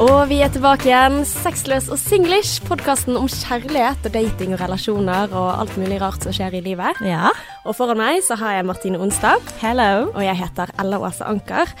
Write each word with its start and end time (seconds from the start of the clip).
Og 0.00 0.30
vi 0.30 0.38
er 0.40 0.48
tilbake 0.48 0.88
igjen. 0.88 1.18
Sexløs 1.28 1.90
og 1.92 1.98
singlish, 2.00 2.62
podkasten 2.64 3.18
om 3.20 3.26
kjærlighet 3.28 4.06
og 4.08 4.14
dating 4.14 4.54
og 4.56 4.62
relasjoner 4.62 5.34
og 5.36 5.50
alt 5.60 5.74
mulig 5.76 5.98
rart 6.00 6.24
som 6.24 6.32
skjer 6.32 6.56
i 6.56 6.62
livet. 6.64 7.02
Ja. 7.04 7.28
Og 7.68 7.76
foran 7.76 8.00
meg 8.00 8.22
så 8.24 8.38
har 8.40 8.54
jeg 8.56 8.68
Martine 8.70 9.00
Onstad. 9.04 9.44
Hello. 9.60 10.08
Og 10.14 10.24
jeg 10.24 10.38
heter 10.40 10.72
Ella 10.80 11.02
Åse 11.04 11.28
Anker. 11.28 11.74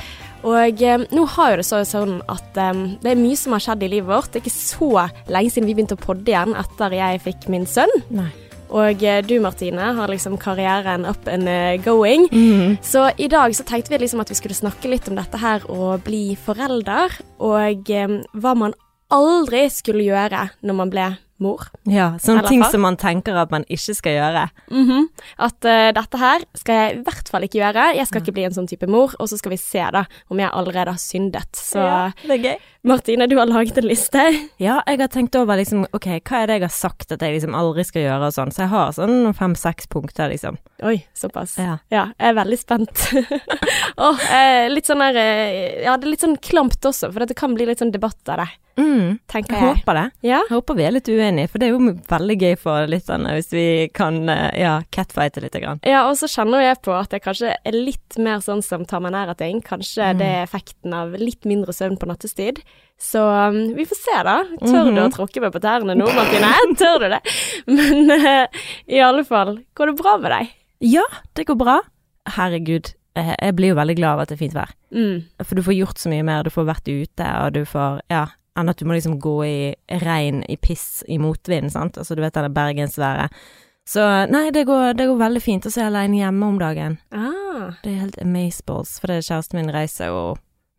Og 0.44 0.84
eh, 0.84 1.06
nå 1.08 1.24
har 1.32 1.54
jo 1.54 1.62
det 1.62 1.66
så 1.70 1.80
sånn 1.88 2.18
at 2.28 2.60
eh, 2.60 2.84
det 3.00 3.14
er 3.14 3.24
mye 3.24 3.40
som 3.40 3.56
har 3.56 3.64
skjedd 3.64 3.88
i 3.88 3.92
livet 3.96 4.12
vårt. 4.12 4.28
Det 4.34 4.42
er 4.42 4.44
ikke 4.44 4.56
så 4.58 5.08
lenge 5.32 5.56
siden 5.56 5.72
vi 5.72 5.78
begynte 5.80 5.96
å 5.96 6.04
podde 6.04 6.28
igjen 6.28 6.52
etter 6.60 7.00
jeg 7.00 7.24
fikk 7.24 7.48
min 7.56 7.64
sønn. 7.68 8.00
Nei. 8.12 8.28
Og 8.70 9.02
eh, 9.02 9.22
du 9.26 9.38
Martine 9.42 9.92
har 9.96 10.10
liksom 10.10 10.38
karrieren 10.40 11.06
up 11.08 11.28
and 11.28 11.48
going. 11.84 12.28
going. 12.30 12.76
Så 12.82 13.10
i 13.18 13.28
dag 13.28 13.54
så 13.56 13.64
tenkte 13.66 13.94
vi 13.94 14.02
liksom 14.04 14.22
at 14.22 14.30
vi 14.30 14.38
skulle 14.38 14.58
snakke 14.58 14.90
litt 14.90 15.08
om 15.10 15.18
dette 15.18 15.40
her 15.40 15.64
å 15.70 15.96
bli 16.04 16.36
forelder, 16.38 17.16
og 17.38 17.90
eh, 17.90 18.20
hva 18.32 18.54
man 18.54 18.76
aldri 19.10 19.66
skulle 19.72 20.06
gjøre 20.06 20.46
når 20.62 20.78
man 20.78 20.92
ble 20.92 21.08
mor. 21.40 21.64
Ja, 21.88 22.12
sånne 22.20 22.44
ting 22.48 22.62
som 22.68 22.82
man 22.84 22.98
tenker 23.00 23.38
at 23.40 23.52
man 23.52 23.64
ikke 23.72 23.94
skal 23.96 24.16
gjøre. 24.18 24.44
Mhm. 24.70 25.06
At 25.40 25.64
uh, 25.64 25.88
dette 25.96 26.20
her 26.20 26.44
skal 26.58 26.80
jeg 26.80 26.98
i 26.98 27.02
hvert 27.06 27.30
fall 27.32 27.46
ikke 27.46 27.60
gjøre. 27.62 27.86
Jeg 27.96 28.10
skal 28.10 28.22
ikke 28.22 28.36
bli 28.36 28.44
en 28.48 28.56
sånn 28.56 28.68
type 28.70 28.88
mor, 28.90 29.14
og 29.18 29.30
så 29.30 29.40
skal 29.40 29.54
vi 29.54 29.60
se 29.60 29.86
da 29.96 30.04
om 30.28 30.42
jeg 30.42 30.52
allerede 30.52 30.94
har 30.94 31.00
syndet. 31.00 31.48
Så 31.56 31.80
det 32.26 32.36
er 32.36 32.44
gøy. 32.44 32.58
Martine, 32.82 33.26
du 33.26 33.36
har 33.36 33.46
laget 33.46 33.76
en 33.78 33.84
liste. 33.84 34.22
Ja, 34.56 34.78
jeg 34.88 35.00
har 35.02 35.10
tenkt 35.12 35.36
over 35.36 35.58
liksom, 35.60 35.82
ok, 35.92 36.06
hva 36.24 36.38
er 36.40 36.48
det 36.48 36.54
jeg 36.56 36.64
har 36.64 36.72
sagt 36.72 37.12
at 37.12 37.20
jeg 37.20 37.34
liksom 37.36 37.52
aldri 37.58 37.84
skal 37.84 38.06
gjøre 38.06 38.30
og 38.30 38.36
sånn, 38.38 38.52
så 38.56 38.62
jeg 38.64 38.72
har 38.72 38.94
sånn 38.96 39.34
fem-seks 39.36 39.90
punkter, 39.92 40.32
liksom. 40.32 40.56
Oi, 40.88 41.02
såpass. 41.12 41.58
Ja. 41.60 41.76
Ja, 41.92 42.06
jeg 42.16 42.32
er 42.32 42.38
veldig 42.40 42.60
spent. 42.62 43.04
oh, 44.00 44.16
eh, 44.32 44.70
litt 44.72 44.88
sånn 44.88 45.04
der 45.04 45.20
eh, 45.20 45.84
Ja, 45.84 45.98
det 46.00 46.08
er 46.08 46.14
litt 46.14 46.24
sånn 46.24 46.38
klamt 46.40 46.80
også, 46.88 47.12
for 47.12 47.28
det 47.28 47.36
kan 47.36 47.52
bli 47.56 47.68
litt 47.68 47.84
sånn 47.84 47.92
debatt 47.92 48.32
av 48.32 48.44
det, 48.46 48.50
Mm, 48.80 49.18
tenker 49.28 49.52
jeg 49.52 49.60
jeg. 49.60 49.76
håper 49.82 49.96
det. 49.98 50.02
Ja. 50.24 50.38
Jeg 50.46 50.54
håper 50.54 50.76
vi 50.78 50.84
er 50.86 50.92
litt 50.94 51.08
uenige, 51.10 51.50
for 51.52 51.60
det 51.60 51.66
er 51.66 51.74
jo 51.74 51.90
veldig 52.08 52.36
gøy 52.40 52.54
for 52.62 52.86
lytterne 52.88 53.34
hvis 53.36 53.50
vi 53.52 53.64
kan, 53.92 54.22
eh, 54.32 54.54
ja, 54.62 54.70
catfighte 54.94 55.42
litt 55.44 55.58
grann. 55.60 55.82
ja, 55.84 56.06
og 56.08 56.14
så 56.16 56.30
kjenner 56.30 56.62
jeg 56.64 56.78
på 56.86 56.94
at 56.96 57.12
jeg 57.12 57.20
kanskje 57.26 57.50
er 57.66 57.76
litt 57.76 58.16
mer 58.22 58.40
sånn 58.40 58.62
som 58.64 58.86
tar 58.88 59.02
meg 59.04 59.12
nær 59.12 59.34
av 59.34 59.36
ting. 59.42 59.60
Kanskje 59.66 60.14
det 60.16 60.24
er 60.30 60.46
effekten 60.46 60.94
av 60.96 61.12
litt 61.20 61.44
mindre 61.50 61.74
søvn 61.76 61.98
på 62.00 62.08
nattestid. 62.08 62.62
Så 63.00 63.22
um, 63.24 63.74
vi 63.76 63.86
får 63.88 63.96
se, 63.96 64.16
da. 64.26 64.34
Tør 64.60 64.90
du 64.92 64.98
å 65.00 65.08
tråkke 65.12 65.40
meg 65.40 65.54
på 65.54 65.60
tærne 65.64 65.94
nå, 65.96 66.08
Martine? 66.12 66.50
Tør 66.76 66.98
du 67.00 67.06
det? 67.14 67.20
Men 67.78 68.10
uh, 68.12 68.64
i 68.92 69.00
alle 69.00 69.24
fall, 69.24 69.54
går 69.78 69.92
det 69.92 69.94
bra 70.02 70.16
med 70.20 70.34
deg? 70.34 70.50
Ja, 70.84 71.06
det 71.38 71.46
går 71.48 71.56
bra. 71.60 71.78
Herregud, 72.36 72.92
eh, 73.16 73.32
jeg 73.40 73.56
blir 73.56 73.72
jo 73.72 73.78
veldig 73.80 73.96
glad 73.96 74.12
av 74.18 74.22
at 74.26 74.30
det 74.32 74.36
er 74.36 74.42
fint 74.42 74.56
vær. 74.56 74.74
Mm. 74.92 75.24
For 75.40 75.56
du 75.56 75.64
får 75.64 75.78
gjort 75.78 76.02
så 76.02 76.12
mye 76.12 76.26
mer, 76.28 76.44
du 76.44 76.52
får 76.52 76.68
vært 76.68 76.90
ute, 76.92 77.30
og 77.40 77.56
du 77.56 77.62
får, 77.68 78.02
ja, 78.12 78.26
enn 78.60 78.68
at 78.72 78.80
du 78.80 78.84
må 78.88 78.96
liksom 78.96 79.16
gå 79.22 79.34
i 79.48 79.56
regn, 80.04 80.42
i 80.52 80.58
piss, 80.60 81.00
i 81.08 81.16
motvind, 81.20 81.72
sant, 81.72 81.96
altså 82.00 82.16
du 82.16 82.22
vet 82.24 82.36
det 82.36 82.52
bergensværet. 82.56 83.32
Så 83.88 84.04
nei, 84.30 84.50
det 84.54 84.66
går, 84.68 84.92
det 85.00 85.08
går 85.08 85.18
veldig 85.24 85.42
fint, 85.42 85.64
og 85.66 85.72
så 85.72 85.80
er 85.80 85.86
jeg 85.88 85.92
alene 85.94 86.20
hjemme 86.20 86.52
om 86.52 86.60
dagen. 86.60 86.98
Ah. 87.16 87.72
Det 87.82 87.94
er 87.94 88.02
helt 88.04 88.20
amazeballs, 88.22 88.98
for 89.00 89.10
det 89.10 89.18
er 89.22 89.26
kjæresten 89.32 89.58
min 89.60 89.72
reiser 89.74 90.12
jo 90.12 90.20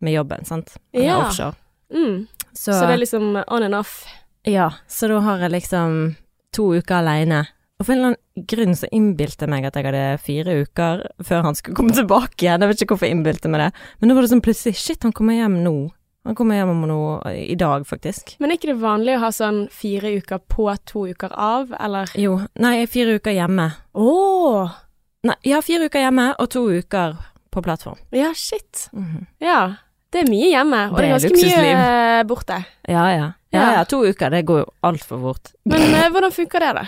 med 0.02 0.16
jobben, 0.16 0.46
sant, 0.48 0.76
Han 0.94 1.02
er 1.02 1.06
Ja. 1.10 1.18
offshore. 1.26 1.58
Mm. 1.92 2.26
Så, 2.52 2.72
Så 2.72 2.86
det 2.86 2.94
er 2.96 3.02
liksom 3.04 3.36
on 3.46 3.62
and 3.62 3.74
off. 3.74 4.04
ja, 4.44 4.70
så 4.88 5.08
da 5.08 5.20
har 5.20 5.38
jeg 5.44 5.50
liksom 5.52 6.16
to 6.52 6.72
uker 6.74 6.98
alene. 7.00 7.46
Og 7.80 7.86
for 7.86 7.92
en 7.94 7.98
eller 7.98 8.12
annen 8.16 8.46
grunn 8.46 8.74
så 8.78 8.86
innbilte 8.92 9.42
jeg 9.46 9.50
meg 9.50 9.64
at 9.66 9.74
jeg 9.74 9.84
hadde 9.88 10.18
fire 10.22 10.52
uker 10.62 11.00
før 11.24 11.42
han 11.48 11.54
skulle 11.58 11.74
komme 11.76 11.94
tilbake 11.96 12.44
igjen. 12.44 12.60
Jeg 12.62 12.68
vet 12.70 12.82
ikke 12.84 12.94
hvorfor 12.94 13.08
jeg 13.08 13.16
innbilte 13.16 13.48
meg 13.50 13.64
det. 13.64 13.70
Men 14.00 14.08
nå 14.08 14.14
var 14.14 14.22
det 14.22 14.30
sånn 14.34 14.44
plutselig 14.44 14.76
Shit, 14.78 15.02
han 15.02 15.12
kommer 15.16 15.34
hjem 15.34 15.56
nå. 15.64 15.74
Han 16.24 16.36
kommer 16.38 16.54
hjem 16.54 16.70
om 16.70 16.84
noe 16.86 17.32
i 17.34 17.56
dag, 17.58 17.82
faktisk. 17.88 18.36
Men 18.38 18.52
er 18.52 18.60
ikke 18.60 18.70
det 18.70 18.78
vanlig 18.78 19.16
å 19.16 19.22
ha 19.24 19.30
sånn 19.34 19.64
fire 19.74 20.12
uker 20.20 20.38
på, 20.46 20.68
to 20.86 21.08
uker 21.10 21.32
av, 21.34 21.72
eller? 21.80 22.12
Jo. 22.14 22.36
Nei, 22.62 22.84
fire 22.86 23.16
uker 23.18 23.34
hjemme. 23.34 23.72
Å! 23.98 24.70
Nei, 25.26 25.34
ja, 25.50 25.58
fire 25.66 25.88
uker 25.90 26.04
hjemme 26.04 26.28
og 26.38 26.48
to 26.54 26.62
uker 26.70 27.16
på 27.50 27.62
plattform. 27.66 27.98
Ja, 28.14 28.30
shit. 28.38 28.88
Mhm. 28.94 29.26
Ja. 29.42 29.74
Det 30.12 30.20
er 30.22 30.28
mye 30.30 30.48
hjemme, 30.52 30.80
og 30.92 30.98
det 30.98 31.04
er 31.06 31.12
ganske 31.14 31.30
mye 31.32 31.44
luksusliv. 31.46 31.78
eh, 31.82 32.22
borte. 32.28 32.58
Ja, 32.88 33.04
ja. 33.16 33.28
Ja, 33.52 33.62
Ja. 33.78 33.84
to 33.84 34.02
uker, 34.04 34.30
det 34.30 34.44
går 34.48 34.58
jo 34.62 34.66
altfor 34.84 35.20
fort. 35.20 35.52
Men 35.68 35.82
eh, 35.94 36.10
hvordan 36.12 36.32
funker 36.32 36.60
det, 36.60 36.74
da? 36.76 36.84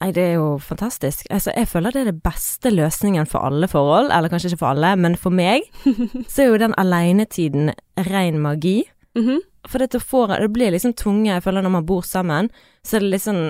Nei, 0.00 0.12
det 0.16 0.22
er 0.30 0.34
jo 0.38 0.58
fantastisk. 0.64 1.26
Altså, 1.30 1.52
jeg 1.56 1.68
føler 1.68 1.92
det 1.92 2.00
er 2.06 2.10
den 2.12 2.20
beste 2.24 2.70
løsningen 2.72 3.26
for 3.28 3.44
alle 3.44 3.68
forhold, 3.68 4.10
eller 4.10 4.28
kanskje 4.32 4.52
ikke 4.54 4.58
for 4.62 4.70
alle, 4.72 4.94
men 4.96 5.16
for 5.16 5.30
meg, 5.30 5.62
så 6.32 6.42
er 6.44 6.46
jo 6.48 6.56
den 6.62 6.74
alenetiden 6.80 7.72
ren 8.08 8.40
magi. 8.40 8.84
Mhm. 9.16 9.40
For 9.68 9.78
det, 9.78 10.00
får, 10.00 10.38
det 10.40 10.52
blir 10.54 10.70
liksom 10.72 10.94
tunge, 10.96 11.26
jeg 11.34 11.42
føler 11.44 11.60
når 11.62 11.70
man 11.74 11.84
bor 11.86 12.00
sammen, 12.02 12.48
så 12.82 12.96
er 12.96 13.00
det 13.04 13.10
liksom 13.18 13.40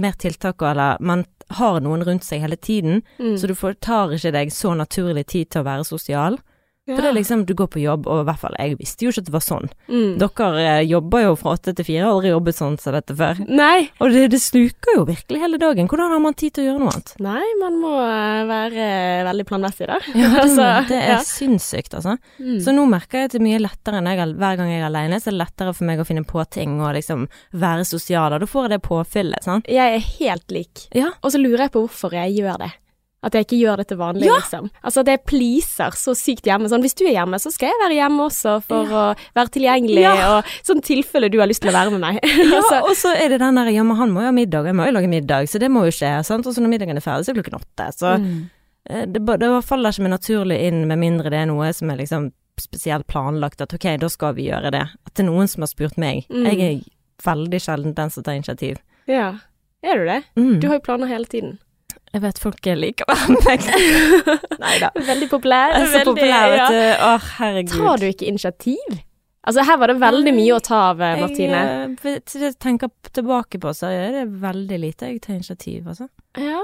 mer 0.00 0.12
tiltak, 0.16 0.62
eller 0.62 0.96
man 1.00 1.26
har 1.58 1.80
noen 1.84 2.04
rundt 2.06 2.24
seg 2.24 2.40
hele 2.40 2.56
tiden, 2.56 3.02
Mm. 3.18 3.34
så 3.36 3.46
du 3.48 3.54
får, 3.54 3.74
tar 3.80 4.08
ikke 4.16 4.32
deg 4.32 4.48
så 4.54 4.72
naturlig 4.76 5.26
tid 5.26 5.50
til 5.50 5.60
å 5.60 5.64
være 5.66 5.84
sosial. 5.84 6.38
Ja. 6.82 6.96
For 6.96 7.04
det 7.04 7.10
er 7.12 7.14
liksom, 7.14 7.44
du 7.46 7.52
går 7.54 7.68
på 7.70 7.78
jobb, 7.78 8.08
og 8.10 8.24
i 8.24 8.26
hvert 8.26 8.40
fall, 8.42 8.56
jeg 8.58 8.74
visste 8.80 9.04
jo 9.06 9.12
ikke 9.12 9.22
at 9.22 9.26
det 9.28 9.34
var 9.36 9.44
sånn. 9.46 9.68
mm. 9.86 10.16
Dere 10.18 10.46
eh, 10.64 10.80
jobber 10.90 11.22
jo 11.22 11.36
fra 11.38 11.52
åtte 11.54 11.74
til 11.78 11.86
fire, 11.86 12.00
har 12.02 12.10
aldri 12.16 12.32
jobbet 12.32 12.56
sånn 12.58 12.74
som 12.82 12.96
dette 12.96 13.14
før. 13.14 13.38
Nei. 13.46 13.84
Og 14.02 14.10
det, 14.10 14.24
det 14.32 14.40
sluker 14.42 14.96
jo 14.98 15.04
virkelig 15.06 15.38
hele 15.44 15.60
dagen. 15.62 15.86
Hvordan 15.86 16.10
har 16.16 16.22
man 16.24 16.34
tid 16.34 16.56
til 16.56 16.64
å 16.64 16.66
gjøre 16.66 16.82
noe 16.82 16.90
annet? 16.96 17.12
Nei, 17.22 17.44
man 17.60 17.78
må 17.84 17.92
eh, 18.02 18.42
være 18.50 18.88
veldig 19.30 19.46
planmessig, 19.52 19.86
der. 19.92 20.08
Ja, 20.18 20.32
det, 20.34 20.42
Altså, 20.42 20.66
det 20.90 20.98
er 21.04 21.14
ja. 21.14 21.20
sinnssykt, 21.28 21.94
altså. 22.00 22.16
Mm. 22.42 22.58
Så 22.66 22.74
nå 22.74 22.88
merker 22.90 23.22
jeg 23.22 23.30
at 23.30 23.36
det 23.36 23.42
er 23.44 23.46
mye 23.46 23.62
lettere 23.62 24.02
jeg, 24.02 24.18
er- 24.26 24.34
hver 24.42 24.58
gang 24.58 24.74
jeg 24.74 24.82
er 24.82 24.88
alene, 24.90 25.22
så 25.22 25.30
er 25.30 25.36
det 25.38 25.42
lettere 25.44 25.76
for 25.78 25.86
meg 25.92 26.02
å 26.02 26.08
finne 26.10 26.26
på 26.26 26.42
ting 26.50 26.80
og 26.82 26.96
liksom 26.98 27.28
være 27.62 27.86
sosial, 27.86 28.34
og 28.34 28.42
da 28.42 28.50
får 28.50 28.66
jeg 28.66 28.74
det 28.74 28.82
påfyllet, 28.90 29.46
sant. 29.46 29.70
Jeg 29.70 30.00
er 30.02 30.06
helt 30.18 30.50
lik. 30.58 30.88
Ja. 30.98 31.14
Og 31.22 31.30
så 31.30 31.38
lurer 31.38 31.68
jeg 31.68 31.76
på 31.78 31.86
hvorfor 31.86 32.18
jeg 32.18 32.34
gjør 32.42 32.58
det. 32.66 32.72
At 33.22 33.36
jeg 33.38 33.46
ikke 33.46 33.58
gjør 33.60 33.76
det 33.78 33.86
til 33.92 33.98
vanlig, 34.00 34.26
Ja. 34.26 34.34
liksom. 34.40 34.70
Altså 34.82 35.00
at 35.00 35.06
jeg 35.06 35.20
pleaser 35.30 35.94
så 35.94 36.14
sykt 36.18 36.48
hjemme. 36.48 36.66
Sånn, 36.68 36.82
hvis 36.82 36.96
du 36.98 37.04
er 37.06 37.14
hjemme, 37.14 37.38
så 37.38 37.52
skal 37.54 37.70
jeg 37.70 37.78
være 37.82 37.98
hjemme 38.00 38.24
også 38.26 38.54
for 38.66 38.84
å 38.90 39.04
være 39.36 39.52
tilgjengelig, 39.54 40.02
Ja. 40.02 40.38
og 40.38 40.44
sånn 40.66 40.82
tilfelle 40.82 41.30
du 41.30 41.38
har 41.38 41.46
lyst 41.46 41.62
til 41.62 41.70
å 41.70 41.76
være 41.76 41.92
med 41.94 42.00
meg. 42.00 42.18
Ja, 42.42 42.56
altså, 42.58 42.80
og 42.82 42.96
så 42.98 43.14
er 43.14 43.28
det 43.28 43.38
den 43.38 43.54
der, 43.54 43.70
ja, 43.70 43.84
men 43.86 43.96
han 43.96 44.10
må 44.10 44.20
jo 44.24 44.26
ha 44.26 44.34
middag, 44.34 44.66
jeg 44.66 44.74
må 44.74 44.86
jo 44.86 44.96
lage 44.98 45.08
middag, 45.08 45.46
så 45.46 45.60
det 45.62 45.70
må 45.70 45.84
jo 45.86 45.94
skje, 45.94 46.24
sant. 46.26 46.46
Og 46.46 46.54
så 46.54 46.60
når 46.60 46.74
middagen 46.74 46.98
er 46.98 47.04
ferdig, 47.04 47.26
så 47.26 47.30
er 47.30 47.38
klokken 47.38 47.60
åtte, 47.60 47.86
så 47.94 48.16
mm. 48.18 48.50
eh, 48.90 49.06
det, 49.06 49.22
det 49.22 49.50
faller 49.64 49.94
ikke 49.94 50.02
meg 50.08 50.16
naturlig 50.18 50.58
inn, 50.66 50.86
med 50.90 50.98
mindre 50.98 51.30
det 51.30 51.44
er 51.44 51.46
noe 51.46 51.70
som 51.72 51.90
er 51.90 52.02
liksom 52.02 52.32
spesielt 52.60 53.06
planlagt, 53.06 53.60
at 53.60 53.72
ok, 53.74 53.86
da 54.02 54.08
skal 54.12 54.34
vi 54.34 54.50
gjøre 54.50 54.70
det. 54.74 54.82
At 55.06 55.14
det 55.14 55.24
er 55.24 55.30
noen 55.30 55.48
som 55.48 55.62
har 55.64 55.70
spurt 55.70 55.96
meg. 56.00 56.26
Mm. 56.28 56.46
Jeg 56.50 56.60
er 56.66 56.82
veldig 57.24 57.60
sjelden 57.62 57.94
den 57.96 58.10
som 58.10 58.26
tar 58.26 58.36
initiativ. 58.38 58.82
Ja. 59.10 59.34
Er 59.82 59.98
du 59.98 60.04
det? 60.06 60.22
Mm. 60.38 60.60
Du 60.60 60.68
har 60.68 60.78
jo 60.78 60.84
planer 60.84 61.10
hele 61.10 61.26
tiden. 61.26 61.56
Jeg 62.12 62.20
vet 62.20 62.38
folk 62.42 62.66
liker 62.66 62.76
like, 62.76 63.04
være. 63.08 63.78
Nei 64.64 64.74
da. 64.82 64.90
Veldig 64.96 65.28
populær. 65.30 65.72
Jeg 65.72 65.80
er 65.80 65.86
så 65.86 65.96
veldig- 65.96 66.10
populær, 66.10 66.50
vet 66.52 66.74
du. 66.74 67.06
Å, 67.06 67.12
herregud. 67.38 67.72
Tar 67.78 68.02
du 68.02 68.06
ikke 68.10 68.28
initiativ? 68.28 68.98
Altså, 69.42 69.64
her 69.66 69.78
var 69.80 69.90
det 69.90 69.96
veldig 69.98 70.32
mye 70.36 70.54
å 70.54 70.60
ta 70.62 70.80
av, 70.92 71.00
eh, 71.02 71.16
Martine. 71.18 71.62
Jeg, 72.04 72.12
eh, 72.12 72.42
jeg 72.44 72.58
tenker 72.62 72.92
tilbake 73.16 73.58
på, 73.58 73.72
så 73.74 73.88
er 73.90 74.12
det 74.20 74.26
veldig 74.44 74.78
lite 74.84 75.08
jeg 75.10 75.22
tar 75.24 75.34
initiativ, 75.34 75.88
altså. 75.90 76.06
Ja, 76.38 76.60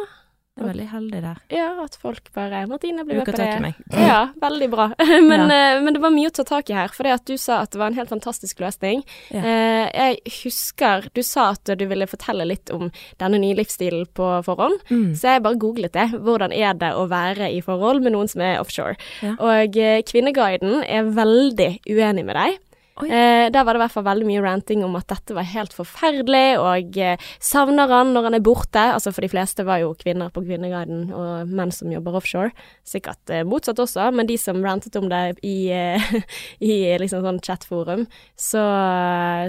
Jeg 0.58 0.64
er 0.66 0.72
veldig 0.72 0.86
heldig 0.90 1.20
der. 1.22 1.36
ja, 1.54 1.66
at 1.84 1.94
folk 2.02 2.32
bare 2.34 2.64
Martine 2.66 3.04
blir 3.06 3.20
med 3.20 3.26
på 3.30 3.36
det. 3.38 3.74
Ja, 4.08 4.28
veldig 4.42 4.68
bra. 4.72 4.88
Men, 5.30 5.44
eh, 5.54 5.78
men 5.80 5.94
det 5.94 6.02
var 6.02 6.10
mye 6.10 6.28
å 6.30 6.34
ta 6.34 6.44
tak 6.44 6.70
i 6.70 6.74
her, 6.74 6.88
for 6.92 7.06
det 7.06 7.12
at 7.14 7.24
du 7.30 7.36
sa 7.38 7.60
at 7.62 7.70
det 7.72 7.78
var 7.80 7.92
en 7.92 7.98
helt 7.98 8.10
fantastisk 8.10 8.58
løsning. 8.60 9.04
Ja. 9.30 9.42
Eh, 9.42 9.86
jeg 9.94 10.34
husker 10.42 11.08
du 11.14 11.22
sa 11.22 11.50
at 11.54 11.64
du 11.78 11.86
ville 11.86 12.06
fortelle 12.10 12.44
litt 12.48 12.70
om 12.74 12.90
denne 13.22 13.38
nye 13.38 13.54
livsstilen 13.58 14.06
på 14.14 14.30
forhånd, 14.46 14.80
Mm. 14.90 15.14
så 15.14 15.34
jeg 15.36 15.42
bare 15.44 15.58
googlet 15.60 15.92
det. 15.94 16.08
Hvordan 16.18 16.52
er 16.52 16.74
det 16.74 16.92
å 16.96 17.06
være 17.10 17.50
i 17.54 17.60
forhold 17.64 18.02
med 18.02 18.12
noen 18.16 18.28
som 18.28 18.40
er 18.44 18.58
offshore? 18.60 18.96
Ja. 19.22 19.34
Og 19.38 19.76
eh, 19.78 20.02
Kvinneguiden 20.08 20.82
er 20.84 21.04
veldig 21.14 21.70
uenig 21.88 22.24
med 22.24 22.36
deg. 22.36 22.58
Eh, 23.06 23.46
der 23.52 23.64
var 23.64 23.74
det 23.74 23.80
i 23.80 23.82
hvert 23.84 23.94
fall 23.94 24.06
veldig 24.06 24.26
mye 24.28 24.42
ranting 24.42 24.82
om 24.86 24.96
at 24.98 25.08
dette 25.12 25.36
var 25.36 25.46
helt 25.46 25.74
forferdelig, 25.76 26.58
og 26.58 26.98
eh, 26.98 27.28
savner 27.42 27.90
han 27.92 28.12
når 28.14 28.28
han 28.28 28.38
er 28.38 28.44
borte. 28.44 28.82
Altså 28.94 29.12
for 29.14 29.24
de 29.24 29.30
fleste 29.32 29.66
var 29.68 29.82
jo 29.82 29.94
kvinner 29.98 30.32
på 30.34 30.42
Kvinneguiden 30.46 31.12
og 31.14 31.52
menn 31.52 31.72
som 31.74 31.92
jobber 31.92 32.18
offshore. 32.18 32.50
Sikkert 32.88 33.32
eh, 33.34 33.44
motsatt 33.48 33.80
også, 33.82 34.10
men 34.14 34.28
de 34.30 34.38
som 34.40 34.60
rantet 34.64 34.98
om 34.98 35.08
det 35.10 35.22
i, 35.46 35.70
eh, 35.74 36.10
i 36.70 36.74
liksom 37.00 37.24
sånn 37.26 37.42
chatforum, 37.44 38.06
så, 38.38 38.64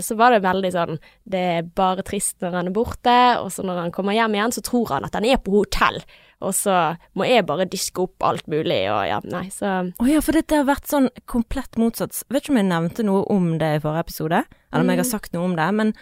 så 0.04 0.19
var 0.19 0.36
det 0.36 0.46
veldig 0.46 0.72
sånn 0.74 0.98
Det 1.30 1.44
er 1.60 1.69
bare 1.75 2.06
trist 2.06 2.40
når 2.44 2.57
han 2.60 2.72
er 2.72 2.75
borte, 2.75 3.19
og 3.42 3.51
så 3.54 3.66
når 3.66 3.86
han 3.86 3.94
kommer 3.96 4.18
hjem 4.18 4.38
igjen, 4.38 4.56
så 4.56 4.66
tror 4.66 4.96
han 4.96 5.07
at 5.07 5.18
han 5.18 5.28
er 5.28 5.42
på 5.42 5.54
hotell. 5.60 6.01
Og 6.41 6.53
så 6.56 6.95
må 7.19 7.25
jeg 7.27 7.45
bare 7.45 7.65
diske 7.68 8.00
opp 8.06 8.24
alt 8.24 8.45
mulig, 8.47 8.77
og 8.88 9.01
ja, 9.09 9.19
nei, 9.27 9.50
så 9.51 9.91
Å 10.00 10.06
ja, 10.07 10.21
for 10.24 10.31
dette 10.31 10.56
har 10.56 10.63
vært 10.69 10.88
sånn 10.88 11.09
komplett 11.27 11.75
motsatt. 11.75 12.24
Vet 12.31 12.44
ikke 12.45 12.53
om 12.56 12.59
jeg 12.62 12.69
nevnte 12.69 13.03
noe 13.03 13.25
om 13.30 13.57
det 13.59 13.74
i 13.75 13.80
forrige 13.83 14.06
episode, 14.07 14.44
eller 14.71 14.81
om 14.86 14.89
jeg 14.94 14.97
har 15.01 15.06
Mm. 15.06 15.12
sagt 15.12 15.33
noe 15.33 15.44
om 15.50 15.56
det, 15.57 15.68
men 15.75 15.94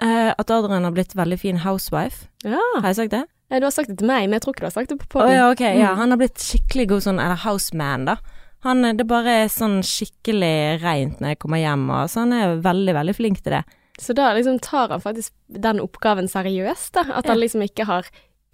uh, 0.00 0.32
at 0.38 0.50
Adrian 0.50 0.84
har 0.84 0.92
blitt 0.94 1.14
veldig 1.18 1.38
fin 1.40 1.56
housewife. 1.64 2.28
Ja. 2.44 2.60
Har 2.78 2.92
jeg 2.92 2.96
sagt 2.96 3.10
det? 3.10 3.24
Ja, 3.50 3.58
Du 3.58 3.66
har 3.66 3.70
sagt 3.74 3.88
det 3.88 3.98
til 3.98 4.06
meg, 4.06 4.22
men 4.30 4.38
jeg 4.38 4.42
tror 4.42 4.54
ikke 4.54 4.60
du 4.64 4.70
har 4.70 4.76
sagt 4.78 4.88
det 4.88 5.08
på 5.08 5.18
Å 5.20 5.26
Oh, 5.26 5.32
ja, 5.34 5.50
ok. 5.50 5.60
Ja, 5.60 5.90
Mm. 5.92 5.96
han 5.98 6.10
har 6.10 6.18
blitt 6.18 6.38
skikkelig 6.38 6.86
god 6.88 7.02
sånn, 7.02 7.18
eller 7.20 7.36
houseman, 7.42 8.04
da. 8.06 8.16
Han, 8.62 8.84
er- 8.84 8.94
det 8.94 9.06
bare 9.08 9.26
er 9.42 9.48
sånn 9.48 9.82
skikkelig 9.82 10.80
reint 10.80 11.18
når 11.20 11.34
jeg 11.34 11.38
kommer 11.40 11.58
hjem, 11.58 11.90
og 11.90 12.08
så 12.08 12.20
han 12.22 12.32
er 12.32 12.56
veldig, 12.62 12.94
veldig 12.94 13.16
flink 13.16 13.42
til 13.42 13.52
det. 13.58 13.64
Så 14.00 14.14
da 14.14 14.32
liksom 14.32 14.60
tar 14.62 14.88
han 14.88 15.00
faktisk 15.00 15.32
den 15.50 15.80
oppgaven 15.80 16.28
seriøst, 16.30 16.92
da. 16.92 17.02
At 17.18 17.26
han 17.26 17.38
liksom 17.38 17.60
ikke 17.66 17.84
har 17.84 18.06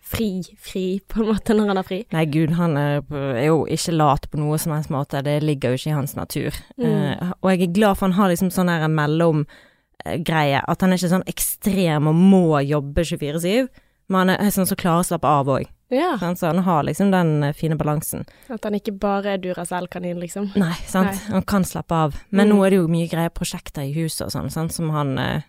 fri, 0.09 0.29
fri, 0.65 0.85
på 1.09 1.21
en 1.23 1.29
måte, 1.33 1.55
når 1.57 1.71
han 1.73 1.81
har 1.81 1.87
fri. 1.89 1.99
Nei, 2.15 2.25
gud, 2.33 2.55
han 2.59 2.77
er, 2.81 3.01
jo 3.45 3.63
ikke 3.69 3.95
lat 3.97 4.29
på 4.33 4.41
noe 4.41 4.59
som 4.61 4.73
helst 4.75 4.93
måte, 4.95 5.21
det 5.27 5.39
ligger 5.45 5.75
jo 5.75 5.81
ikke 5.83 5.91
i 5.93 5.97
hans 5.99 6.17
natur. 6.19 6.57
Mm. 6.81 6.87
Uh, 6.89 7.33
og 7.43 7.51
jeg 7.53 7.67
er 7.69 7.75
glad 7.77 7.99
for 7.99 8.09
han 8.09 8.17
har 8.19 8.33
liksom 8.33 8.51
sånn 8.55 8.73
her 8.73 8.87
mellomgreie, 8.89 10.63
at 10.65 10.81
han 10.85 10.93
er 10.95 11.01
ikke 11.01 11.13
sånn 11.15 11.27
ekstrem 11.31 12.09
og 12.11 12.17
må 12.19 12.45
jobbe 12.65 13.05
24-7, 13.05 13.69
men 14.09 14.23
han 14.33 14.39
er 14.39 14.55
sånn 14.55 14.69
som 14.71 14.79
klarer 14.81 15.05
å 15.05 15.09
slappe 15.11 15.29
av 15.29 15.51
òg. 15.59 15.69
Ja. 15.93 16.15
Så 16.37 16.47
han 16.51 16.59
har 16.67 16.83
liksom 16.85 17.11
den 17.13 17.43
eh, 17.47 17.55
fine 17.57 17.77
balansen. 17.81 18.27
At 18.53 18.65
han 18.65 18.75
ikke 18.77 18.93
bare 19.01 19.35
er 19.37 19.41
Duracell-kanin, 19.41 20.19
liksom. 20.21 20.51
Nei, 20.61 20.75
sant. 20.89 21.15
Nei. 21.15 21.33
Han 21.33 21.47
kan 21.49 21.65
slappe 21.65 21.97
av. 21.97 22.17
Men 22.31 22.49
Mm. 22.49 22.57
nå 22.57 22.65
er 22.67 22.71
det 22.71 22.77
jo 22.81 22.89
mye 22.93 23.09
greie 23.09 23.31
prosjekter 23.33 23.85
i 23.89 23.95
huset 23.97 24.27
og 24.27 24.33
sånn, 24.53 24.71
som 24.71 24.91
han 24.91 25.19
eh, 25.19 25.43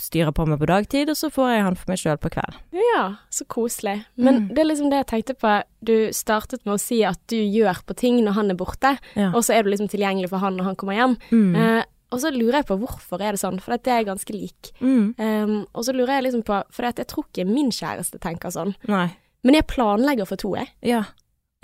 styrer 0.00 0.32
på 0.34 0.46
med 0.46 0.58
på 0.58 0.66
dagtid, 0.66 1.08
og 1.10 1.16
så 1.16 1.30
får 1.30 1.50
jeg 1.54 1.62
han 1.62 1.76
for 1.78 1.90
meg 1.92 1.98
sjøl 2.00 2.18
på 2.18 2.30
kveld. 2.34 2.56
Ja, 2.74 3.04
så 3.30 3.44
koselig. 3.46 4.04
Men 4.16 4.34
Mm. 4.34 4.48
det 4.54 4.58
er 4.58 4.68
liksom 4.70 4.90
det 4.90 4.98
jeg 5.04 5.06
tenkte 5.06 5.34
på. 5.38 5.62
Du 5.84 6.08
startet 6.12 6.64
med 6.66 6.74
å 6.74 6.80
si 6.80 7.02
at 7.04 7.18
du 7.28 7.36
gjør 7.36 7.82
på 7.86 7.94
ting 7.96 8.18
når 8.24 8.32
han 8.34 8.50
er 8.50 8.54
borte, 8.54 8.98
Ja. 9.14 9.30
og 9.30 9.42
så 9.44 9.54
er 9.54 9.62
du 9.62 9.70
liksom 9.70 9.88
tilgjengelig 9.88 10.28
for 10.30 10.38
han 10.38 10.56
når 10.56 10.64
han 10.64 10.76
kommer 10.76 10.94
hjem. 10.94 11.16
Mm. 11.30 11.56
Eh, 11.56 11.84
og 12.12 12.20
så 12.20 12.30
lurer 12.30 12.62
jeg 12.62 12.66
på 12.66 12.78
hvorfor 12.78 13.20
er 13.20 13.32
det 13.32 13.40
sånn, 13.40 13.60
for 13.60 13.76
det 13.76 13.86
er 13.88 14.04
ganske 14.04 14.30
lik. 14.32 14.72
Mm. 14.80 15.14
Um, 15.18 15.66
og 15.74 15.84
så 15.84 15.92
lurer 15.94 16.20
jeg 16.20 16.24
liksom 16.24 16.42
på, 16.44 16.62
for 16.70 16.82
jeg 16.84 17.06
tror 17.06 17.24
ikke 17.32 17.46
min 17.46 17.70
kjæreste 17.70 18.18
tenker 18.20 18.50
sånn, 18.50 18.74
Nei. 18.86 19.10
men 19.42 19.54
jeg 19.54 19.66
planlegger 19.66 20.26
for 20.26 20.36
to, 20.36 20.54
jeg. 20.54 20.68
Ja. 20.82 21.04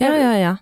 Ja, 0.00 0.14
ja, 0.16 0.32
ja. 0.34 0.56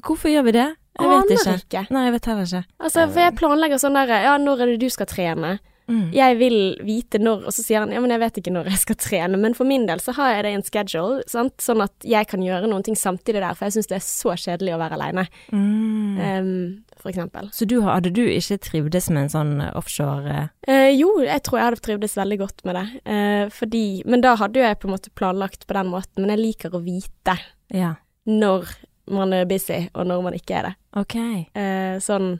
Hvorfor 0.00 0.28
gjør 0.30 0.44
vi 0.44 0.52
det? 0.52 0.76
Jeg 1.00 1.08
vet 1.10 1.30
ikke. 1.30 1.54
Ikke. 1.64 1.90
Nei, 1.90 2.04
jeg 2.04 2.12
vet 2.12 2.24
heller 2.26 2.42
ikke. 2.46 2.64
Altså, 2.80 3.08
for 3.10 3.20
jeg 3.20 3.34
planlegger 3.36 3.78
sånn 3.82 3.94
der, 3.94 4.06
ja, 4.22 4.36
når 4.38 4.60
er 4.62 4.66
det 4.66 4.80
du 4.80 4.88
skal 4.88 5.06
trene? 5.06 5.58
Mm. 5.86 6.06
Jeg 6.16 6.36
vil 6.40 6.54
vite 6.80 7.18
når, 7.20 7.42
og 7.44 7.52
så 7.52 7.60
sier 7.64 7.82
han, 7.84 7.90
ja, 7.92 8.00
men 8.00 8.10
jeg 8.14 8.20
vet 8.22 8.38
ikke 8.40 8.52
når 8.54 8.70
jeg 8.72 8.78
skal 8.80 8.96
trene, 8.96 9.36
men 9.40 9.52
for 9.54 9.68
min 9.68 9.84
del 9.86 10.00
så 10.00 10.14
har 10.16 10.30
jeg 10.32 10.44
det 10.46 10.52
i 10.54 10.56
en 10.58 10.64
schedule, 10.64 11.22
sant? 11.28 11.52
sånn 11.60 11.82
at 11.84 12.06
jeg 12.08 12.26
kan 12.30 12.40
gjøre 12.40 12.70
noen 12.70 12.82
ting 12.86 12.96
samtidig 12.96 13.42
der, 13.42 13.52
for 13.58 13.66
jeg 13.68 13.76
synes 13.76 13.90
det 13.90 13.98
er 13.98 14.06
så 14.06 14.32
kjedelig 14.46 14.72
å 14.76 14.80
være 14.80 14.96
alene, 14.96 15.26
Mm. 15.52 16.16
um, 16.20 16.84
for 16.96 17.10
eksempel. 17.12 17.50
Så 17.52 17.66
du, 17.68 17.82
hadde 17.84 18.10
du 18.16 18.22
ikke 18.24 18.56
trivdes 18.64 19.10
med 19.12 19.26
en 19.26 19.32
sånn 19.34 19.52
offshore 19.74 20.48
Eh, 20.66 20.90
jo, 20.96 21.10
jeg 21.20 21.42
tror 21.44 21.58
jeg 21.60 21.66
hadde 21.68 21.84
trivdes 21.84 22.16
veldig 22.16 22.38
godt 22.40 22.64
med 22.64 22.78
det, 22.80 22.86
uh, 23.04 23.44
fordi, 23.52 23.84
men 24.08 24.24
da 24.24 24.34
hadde 24.40 24.56
jo 24.62 24.64
jeg 24.64 24.78
på 24.80 24.88
en 24.88 24.94
måte 24.96 25.12
planlagt 25.14 25.66
på 25.68 25.76
den 25.76 25.92
måten, 25.92 26.24
men 26.24 26.32
jeg 26.32 26.40
liker 26.46 26.72
å 26.78 26.80
vite 26.84 27.36
Ja, 27.74 27.96
når 28.24 28.72
man 29.12 29.34
er 29.36 29.44
busy, 29.44 29.82
og 29.92 30.06
når 30.08 30.22
man 30.24 30.32
ikke 30.38 30.56
er 30.62 30.70
det. 30.70 30.74
ok. 30.96 31.16
Uh, 31.52 31.98
sånn, 32.00 32.38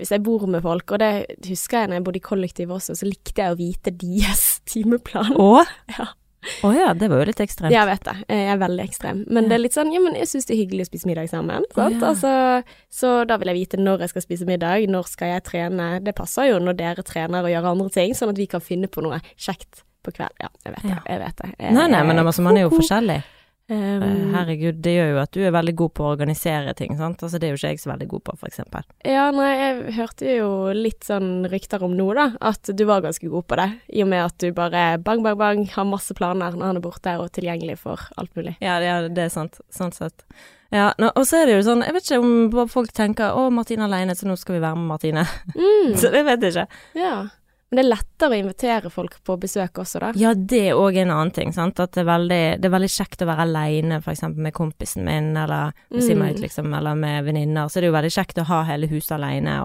hvis 0.00 0.10
jeg 0.10 0.22
bor 0.26 0.46
med 0.50 0.62
folk, 0.64 0.90
og 0.96 0.98
det 0.98 1.12
husker 1.46 1.84
jeg 1.84 1.88
når 1.92 2.00
jeg 2.00 2.04
bodde 2.08 2.18
i 2.20 2.26
kollektiv 2.28 2.72
også, 2.74 2.96
så 2.98 3.06
likte 3.06 3.42
jeg 3.44 3.54
å 3.54 3.58
vite 3.58 3.92
deres 3.94 4.44
timeplan. 4.70 5.34
Å? 5.38 5.64
Ja. 5.94 6.08
Å 6.60 6.70
ja, 6.76 6.90
det 6.92 7.06
var 7.08 7.22
jo 7.22 7.28
litt 7.30 7.38
ekstremt. 7.40 7.72
Jeg 7.72 7.88
vet 7.88 8.02
det, 8.04 8.14
jeg 8.28 8.48
er 8.52 8.58
veldig 8.60 8.82
ekstrem. 8.84 9.22
Men 9.32 9.46
Ja. 9.46 9.48
det 9.48 9.54
er 9.56 9.62
litt 9.62 9.76
sånn, 9.78 9.92
ja, 9.94 10.00
men 10.04 10.16
jeg 10.18 10.28
syns 10.28 10.44
det 10.44 10.52
er 10.52 10.60
hyggelig 10.60 10.84
å 10.84 10.88
spise 10.90 11.08
middag 11.08 11.30
sammen. 11.30 11.64
Sant? 11.72 11.96
ja. 12.02 12.10
Altså, 12.10 12.32
så 12.92 13.12
da 13.30 13.38
vil 13.40 13.48
jeg 13.48 13.60
vite 13.62 13.80
når 13.80 14.04
jeg 14.04 14.12
skal 14.12 14.24
spise 14.26 14.48
middag, 14.50 14.84
når 14.92 15.08
skal 15.08 15.32
jeg 15.32 15.44
trene. 15.48 15.86
Det 16.04 16.12
passer 16.18 16.50
jo 16.50 16.58
når 16.60 16.76
dere 16.82 17.02
trener 17.06 17.46
og 17.46 17.48
gjør 17.54 17.70
andre 17.70 17.88
ting, 17.96 18.12
sånn 18.18 18.34
at 18.34 18.42
vi 18.42 18.46
kan 18.52 18.60
finne 18.60 18.90
på 18.92 19.00
noe 19.06 19.22
kjekt 19.40 19.80
på 20.04 20.12
kveld. 20.18 20.36
Ja, 20.42 20.50
jeg 20.66 20.74
vet 20.76 20.84
det. 20.84 20.98
Jeg 21.14 21.22
vet 21.24 21.40
det. 21.40 21.50
Jeg, 21.56 21.72
Nei, 21.78 21.86
nei, 21.94 22.02
men 22.10 22.20
altså, 22.20 22.44
man 22.44 22.58
er 22.60 22.66
jo 22.66 22.74
forskjellig. 22.76 23.22
Um, 23.64 24.34
Herregud, 24.34 24.82
det 24.84 24.92
gjør 24.92 25.14
jo 25.14 25.20
at 25.22 25.32
du 25.32 25.38
er 25.40 25.52
veldig 25.54 25.72
god 25.80 25.92
på 25.96 26.04
å 26.04 26.10
organisere 26.12 26.74
ting, 26.76 26.92
sant. 26.98 27.22
Altså, 27.24 27.40
det 27.40 27.48
er 27.48 27.54
jo 27.54 27.60
ikke 27.60 27.70
jeg 27.72 27.80
så 27.80 27.90
veldig 27.94 28.08
god 28.10 28.24
på, 28.26 28.34
for 28.42 28.50
eksempel. 28.50 28.84
Ja, 29.08 29.30
nei, 29.32 29.50
jeg 29.56 29.94
hørte 29.96 30.34
jo 30.34 30.50
litt 30.76 31.06
sånn 31.08 31.46
rykter 31.48 31.86
om 31.86 31.94
nå, 31.96 32.10
da, 32.18 32.26
at 32.44 32.68
du 32.68 32.84
var 32.88 33.04
ganske 33.06 33.30
god 33.32 33.46
på 33.48 33.58
det. 33.60 33.70
I 33.96 34.04
og 34.04 34.10
med 34.12 34.26
at 34.26 34.36
du 34.44 34.50
bare 34.56 34.84
bang, 35.04 35.24
bang, 35.24 35.38
bang, 35.40 35.62
har 35.72 35.88
masse 35.88 36.16
planer 36.18 36.58
når 36.58 36.66
han 36.72 36.82
er 36.82 36.84
borte, 36.84 37.14
og 37.22 37.32
tilgjengelig 37.36 37.78
for 37.86 38.04
alt 38.20 38.34
mulig. 38.36 38.58
Ja, 38.64 38.76
ja 38.84 39.00
det 39.08 39.30
er 39.30 39.32
sant. 39.32 39.56
Sånn 39.72 39.96
sett. 39.96 40.26
Ja, 40.74 40.90
og 41.14 41.22
så 41.28 41.38
er 41.38 41.48
det 41.48 41.56
jo 41.60 41.64
sånn, 41.68 41.84
jeg 41.86 41.94
vet 41.94 42.08
ikke 42.08 42.20
om 42.20 42.68
folk 42.68 42.92
tenker 42.92 43.32
'Å, 43.32 43.46
Martine 43.54 43.86
aleine, 43.86 44.16
så 44.18 44.26
nå 44.26 44.36
skal 44.36 44.58
vi 44.58 44.64
være 44.64 44.76
med 44.76 44.90
Martine'. 44.90 45.24
Mm, 45.54 45.94
så 46.00 46.10
det 46.12 46.24
vet 46.26 46.44
jeg 46.44 46.52
ikke. 46.52 46.68
ja. 46.98 47.14
Men 47.74 47.80
det 47.80 47.84
er 47.88 47.90
lettere 47.90 48.30
å 48.30 48.38
invitere 48.38 48.90
folk 48.94 49.16
på 49.26 49.34
besøk 49.42 49.80
også, 49.82 49.98
da. 49.98 50.12
Ja, 50.14 50.30
det 50.38 50.60
er 50.68 50.78
òg 50.78 50.94
en 51.02 51.10
annen 51.10 51.32
ting, 51.34 51.50
sant. 51.56 51.80
At 51.82 51.96
det 51.96 52.04
er 52.04 52.06
veldig, 52.06 52.42
det 52.62 52.68
er 52.68 52.74
veldig 52.76 52.90
kjekt 52.94 53.24
å 53.24 53.26
være 53.26 53.48
aleine, 53.48 53.98
eksempel 54.14 54.46
med 54.46 54.54
kompisen 54.54 55.02
min, 55.02 55.32
eller 55.36 55.74
med 55.90 56.04
Mm. 56.14 56.36
Ut, 56.36 56.40
liksom, 56.44 56.72
eller 56.78 56.94
med 56.94 57.24
venninner. 57.24 57.66
Så 57.66 57.80
det 57.80 57.88
er 57.88 57.90
jo 57.90 57.96
veldig 57.98 58.12
kjekt 58.14 58.38
å 58.38 58.46
ha 58.46 58.62
hele 58.68 58.86
huset 58.86 59.16
aleine, 59.18 59.58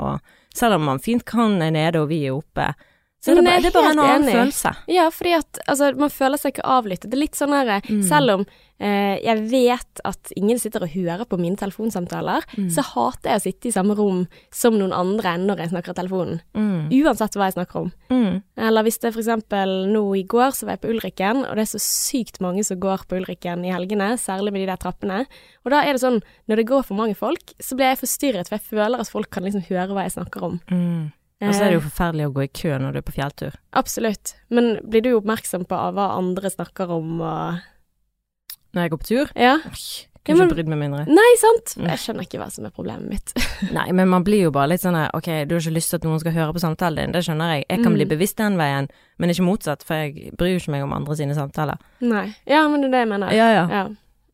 selv 0.56 0.80
om 0.80 0.88
man 0.90 1.00
fint 1.00 1.26
kan 1.26 1.62
er 1.62 1.72
nede 1.72 2.02
og 2.02 2.10
vi 2.10 2.24
er 2.26 2.34
oppe, 2.34 2.74
så 3.19 3.36
det, 3.36 3.44
er 3.51 3.62
det 3.62 3.68
er 3.68 3.75
bare 3.75 3.92
en 3.92 4.00
annen 4.00 4.24
enig. 4.30 4.33
følelse. 4.38 4.71
Ja, 4.88 5.10
fordi 5.12 5.33
at 5.36 5.60
altså, 5.68 5.92
man 6.00 6.10
føler 6.10 6.38
seg 6.39 6.54
ikke 6.56 6.63
avlyttet. 6.71 7.10
Det 7.12 7.18
er 7.18 7.25
litt 7.25 7.36
sånn 7.36 7.51
her 7.51 7.81
Mm. 7.89 8.04
Selv 8.07 8.30
om 8.38 8.45
eh, 8.80 9.19
jeg 9.19 9.42
vet 9.51 10.00
at 10.07 10.31
ingen 10.39 10.57
sitter 10.57 10.86
og 10.86 10.89
hører 10.94 11.25
på 11.27 11.38
mine 11.38 11.57
telefonsamtaler, 11.60 12.45
Mm. 12.56 12.69
så 12.71 12.81
hater 12.81 13.30
jeg 13.33 13.39
å 13.39 13.44
sitte 13.44 13.68
i 13.68 13.71
samme 13.75 13.95
rom 13.98 14.21
som 14.56 14.74
noen 14.80 14.94
andre 14.95 15.33
når 15.38 15.57
jeg 15.66 15.69
snakker 15.74 15.92
i 15.92 15.98
telefonen. 16.00 16.39
Mm. 16.56 16.88
Uansett 17.04 17.36
hva 17.36 17.50
jeg 17.50 17.57
snakker 17.57 17.75
om. 17.81 17.92
Mm. 18.10 18.42
Eller 18.57 18.83
hvis 18.88 19.00
det 19.04 19.12
for 19.13 19.19
eksempel 19.22 19.92
nå 19.92 20.04
i 20.15 20.24
går 20.24 20.51
så 20.56 20.63
var 20.65 20.77
jeg 20.77 20.81
på 20.86 20.94
Ulrikken, 20.95 21.44
og 21.44 21.56
det 21.60 21.65
er 21.68 21.74
så 21.75 21.81
sykt 21.83 22.39
mange 22.39 22.63
som 22.63 22.80
går 22.80 23.04
på 23.10 23.19
Ulrikken 23.19 23.65
i 23.68 23.74
helgene, 23.75 24.13
særlig 24.18 24.54
med 24.56 24.62
de 24.63 24.72
der 24.72 24.80
trappene. 24.80 25.25
Og 25.65 25.72
da 25.72 25.83
er 25.83 25.92
det 25.94 26.01
sånn, 26.01 26.24
når 26.48 26.56
det 26.63 26.68
går 26.72 26.83
for 26.88 26.95
mange 26.95 27.15
folk, 27.19 27.51
så 27.60 27.75
blir 27.75 27.92
jeg 27.92 28.00
forstyrret, 28.06 28.48
for 28.48 28.56
jeg 28.56 28.69
føler 28.72 29.00
at 29.04 29.10
folk 29.12 29.30
kan 29.30 29.44
liksom 29.44 29.68
høre 29.68 29.92
hva 29.92 30.07
jeg 30.07 30.15
snakker 30.15 30.42
om. 30.54 30.60
Mm. 30.72 31.12
Og 31.41 31.53
så 31.56 31.62
er 31.63 31.69
det 31.69 31.77
jo 31.77 31.80
Eh, 31.86 31.89
forferdelig 31.89 32.25
å 32.27 32.33
gå 32.36 32.44
i 32.44 32.47
kø 32.51 32.77
når 32.80 32.91
du 32.91 32.97
er 33.00 33.01
på 33.07 33.13
fjelltur. 33.15 33.53
absolutt. 33.74 34.33
Men 34.50 34.80
blir 34.83 35.01
du 35.01 35.13
oppmerksom 35.15 35.65
på 35.68 35.75
hva 35.95 36.18
andre 36.18 36.50
snakker 36.51 36.89
om 36.91 37.21
og 37.21 37.59
Når 38.75 38.81
jeg 38.83 38.91
går 38.91 38.97
på 39.00 39.07
tur 39.07 39.30
Ja? 39.36 39.57
Kunne 40.25 40.38
Ja, 40.38 40.45
ikke 40.45 40.53
brydd 40.56 40.68
meg 40.68 40.77
mindre. 40.83 41.06
Nei, 41.07 41.30
sant? 41.39 41.71
Mm. 41.80 41.88
Jeg 41.89 41.97
skjønner 42.03 42.25
ikke 42.27 42.38
hva 42.41 42.50
som 42.51 42.65
er 42.68 42.69
problemet 42.75 43.07
mitt. 43.09 43.31
Nei, 43.74 43.88
men 43.95 44.09
man 44.12 44.24
blir 44.27 44.44
jo 44.44 44.51
bare 44.51 44.68
litt 44.74 44.81
sånn 44.83 44.97
ok, 45.15 45.30
du 45.47 45.56
har 45.56 45.62
ikke 45.63 45.74
lyst 45.74 45.89
til 45.89 45.95
at 45.97 46.03
noen 46.06 46.19
skal 46.19 46.36
høre 46.36 46.53
på 46.53 46.59
samtalen 46.62 47.00
din, 47.07 47.12
det 47.15 47.24
skjønner 47.25 47.56
jeg. 47.56 47.65
Jeg 47.69 47.80
kan 47.83 47.91
Mm. 47.94 47.95
bli 47.95 48.06
bevisst 48.06 48.36
den 48.38 48.57
veien, 48.59 48.89
men 49.18 49.30
ikke 49.31 49.47
motsatt, 49.47 49.81
for 49.88 49.95
jeg 49.95 50.36
bryr 50.38 50.51
jo 50.53 50.59
ikke 50.59 50.71
meg 50.75 50.83
om 50.83 50.94
andre 50.94 51.15
sine 51.15 51.33
samtaler. 51.33 51.80
Nei. 52.01 52.36
Ja, 52.45 52.68
men 52.68 52.81
det 52.81 52.89
er 52.89 52.91
det 52.91 53.00
jeg 53.00 53.07
mener. 53.15 53.31
Ja, 53.33 53.47
ja. 53.56 53.65
Ja. 53.71 53.88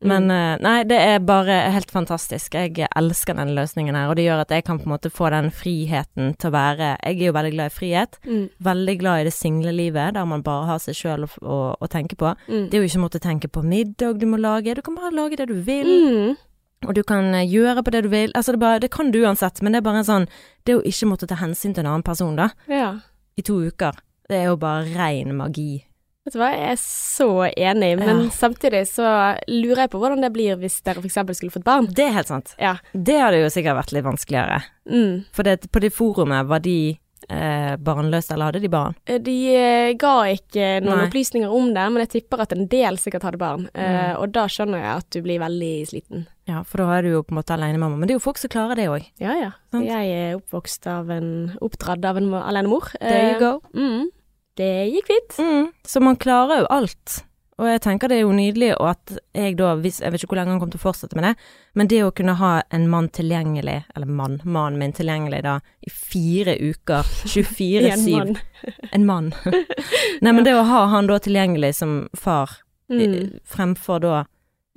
Men 0.04 0.28
mm. 0.28 0.62
nei, 0.64 0.76
det 0.88 0.96
er 1.00 1.22
bare 1.24 1.54
helt 1.72 1.90
fantastisk. 1.90 2.54
Jeg 2.58 2.88
elsker 2.98 3.36
den 3.38 3.54
løsningen 3.56 3.96
her, 3.96 4.10
og 4.10 4.18
det 4.18 4.26
gjør 4.26 4.42
at 4.44 4.52
jeg 4.52 4.66
kan 4.66 4.80
på 4.80 4.88
en 4.88 4.92
måte 4.92 5.12
få 5.12 5.30
den 5.32 5.48
friheten 5.54 6.34
til 6.36 6.50
å 6.50 6.54
være 6.56 6.90
Jeg 7.00 7.16
er 7.16 7.30
jo 7.30 7.36
veldig 7.36 7.52
glad 7.54 7.70
i 7.70 7.76
frihet. 7.76 8.18
Mm. 8.26 8.42
Veldig 8.68 8.96
glad 9.00 9.20
i 9.20 9.28
det 9.28 9.34
single 9.36 9.72
livet, 9.72 10.14
der 10.18 10.28
man 10.28 10.44
bare 10.46 10.68
har 10.72 10.82
seg 10.84 10.98
sjøl 10.98 11.24
å, 11.24 11.30
å, 11.40 11.60
å 11.80 11.90
tenke 11.92 12.18
på. 12.18 12.34
Mm. 12.48 12.66
Det 12.68 12.76
er 12.76 12.84
jo 12.84 12.90
ikke 12.90 13.04
måtte 13.06 13.22
tenke 13.22 13.48
på 13.52 13.64
middag 13.64 14.20
du 14.20 14.28
må 14.28 14.40
lage, 14.40 14.76
du 14.76 14.84
kan 14.84 14.98
bare 14.98 15.14
lage 15.14 15.40
det 15.40 15.48
du 15.50 15.56
vil. 15.64 15.88
Mm. 15.88 16.36
Og 16.84 16.94
du 16.94 17.02
kan 17.06 17.32
eh, 17.34 17.48
gjøre 17.48 17.82
på 17.82 17.92
det 17.94 18.04
du 18.04 18.10
vil. 18.12 18.32
Altså 18.36 18.52
det, 18.52 18.60
bare, 18.60 18.82
det 18.82 18.92
kan 18.92 19.10
du 19.12 19.22
uansett, 19.24 19.62
men 19.62 19.72
det 19.72 19.80
er 19.80 19.88
bare 19.88 20.02
en 20.02 20.08
sånn 20.08 20.30
Det 20.66 20.76
å 20.76 20.84
ikke 20.84 21.08
måtte 21.08 21.28
ta 21.30 21.38
hensyn 21.40 21.74
til 21.74 21.84
en 21.84 21.92
annen 21.94 22.06
person, 22.06 22.36
da, 22.36 22.50
Ja. 22.68 22.98
i 23.38 23.42
to 23.46 23.60
uker, 23.62 23.94
det 24.28 24.40
er 24.40 24.48
jo 24.50 24.56
bare 24.58 24.84
ren 24.96 25.36
magi. 25.38 25.84
Vet 26.26 26.34
du 26.34 26.40
hva, 26.42 26.48
jeg 26.50 26.72
er 26.74 26.80
så 26.82 27.28
enig, 27.54 27.92
men 28.00 28.24
Ja. 28.24 28.30
samtidig 28.34 28.82
så 28.90 29.06
lurer 29.46 29.84
jeg 29.86 29.90
på 29.92 30.00
hvordan 30.02 30.20
det 30.26 30.32
blir 30.34 30.56
hvis 30.58 30.80
dere 30.82 30.98
eksempel 31.06 31.36
skulle 31.38 31.54
fått 31.54 31.62
barn. 31.64 31.86
Det 31.86 32.08
er 32.08 32.12
helt 32.18 32.26
sant. 32.32 32.54
Ja. 32.58 32.76
Det 32.92 33.14
hadde 33.20 33.38
jo 33.44 33.48
sikkert 33.54 33.78
vært 33.78 33.92
litt 33.94 34.04
vanskeligere. 34.04 34.62
Mm. 34.90 35.24
For 35.30 35.44
det, 35.46 35.70
på 35.70 35.80
det 35.80 35.92
forumet, 35.94 36.46
var 36.50 36.58
de 36.66 36.98
eh, 37.30 37.76
barnløse, 37.82 38.30
eller 38.34 38.50
hadde 38.52 38.60
de 38.62 38.68
barn? 38.70 38.94
De 39.06 39.36
eh, 39.56 39.92
ga 39.98 40.26
ikke 40.30 40.80
noen 40.84 40.98
Nei. 40.98 41.06
opplysninger 41.08 41.50
om 41.50 41.72
det, 41.74 41.86
men 41.92 42.02
jeg 42.06 42.10
tipper 42.22 42.40
at 42.42 42.52
en 42.52 42.66
del 42.70 42.98
sikkert 42.98 43.22
hadde 43.22 43.38
barn. 43.38 43.68
Eh, 43.74 44.14
Mm. 44.14 44.20
og 44.20 44.32
da 44.32 44.44
skjønner 44.46 44.78
jeg 44.82 44.96
at 44.96 45.10
du 45.10 45.22
blir 45.22 45.38
veldig 45.40 45.88
sliten. 45.88 46.26
Ja, 46.46 46.62
for 46.62 46.78
da 46.78 46.90
er 46.98 47.02
du 47.02 47.08
jo 47.10 47.22
på 47.24 47.32
en 47.34 47.38
måte 47.42 47.54
alenemamma. 47.56 47.96
Men 47.98 48.06
det 48.06 48.14
er 48.14 48.18
jo 48.20 48.26
folk 48.30 48.38
som 48.38 48.48
klarer 48.50 48.76
det 48.76 48.86
òg. 48.86 49.06
Ja 49.18 49.32
ja. 49.34 49.50
Sant. 49.72 49.86
Jeg 49.86 50.06
er 50.10 50.36
oppvokst 50.38 50.86
av 50.86 51.10
en 51.10 51.56
Oppdratt 51.60 52.04
av 52.04 52.16
en 52.16 52.30
mo- 52.30 52.42
alenemor. 52.46 52.92
There 53.00 53.30
you 53.30 53.36
Eh, 53.36 53.38
go. 53.40 53.60
Mm. 53.74 54.06
Det 54.56 54.70
gikk 54.92 55.06
fint. 55.10 55.38
Mm, 55.38 55.72
så 55.84 56.00
man 56.02 56.16
klarer 56.16 56.62
jo 56.64 56.68
alt. 56.72 57.22
Og 57.56 57.64
jeg 57.70 57.80
tenker 57.86 58.08
det 58.12 58.18
er 58.18 58.26
jo 58.26 58.32
nydelig, 58.36 58.74
og 58.76 58.90
at 58.90 59.14
jeg 59.32 59.54
da, 59.56 59.70
hvis, 59.80 60.02
jeg 60.04 60.12
vet 60.12 60.20
ikke 60.20 60.34
hvor 60.34 60.36
lenge 60.42 60.52
han 60.52 60.58
kommer 60.60 60.74
til 60.76 60.80
å 60.82 60.84
fortsette 60.90 61.16
med 61.16 61.24
det, 61.24 61.30
men 61.80 61.88
det 61.88 62.02
å 62.04 62.10
kunne 62.12 62.34
ha 62.36 62.50
en 62.76 62.84
mann 62.92 63.08
tilgjengelig, 63.16 63.78
eller 63.96 64.10
mann, 64.12 64.34
mannen 64.44 64.76
min 64.82 64.92
tilgjengelig 64.92 65.38
da, 65.46 65.54
i 65.80 65.88
fire 65.92 66.52
uker, 66.60 67.08
24-7 67.32 67.88
En 67.88 68.04
mann. 68.12 68.36
En 68.92 69.06
mann. 69.08 69.30
Nei, 70.20 70.32
men 70.36 70.44
det 70.44 70.52
å 70.56 70.66
ha 70.68 70.82
han 70.92 71.08
da 71.08 71.16
tilgjengelig 71.24 71.74
som 71.82 71.98
far, 72.16 72.58
Mm. 72.86 73.40
fremfor 73.42 73.98
da, 73.98 74.18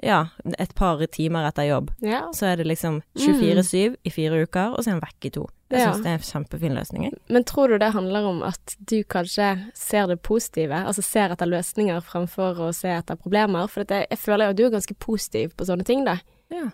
ja, 0.01 0.23
et 0.57 0.71
par 0.73 0.97
timer 1.13 1.45
etter 1.45 1.67
jobb, 1.67 1.91
Ja. 2.01 2.23
så 2.33 2.47
er 2.49 2.55
det 2.57 2.65
liksom 2.65 3.03
24-7 3.13 3.97
i 4.01 4.09
fire 4.09 4.39
uker, 4.47 4.71
og 4.73 4.79
så 4.81 4.87
er 4.89 4.95
han 4.95 5.03
vekk 5.03 5.27
i 5.27 5.29
to. 5.35 5.43
Jeg 5.69 5.79
Ja. 5.81 5.91
synes 5.93 6.03
det 6.03 6.09
er 6.09 6.17
en 6.17 6.45
kjempefin 6.45 6.73
løsning, 6.73 7.03
jeg. 7.03 7.13
Men 7.29 7.43
tror 7.43 7.67
du 7.69 7.77
det 7.77 7.91
handler 7.93 8.25
om 8.25 8.41
at 8.43 8.75
du 8.89 9.03
kanskje 9.03 9.49
ser 9.77 10.07
det 10.07 10.21
positive, 10.25 10.73
altså 10.73 11.03
ser 11.05 11.29
etter 11.35 11.45
løsninger 11.45 12.01
fremfor 12.01 12.57
å 12.57 12.73
se 12.73 12.89
etter 12.89 13.15
problemer? 13.15 13.67
For 13.69 13.85
jeg, 13.85 14.07
føler 14.17 14.45
jo 14.45 14.49
at 14.49 14.57
du 14.57 14.65
er 14.65 14.71
ganske 14.79 14.95
positiv 14.97 15.53
på 15.55 15.65
sånne 15.69 15.85
ting, 15.85 16.05
da. 16.05 16.17
Ja. 16.49 16.71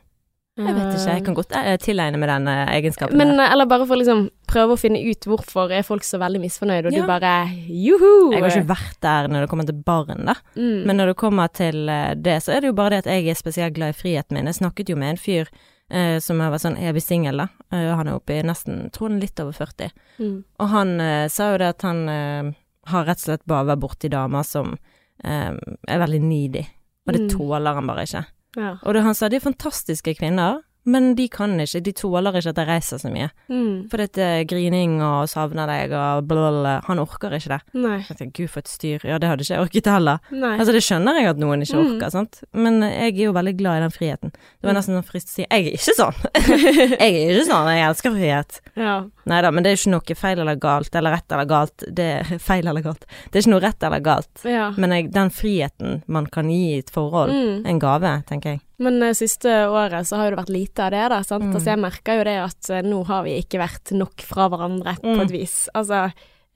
Jeg 0.58 0.72
vet 0.74 0.94
ikke, 0.96 1.12
jeg 1.12 1.24
kan 1.26 1.36
godt 1.36 1.52
eh, 1.52 1.76
tilegne 1.84 2.16
meg 2.18 2.30
den 2.30 2.48
eh, 2.48 2.70
egenskapen. 2.78 3.18
Men, 3.20 3.34
der. 3.36 3.44
eh, 3.44 3.52
eller 3.52 3.66
bare 3.68 3.86
for 3.86 3.98
liksom 4.00 4.30
prøve 4.48 4.78
å 4.78 4.80
finne 4.80 5.02
ut 5.04 5.26
hvorfor 5.28 5.70
er 5.76 5.84
folk 5.84 6.06
så 6.08 6.16
veldig 6.18 6.40
misfornøyd, 6.46 6.86
og 6.88 6.94
Ja. 6.96 7.02
du 7.02 7.08
bare 7.10 7.34
juhu! 7.68 8.32
jeg 8.32 8.40
har 8.42 8.50
ikke 8.50 8.70
vært 8.72 9.02
der 9.04 9.28
når 9.28 9.42
det 9.44 9.50
kommer 9.52 9.66
til 9.68 9.76
barn, 9.84 10.24
da. 10.26 10.36
mm. 10.56 10.86
Men 10.88 10.96
når 10.96 11.08
det 11.12 11.18
kommer 11.18 11.52
til 11.52 11.90
eh, 11.90 12.14
det, 12.16 12.38
så 12.44 12.56
er 12.56 12.62
det 12.62 12.68
jo 12.72 12.74
bare 12.80 12.90
det 12.92 13.04
at 13.04 13.12
jeg 13.12 13.28
er 13.28 13.36
spesielt 13.36 13.74
glad 13.76 13.90
i 13.90 14.00
friheten 14.00 14.32
min. 14.40 14.46
Jeg 14.48 14.56
snakket 14.64 14.88
jo 14.88 14.96
med 14.96 15.10
en 15.10 15.18
fyr 15.20 15.52
eh, 15.90 16.20
som 16.20 16.40
vært 16.54 16.62
sånn 16.66 16.78
evig 16.82 17.04
singel, 17.04 17.38
da. 17.44 17.48
Eh, 17.72 17.92
han 17.96 18.08
er 18.08 18.16
oppe 18.20 18.40
i 18.40 18.44
nesten, 18.46 18.90
tror 18.92 19.10
han 19.12 19.20
litt 19.20 19.40
over 19.40 19.54
40. 19.54 19.92
mm. 20.20 20.38
Og 20.60 20.70
han 20.70 21.00
eh, 21.02 21.28
sa 21.32 21.52
jo 21.54 21.58
det 21.62 21.70
at 21.76 21.82
han 21.88 22.10
eh, 22.10 22.52
har 22.92 23.06
rett 23.06 23.22
og 23.22 23.28
slett 23.30 23.46
bare 23.46 23.66
vært 23.74 23.84
borti 23.86 24.10
damer 24.10 24.44
som 24.44 24.76
eh, 25.24 25.52
er 25.88 26.00
veldig 26.02 26.22
needy, 26.22 26.66
og 27.08 27.14
det 27.14 27.22
Mm. 27.26 27.30
tåler 27.38 27.74
han 27.78 27.88
bare 27.88 28.04
ikke. 28.08 28.26
Ja. 28.58 28.78
Og 28.84 28.94
det 28.94 29.04
han 29.04 29.16
sa, 29.16 29.28
de 29.30 29.36
er 29.38 29.44
fantastiske 29.44 30.16
kvinner, 30.18 30.62
men 30.86 31.16
de 31.18 31.28
kan 31.34 31.56
ikke, 31.60 31.82
de 31.82 31.92
tåler 31.98 32.36
ikke 32.40 32.52
at 32.54 32.60
jeg 32.62 32.68
reiser 32.70 33.00
så 33.02 33.10
mye. 33.12 33.30
Mm. 33.50 33.90
For 33.90 33.98
dette 34.04 34.22
er 34.22 34.44
grining 34.50 35.00
og 35.02 35.28
savner 35.32 35.66
deg 35.70 35.94
og 35.98 36.28
blablabla, 36.30 36.76
han 36.88 37.00
orker 37.02 37.34
ikke 37.38 37.52
det. 37.56 37.60
Nei. 37.74 37.98
Jeg 38.08 38.18
tenker, 38.20 38.44
gud 38.46 38.52
for 38.54 38.60
et 38.62 38.70
styr, 38.70 39.06
ja 39.10 39.18
det 39.22 39.30
hadde 39.32 39.42
ikke 39.46 39.56
jeg 39.58 39.66
orket 39.66 39.90
heller. 39.92 40.20
Nei. 40.32 40.54
Altså 40.60 40.76
det 40.76 40.84
skjønner 40.86 41.20
jeg 41.22 41.32
at 41.34 41.42
noen 41.42 41.66
ikke 41.66 41.76
Mm. 41.76 41.96
orker, 41.96 42.10
sant, 42.14 42.42
men 42.54 42.82
jeg 42.86 43.14
er 43.18 43.24
jo 43.26 43.34
veldig 43.34 43.56
glad 43.58 43.78
i 43.78 43.84
den 43.88 43.92
friheten. 43.96 44.32
Det 44.62 44.70
var 44.70 44.78
nesten 44.78 44.96
sånn 44.96 45.08
frist 45.10 45.28
å 45.28 45.34
si, 45.36 45.46
jeg 45.50 45.66
er 45.66 45.74
ikke 45.76 45.96
sånn. 45.98 46.22
jeg 47.02 47.12
er 47.16 47.34
ikke 47.36 47.48
sånn, 47.50 47.72
jeg 47.74 47.88
elsker 47.90 48.16
frihet. 48.16 48.62
ja. 48.76 48.96
Nei 49.26 49.40
da, 49.42 49.50
men 49.50 49.64
det 49.66 49.72
er 49.72 49.74
jo 49.76 49.80
ikke 49.82 49.92
noe 49.96 50.16
feil 50.20 50.40
eller 50.44 50.56
galt, 50.62 50.94
eller 50.96 51.16
rett 51.16 51.32
eller 51.34 51.48
galt, 51.50 51.84
det 51.98 52.06
er 52.20 52.38
feil 52.50 52.68
eller 52.70 52.84
galt. 52.86 53.08
Det 53.34 53.40
er 53.40 53.42
ikke 53.42 53.54
noe 53.56 53.64
rett 53.64 53.84
eller 53.88 54.04
galt. 54.06 54.44
ja. 54.46 54.68
Men 54.78 54.92
jeg, 54.94 55.10
den 55.16 55.32
friheten 55.34 56.04
man 56.08 56.28
kan 56.30 56.50
gi 56.54 56.76
i 56.76 56.78
et 56.84 56.92
forhold, 56.94 57.34
Mm. 57.34 57.66
en 57.66 57.80
gave, 57.82 58.12
tenker 58.30 58.50
jeg. 58.54 58.62
Men 58.78 59.02
eh, 59.04 59.14
siste 59.16 59.50
året 59.72 60.08
så 60.08 60.18
har 60.20 60.28
jo 60.30 60.36
det 60.36 60.42
vært 60.44 60.54
lite 60.56 60.84
av 60.86 60.92
det, 60.92 61.04
da. 61.14 61.20
Sant? 61.24 61.46
Mm. 61.48 61.54
Altså, 61.56 61.70
jeg 61.72 61.80
merker 61.80 62.18
jo 62.20 62.24
det 62.28 62.38
at 62.44 62.70
eh, 62.76 62.82
nå 62.84 63.02
har 63.08 63.24
vi 63.24 63.38
ikke 63.40 63.62
vært 63.62 63.92
nok 63.96 64.26
fra 64.28 64.50
hverandre 64.52 64.98
på 65.02 65.14
Mm. 65.16 65.22
et 65.24 65.32
vis. 65.32 65.54
Altså, 65.74 66.02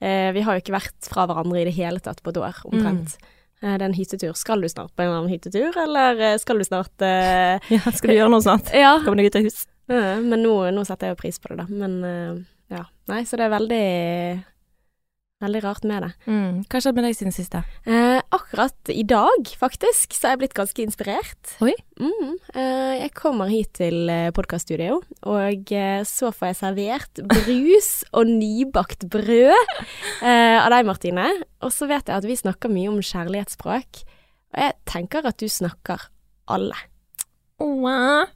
eh, 0.00 0.30
vi 0.36 0.42
har 0.44 0.56
jo 0.58 0.60
ikke 0.64 0.76
vært 0.76 1.08
fra 1.08 1.26
hverandre 1.30 1.60
i 1.62 1.64
det 1.70 1.74
hele 1.78 2.00
tatt 2.04 2.20
på 2.22 2.30
et 2.34 2.40
år, 2.42 2.60
omtrent. 2.68 3.16
Eh, 3.62 3.72
det 3.76 3.80
er 3.82 3.88
en 3.88 3.96
hyttetur. 3.96 4.36
Skal 4.36 4.60
du 4.60 4.68
snart 4.68 4.92
på 4.96 5.02
en 5.02 5.08
eller 5.08 5.22
annen 5.22 5.32
hyttetur, 5.32 5.76
eller 5.80 6.38
skal 6.38 6.58
du 6.60 6.64
snart 6.64 7.00
eh, 7.02 7.58
Ja, 7.76 7.82
skal 7.92 8.12
du 8.12 8.16
gjøre 8.18 8.30
noe 8.36 8.44
snart? 8.44 8.68
Ja. 8.76 8.98
Kommer 9.04 9.16
deg 9.22 9.32
ut 9.32 9.40
av 9.40 9.48
hus? 9.48 9.64
Ja, 9.90 10.20
men 10.20 10.42
nå, 10.44 10.54
nå 10.76 10.84
setter 10.86 11.08
jeg 11.10 11.16
jo 11.16 11.20
pris 11.24 11.40
på 11.40 11.50
det, 11.50 11.64
da. 11.64 11.66
Men 11.68 12.46
ja. 12.70 12.84
Nei, 13.10 13.24
så 13.26 13.34
det 13.40 13.48
er 13.48 13.56
veldig 13.56 13.84
Veldig 15.40 15.60
rart 15.64 15.84
med 15.88 16.04
det. 16.04 16.10
Mm. 16.28 16.56
Hva 16.68 16.80
skjedde 16.82 16.98
med 16.98 17.06
deg 17.08 17.14
siden 17.16 17.32
siste? 17.32 17.62
Eh, 17.88 18.18
akkurat 18.36 18.90
i 18.92 19.04
dag, 19.08 19.48
faktisk, 19.56 20.12
så 20.12 20.28
er 20.28 20.34
jeg 20.34 20.40
blitt 20.42 20.56
ganske 20.58 20.84
inspirert. 20.84 21.52
Oi. 21.64 21.72
Mm, 21.96 22.34
eh, 22.52 22.96
jeg 23.00 23.14
kommer 23.16 23.48
hit 23.48 23.72
til 23.78 24.12
eh, 24.12 24.28
podkaststudio, 24.36 24.98
og 25.32 25.72
eh, 25.72 26.02
så 26.08 26.28
får 26.36 26.50
jeg 26.50 26.58
servert 26.58 27.22
brus 27.32 27.88
og 28.16 28.28
nybakt 28.28 29.08
brød 29.12 29.56
eh, 29.56 30.58
av 30.60 30.68
deg, 30.74 30.84
Martine. 30.90 31.30
Og 31.64 31.72
så 31.72 31.88
vet 31.88 32.04
jeg 32.04 32.20
at 32.20 32.28
vi 32.28 32.36
snakker 32.36 32.72
mye 32.72 32.92
om 32.92 33.00
kjærlighetsspråk, 33.00 34.02
og 34.52 34.60
jeg 34.66 34.76
tenker 34.92 35.30
at 35.30 35.40
du 35.40 35.48
snakker 35.48 36.04
alle. 36.52 36.76
Åh. 37.64 38.28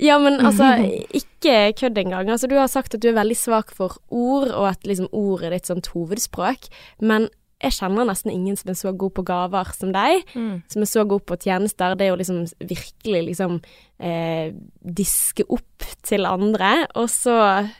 Ja, 0.00 0.16
men 0.18 0.40
altså, 0.46 0.70
ikke 1.12 1.72
kødd 1.78 1.98
engang. 1.98 2.30
Altså, 2.32 2.48
du 2.48 2.56
har 2.56 2.70
sagt 2.72 2.94
at 2.94 3.02
du 3.02 3.08
er 3.10 3.18
veldig 3.20 3.36
svak 3.36 3.74
for 3.76 3.98
ord, 4.10 4.48
og 4.50 4.68
at 4.72 4.86
liksom 4.88 5.10
ord 5.12 5.42
er 5.44 5.50
ditt 5.56 5.68
sånt 5.68 5.92
hovedspråk, 5.92 6.70
men 7.00 7.28
jeg 7.62 7.76
kjenner 7.76 8.08
nesten 8.08 8.32
ingen 8.32 8.56
som 8.58 8.72
er 8.72 8.74
så 8.74 8.90
god 8.98 9.12
på 9.14 9.22
gaver 9.22 9.68
som 9.78 9.92
deg, 9.94 10.24
Mm. 10.34 10.62
som 10.66 10.82
er 10.82 10.88
så 10.90 11.04
god 11.06 11.20
på 11.28 11.36
tjenester. 11.38 11.94
Det 11.94 12.06
er 12.06 12.10
jo 12.10 12.16
liksom 12.18 12.40
virkelig 12.58 13.20
liksom 13.28 13.60
eh, 14.02 14.50
diske 14.82 15.44
opp 15.46 15.86
til 16.02 16.26
andre, 16.26 16.88
og 16.98 17.06
så 17.12 17.36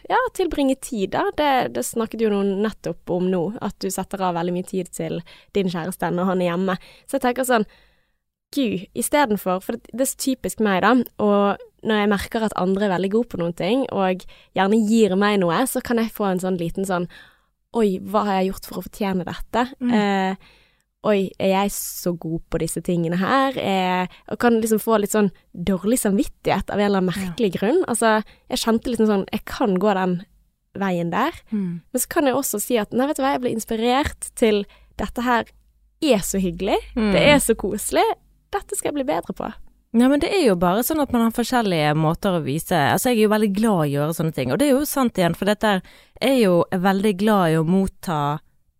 ja, 0.06 0.20
tilbringe 0.38 0.76
tid, 0.78 1.10
da. 1.16 1.24
Det, 1.34 1.72
det 1.74 1.82
snakket 1.82 2.22
jo 2.22 2.30
noen 2.30 2.62
nettopp 2.62 3.10
om 3.10 3.26
nå, 3.32 3.56
at 3.60 3.74
du 3.82 3.90
setter 3.90 4.22
av 4.22 4.36
veldig 4.38 4.54
mye 4.54 4.68
tid 4.70 4.92
til 4.94 5.18
din 5.52 5.66
kjæreste 5.72 6.12
når 6.14 6.30
han 6.30 6.42
er 6.46 6.52
hjemme. 6.52 6.78
Så 7.08 7.18
jeg 7.18 7.26
tenker 7.26 7.48
sånn 7.50 7.66
Gud, 8.54 8.86
istedenfor 8.94 9.62
For 9.64 9.72
det 9.80 9.90
det 9.96 10.04
er 10.04 10.10
så 10.12 10.18
typisk 10.28 10.60
meg, 10.62 10.82
da. 10.84 10.94
Og 11.18 11.58
når 11.82 12.02
jeg 12.02 12.10
merker 12.12 12.46
at 12.46 12.56
andre 12.60 12.86
er 12.86 12.94
veldig 12.94 13.12
gode 13.12 13.30
på 13.32 13.40
noen 13.42 13.54
ting, 13.58 13.84
og 13.90 14.24
gjerne 14.56 14.80
gir 14.88 15.14
meg 15.18 15.40
noe, 15.42 15.62
så 15.70 15.82
kan 15.84 16.00
jeg 16.00 16.14
få 16.14 16.28
en 16.30 16.42
sånn 16.42 16.58
liten 16.60 16.88
sånn 16.88 17.08
Oi, 17.72 17.96
hva 18.04 18.26
har 18.26 18.34
jeg 18.36 18.50
gjort 18.50 18.66
for 18.68 18.78
å 18.78 18.82
fortjene 18.84 19.24
dette? 19.24 19.62
Mm. 19.80 19.92
Eh, 19.96 20.50
oi, 21.08 21.30
er 21.40 21.54
jeg 21.54 21.70
så 21.72 22.10
god 22.20 22.42
på 22.52 22.58
disse 22.60 22.82
tingene 22.84 23.16
her? 23.16 23.56
Eh, 23.56 24.18
og 24.28 24.36
kan 24.42 24.58
liksom 24.60 24.82
få 24.82 24.98
litt 25.00 25.14
sånn 25.14 25.30
dårlig 25.56 25.96
samvittighet 26.02 26.68
av 26.68 26.76
en 26.76 26.84
eller 26.90 27.00
annen 27.00 27.08
merkelig 27.08 27.54
grunn. 27.56 27.80
Altså, 27.88 28.18
jeg 28.52 28.60
kjente 28.60 28.92
liksom 28.92 29.08
sånn 29.08 29.24
Jeg 29.32 29.46
kan 29.48 29.78
gå 29.80 29.96
den 29.96 30.18
veien 30.76 31.08
der. 31.16 31.40
Mm. 31.48 31.80
Men 31.80 32.04
så 32.04 32.12
kan 32.12 32.28
jeg 32.28 32.36
også 32.36 32.60
si 32.60 32.76
at 32.80 32.92
nei, 32.92 33.08
vet 33.08 33.16
du 33.16 33.24
hva, 33.24 33.34
jeg 33.38 33.44
ble 33.46 33.56
inspirert 33.56 34.28
til 34.36 34.62
dette 35.00 35.24
her 35.24 35.48
er 36.02 36.22
så 36.28 36.40
hyggelig. 36.42 36.76
Mm. 36.92 37.12
Det 37.16 37.24
er 37.24 37.40
så 37.40 37.56
koselig. 37.58 38.04
Dette 38.52 38.76
skal 38.76 38.92
jeg 38.92 39.00
bli 39.00 39.08
bedre 39.08 39.36
på. 39.36 39.48
Ja, 39.92 40.08
men 40.08 40.22
det 40.22 40.30
er 40.32 40.46
jo 40.46 40.54
bare 40.56 40.80
sånn 40.86 41.02
at 41.02 41.10
man 41.12 41.26
har 41.26 41.34
forskjellige 41.36 41.90
måter 42.00 42.38
å 42.38 42.44
vise 42.46 42.78
Altså, 42.94 43.10
jeg 43.10 43.18
er 43.18 43.26
jo 43.26 43.32
veldig 43.34 43.50
glad 43.52 43.80
i 43.82 43.90
å 43.90 43.90
gjøre 43.98 44.14
sånne 44.16 44.32
ting, 44.36 44.52
og 44.52 44.60
det 44.60 44.70
er 44.70 44.78
jo 44.78 44.86
sant 44.88 45.18
igjen, 45.20 45.36
for 45.36 45.50
dette 45.50 45.74
er 46.16 46.38
jo 46.38 46.62
veldig 46.72 47.12
glad 47.20 47.52
i 47.52 47.58
å 47.60 47.66
motta 47.68 48.20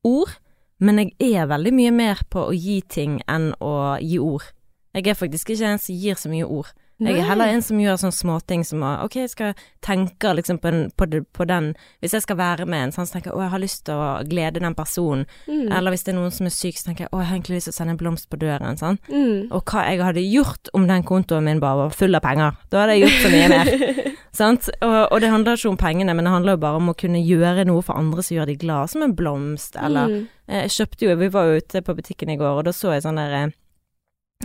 ord, 0.08 0.32
men 0.80 1.02
jeg 1.02 1.34
er 1.36 1.50
veldig 1.50 1.74
mye 1.76 1.92
mer 1.94 2.22
på 2.32 2.46
å 2.48 2.56
gi 2.56 2.80
ting 2.88 3.20
enn 3.28 3.52
å 3.60 3.74
gi 4.00 4.16
ord. 4.24 4.48
Jeg 4.96 5.12
er 5.12 5.18
faktisk 5.20 5.52
ikke 5.52 5.74
en 5.74 5.82
som 5.84 6.00
gir 6.00 6.16
så 6.16 6.32
mye 6.32 6.48
ord. 6.48 6.72
Jeg 7.00 7.18
er 7.18 7.24
heller 7.26 7.50
en 7.50 7.62
som 7.62 7.78
gjør 7.80 7.96
sånne 7.98 8.14
småting 8.14 8.60
som 8.64 8.82
å 8.86 8.90
Ok, 9.04 9.16
jeg 9.16 9.30
skal 9.32 9.54
tenke 9.82 10.34
liksom 10.36 10.58
på, 10.62 10.70
den, 10.70 10.90
på, 10.94 11.06
på 11.34 11.46
den 11.50 11.72
Hvis 12.00 12.12
jeg 12.14 12.22
skal 12.22 12.36
være 12.38 12.66
med 12.66 12.84
en, 12.84 12.92
sånn, 12.94 13.06
så 13.08 13.16
tenker 13.16 13.30
jeg 13.32 13.38
å, 13.38 13.42
jeg 13.42 13.50
har 13.50 13.62
lyst 13.62 13.84
til 13.88 13.94
å 13.98 14.10
glede 14.28 14.60
den 14.62 14.74
personen. 14.78 15.24
Mm. 15.48 15.72
Eller 15.72 15.90
hvis 15.90 16.04
det 16.06 16.12
er 16.12 16.18
noen 16.20 16.30
som 16.30 16.46
er 16.46 16.54
syk, 16.54 16.78
så 16.78 16.86
tenker 16.90 17.04
jeg 17.08 17.10
å, 17.10 17.18
jeg 17.22 17.26
har 17.30 17.36
egentlig 17.40 17.56
lyst 17.58 17.70
til 17.70 17.74
å 17.74 17.78
sende 17.80 17.94
en 17.96 18.00
blomst 18.04 18.28
på 18.30 18.38
døren. 18.38 18.78
Sånn. 18.78 19.00
Mm. 19.08 19.48
Og 19.50 19.64
hva 19.72 19.86
jeg 19.88 20.02
hadde 20.04 20.22
gjort 20.28 20.70
om 20.78 20.86
den 20.86 21.02
kontoen 21.08 21.48
min 21.48 21.62
bare 21.64 21.80
var 21.88 21.96
full 21.96 22.14
av 22.14 22.22
penger. 22.22 22.60
Da 22.70 22.84
hadde 22.84 22.98
jeg 22.98 23.08
gjort 23.08 23.24
så 23.24 23.32
mye 23.32 23.48
mer. 23.50 23.72
sant? 24.42 24.68
Og, 24.82 24.98
og 25.12 25.20
det 25.24 25.32
handler 25.32 25.58
ikke 25.58 25.72
om 25.72 25.80
pengene, 25.80 26.14
men 26.14 26.28
det 26.28 26.34
handler 26.36 26.54
jo 26.58 26.62
bare 26.68 26.78
om 26.84 26.92
å 26.92 26.96
kunne 27.02 27.24
gjøre 27.24 27.66
noe 27.68 27.82
for 27.82 27.98
andre 27.98 28.22
som 28.22 28.36
gjør 28.38 28.52
de 28.52 28.58
glad, 28.62 28.92
som 28.94 29.02
en 29.08 29.16
blomst, 29.18 29.74
eller 29.80 30.12
Mm. 30.12 30.22
eh, 30.48 30.62
Jeg 30.66 30.70
kjøpte 30.76 31.06
jo 31.08 31.16
Vi 31.16 31.28
var 31.34 31.46
jo 31.50 31.58
ute 31.62 31.82
på 31.82 31.94
butikken 31.96 32.30
i 32.30 32.36
går, 32.36 32.58
og 32.58 32.64
da 32.66 32.72
så 32.74 32.92
jeg 32.94 33.02
sånn 33.04 33.16
der 33.18 33.52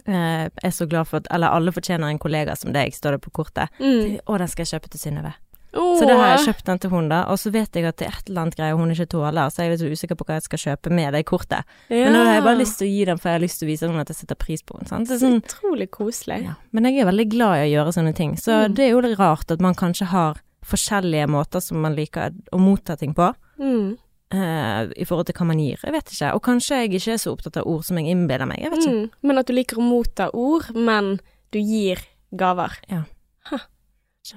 Jeg 0.05 0.51
er 0.63 0.69
så 0.71 0.85
glad 0.87 1.07
for 1.07 1.17
at 1.17 1.27
Eller 1.31 1.47
alle 1.49 1.71
fortjener 1.71 2.09
en 2.09 2.19
kollega 2.19 2.55
som 2.55 2.71
deg, 2.73 2.93
står 2.93 3.17
det 3.17 3.21
på 3.21 3.31
kortet. 3.31 3.69
Mm. 3.79 4.19
Å, 4.27 4.37
den 4.37 4.47
skal 4.47 4.65
jeg 4.65 4.75
kjøpe 4.81 4.89
til 4.93 4.99
Synnøve. 4.99 5.33
Oh. 5.77 5.99
Så 5.99 6.07
da 6.07 6.15
har 6.17 6.29
jeg 6.37 6.45
kjøpt 6.47 6.65
den 6.65 6.79
til 6.79 6.89
hun, 6.89 7.09
da. 7.11 7.25
Og 7.29 7.37
så 7.37 7.51
vet 7.51 7.75
jeg 7.75 7.85
at 7.85 7.97
det 7.99 8.07
er 8.07 8.15
et 8.15 8.29
eller 8.29 8.41
annet 8.45 8.55
greie 8.57 8.73
hun 8.79 8.89
ikke 8.93 9.05
tåler, 9.11 9.49
så 9.51 9.61
jeg 9.61 9.67
er 9.67 9.77
litt 9.77 9.97
usikker 9.99 10.15
på 10.17 10.25
hva 10.25 10.37
jeg 10.39 10.45
skal 10.47 10.61
kjøpe 10.63 10.89
med 10.95 11.13
det 11.13 11.25
kortet. 11.27 11.67
Men 11.91 12.13
nå 12.15 12.23
har 12.23 12.33
jeg 12.39 12.43
bare 12.47 12.57
lyst 12.61 12.79
til 12.79 12.87
å 12.87 12.91
gi 12.95 13.03
den, 13.05 13.17
for 13.19 13.29
jeg 13.29 13.35
har 13.37 13.43
lyst 13.43 13.59
til 13.59 13.67
å 13.67 13.71
vise 13.73 13.85
henne 13.85 14.01
at 14.01 14.09
jeg 14.09 14.17
setter 14.23 14.39
pris 14.39 14.63
på 14.63 14.77
henne. 14.79 14.87
Sant? 14.89 15.07
Det 15.11 15.17
er 15.17 15.21
sånn 15.25 15.41
Utrolig 15.43 15.89
koselig. 15.91 16.39
ja. 16.47 16.55
Men 16.71 16.85
jeg 16.89 17.03
er 17.03 17.09
veldig 17.11 17.27
glad 17.35 17.53
i 17.59 17.67
å 17.67 17.69
gjøre 17.75 17.93
sånne 17.93 18.15
ting, 18.15 18.35
så 18.37 18.63
Mm. 18.65 18.73
det 18.75 18.85
er 18.87 18.89
jo 18.95 19.01
litt 19.01 19.19
rart 19.19 19.51
at 19.51 19.61
man 19.61 19.75
kanskje 19.75 20.05
har 20.07 20.41
forskjellige 20.65 21.27
måter 21.29 21.61
som 21.61 21.81
man 21.81 21.95
liker 21.95 22.31
å 22.51 22.57
motta 22.59 22.97
ting 22.97 23.13
på, 23.13 23.33
Mm. 23.59 23.97
Eh, 24.33 24.91
i 24.95 25.07
forhold 25.07 25.29
til 25.29 25.37
hva 25.37 25.47
man 25.49 25.61
gir. 25.61 25.79
Jeg 25.83 25.95
vet 25.95 26.13
ikke. 26.13 26.33
Og 26.35 26.43
kanskje 26.47 26.81
jeg 26.81 26.93
ikke 26.93 27.15
er 27.15 27.21
så 27.21 27.33
opptatt 27.35 27.59
av 27.61 27.67
ord 27.69 27.85
som 27.87 27.99
jeg 27.99 28.13
innbiller 28.13 28.49
meg. 28.49 28.61
Jeg 28.63 28.73
vet 28.73 28.85
ikke. 28.85 28.95
Mm. 29.01 29.27
Men 29.29 29.41
at 29.41 29.49
du 29.49 29.55
liker 29.55 29.81
å 29.81 29.87
motta 29.87 30.29
ord, 30.35 30.71
men 30.75 31.17
du 31.55 31.59
gir 31.61 32.01
gaver. 32.37 32.79
Ja. 32.91 33.05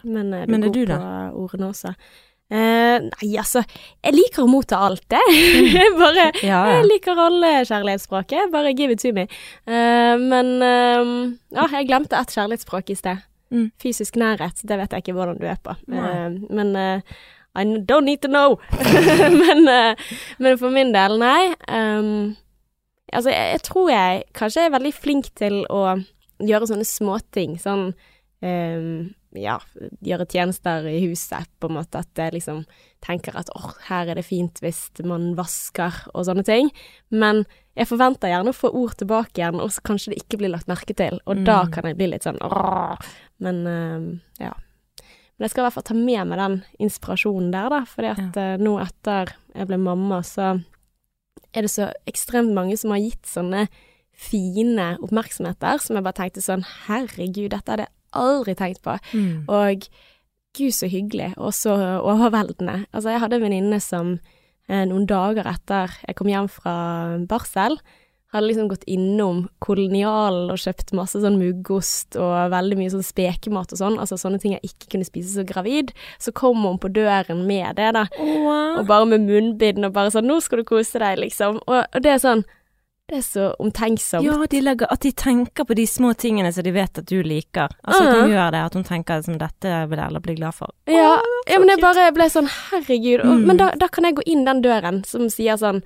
Men 0.07 0.33
eh, 0.35 0.47
du 0.47 0.53
Men 0.53 0.63
er 0.63 0.69
god 0.69 0.77
du, 0.77 0.93
på 0.93 1.45
ordene 1.45 1.71
også. 1.73 1.95
Eh, 2.51 2.97
nei, 3.07 3.31
altså, 3.39 3.63
jeg 4.03 4.15
liker 4.15 4.45
å 4.45 4.51
motta 4.51 4.79
alt, 4.87 5.03
det. 5.11 5.23
Jeg 5.31 5.95
bare 5.99 6.29
Ja, 6.43 6.61
Jeg 6.77 6.87
liker 6.89 7.19
alle 7.19 7.51
kjærlighetsspråket, 7.67 8.53
bare 8.55 8.75
give 8.75 8.95
it 8.95 9.03
to 9.03 9.13
me. 9.15 9.27
Eh, 9.67 10.15
men 10.19 10.55
ja, 10.61 11.67
jeg 11.75 11.91
glemte 11.91 12.19
ett 12.19 12.35
kjærlighetsspråk 12.35 12.95
i 12.95 12.99
sted. 12.99 13.27
Mm. 13.51 13.69
Fysisk 13.83 14.15
nærhet, 14.15 14.63
det 14.63 14.79
vet 14.79 14.93
jeg 14.95 15.03
ikke 15.03 15.17
hvordan 15.17 15.39
du 15.41 15.47
er 15.51 15.59
på. 15.63 15.75
Men 15.91 16.77
I 17.57 17.65
don't 17.65 18.05
need 18.07 18.21
to 18.23 18.29
know. 18.29 18.59
men, 19.43 19.67
eh, 19.69 19.95
men 20.39 20.59
for 20.61 20.71
min 20.71 20.93
del, 20.95 21.17
nei. 21.19 21.51
Um, 21.69 22.37
altså, 23.13 23.31
jeg, 23.33 23.57
jeg 23.57 23.63
tror 23.67 23.91
jeg 23.91 24.25
kanskje 24.39 24.67
er 24.69 24.75
veldig 24.77 24.93
flink 24.95 25.33
til 25.41 25.65
å 25.69 25.97
gjøre 26.41 26.69
sånne 26.71 26.87
småting. 26.87 27.57
Sånn 27.61 27.89
um, 28.43 28.93
ja, 29.35 29.57
gjøre 30.03 30.27
tjenester 30.31 30.87
i 30.91 31.01
huset, 31.09 31.51
på 31.63 31.69
en 31.71 31.77
måte. 31.81 32.01
At 32.05 32.23
jeg 32.23 32.37
liksom 32.39 32.63
tenker 33.03 33.37
at 33.39 33.51
åh, 33.59 33.75
her 33.89 34.09
er 34.11 34.19
det 34.19 34.27
fint 34.27 34.59
hvis 34.63 34.87
man 35.07 35.33
vasker 35.39 36.01
og 36.15 36.27
sånne 36.31 36.47
ting. 36.47 36.71
Men 37.11 37.45
jeg 37.79 37.87
forventer 37.91 38.31
gjerne 38.33 38.51
å 38.55 38.57
få 38.57 38.71
ord 38.77 38.95
tilbake 38.99 39.39
igjen, 39.43 39.61
og 39.63 39.71
så 39.75 39.83
kanskje 39.87 40.15
det 40.15 40.23
ikke 40.25 40.41
blir 40.43 40.51
lagt 40.55 40.71
merke 40.71 40.95
til. 40.99 41.19
Og 41.27 41.43
da 41.47 41.65
Mm. 41.67 41.71
kan 41.75 41.87
jeg 41.91 41.97
bli 41.99 42.11
litt 42.15 42.27
sånn 42.27 42.39
åh. 42.47 42.95
Men 43.43 43.63
um, 43.67 44.09
ja. 44.39 44.55
Men 45.41 45.47
jeg 45.47 45.55
skal 45.55 45.63
i 45.63 45.65
hvert 45.65 45.77
fall 45.79 45.87
ta 45.89 45.95
med 45.97 46.29
meg 46.29 46.37
den 46.37 46.57
inspirasjonen 46.85 47.47
der, 47.55 47.71
da. 47.73 47.79
Fordi 47.89 48.11
at 48.13 48.37
ja. 48.37 48.59
nå 48.61 48.75
etter 48.83 49.33
jeg 49.55 49.71
ble 49.71 49.79
mamma, 49.81 50.19
så 50.21 50.59
er 51.57 51.65
det 51.65 51.71
så 51.73 51.89
ekstremt 52.11 52.53
mange 52.53 52.77
som 52.77 52.93
har 52.93 53.01
gitt 53.01 53.25
sånne 53.25 53.65
fine 54.21 54.93
oppmerksomheter 55.01 55.81
som 55.81 55.97
jeg 55.97 56.05
bare 56.05 56.19
tenkte 56.19 56.45
sånn 56.45 56.67
Herregud, 56.85 57.49
dette 57.55 57.73
hadde 57.73 57.87
jeg 57.87 57.95
aldri 58.21 58.55
tenkt 58.59 58.83
på. 58.85 58.99
Mm. 59.17 59.49
Og 59.49 59.89
gud, 60.59 60.75
så 60.77 60.91
hyggelig, 60.93 61.33
og 61.41 61.55
så 61.57 61.73
overveldende. 62.03 62.85
Altså, 62.93 63.15
jeg 63.15 63.23
hadde 63.25 63.39
en 63.39 63.47
venninne 63.47 63.81
som 63.81 64.19
eh, 64.69 64.85
noen 64.91 65.09
dager 65.09 65.49
etter 65.49 65.97
jeg 66.05 66.19
kom 66.19 66.29
hjem 66.29 66.51
fra 66.53 66.77
barsel, 67.31 67.81
hadde 68.33 68.47
liksom 68.47 68.69
gått 68.71 68.85
innom 68.87 69.49
kolonialen 69.59 70.51
og 70.53 70.59
kjøpt 70.63 70.93
masse 70.95 71.19
sånn 71.19 71.39
muggost 71.41 72.15
og 72.21 72.53
veldig 72.53 72.77
mye 72.79 72.93
sånn 72.93 73.03
spekemat 73.03 73.73
og 73.75 73.81
sånn, 73.81 73.99
altså 73.99 74.15
sånne 74.21 74.39
ting 74.43 74.53
jeg 74.55 74.71
ikke 74.71 74.93
kunne 74.95 75.09
spise 75.09 75.35
som 75.35 75.49
gravid. 75.49 75.91
Så 76.23 76.31
kom 76.33 76.63
hun 76.63 76.79
på 76.79 76.93
døren 76.95 77.43
med 77.49 77.75
det, 77.81 77.91
da, 77.99 78.05
og 78.21 78.87
bare 78.87 79.07
med 79.11 79.27
munnbind 79.27 79.85
og 79.85 79.93
bare 79.93 80.11
sånn 80.15 80.27
'Nå 80.31 80.41
skal 80.43 80.59
du 80.59 80.65
kose 80.65 80.99
deg', 81.03 81.19
liksom. 81.19 81.59
Og, 81.67 81.85
og 81.95 82.03
det 82.03 82.11
er 82.15 82.19
sånn 82.23 82.45
Det 83.11 83.17
er 83.19 83.23
så 83.27 83.57
omtenksomt. 83.59 84.23
Ja, 84.23 84.47
de 84.47 84.61
legger, 84.61 84.87
at 84.89 85.01
de 85.01 85.11
tenker 85.11 85.65
på 85.67 85.75
de 85.75 85.83
små 85.85 86.15
tingene 86.15 86.53
som 86.55 86.63
de 86.63 86.71
vet 86.71 86.97
at 86.97 87.07
du 87.07 87.21
liker. 87.25 87.67
Altså 87.85 88.03
at 88.07 88.15
Mhm. 88.15 88.21
hun 88.23 88.31
gjør 88.31 88.51
det, 88.53 88.61
at 88.65 88.75
hun 88.75 88.85
tenker 88.85 89.23
som 89.25 89.37
dette 89.37 89.89
vil 89.91 89.99
alle 89.99 90.21
bli 90.21 90.35
glad 90.37 90.55
for. 90.55 90.69
Ja, 90.87 91.17
oh, 91.19 91.43
ja 91.51 91.59
men 91.59 91.69
jeg 91.71 91.81
bare 91.81 92.13
ble 92.13 92.29
sånn 92.31 92.47
herregud. 92.47 93.21
Og, 93.25 93.27
Mm. 93.41 93.47
Men 93.47 93.57
da, 93.57 93.71
da 93.77 93.89
kan 93.89 94.05
jeg 94.05 94.15
gå 94.15 94.23
inn 94.27 94.45
den 94.45 94.63
døren 94.63 95.05
som 95.05 95.27
sier 95.29 95.57
sånn 95.59 95.83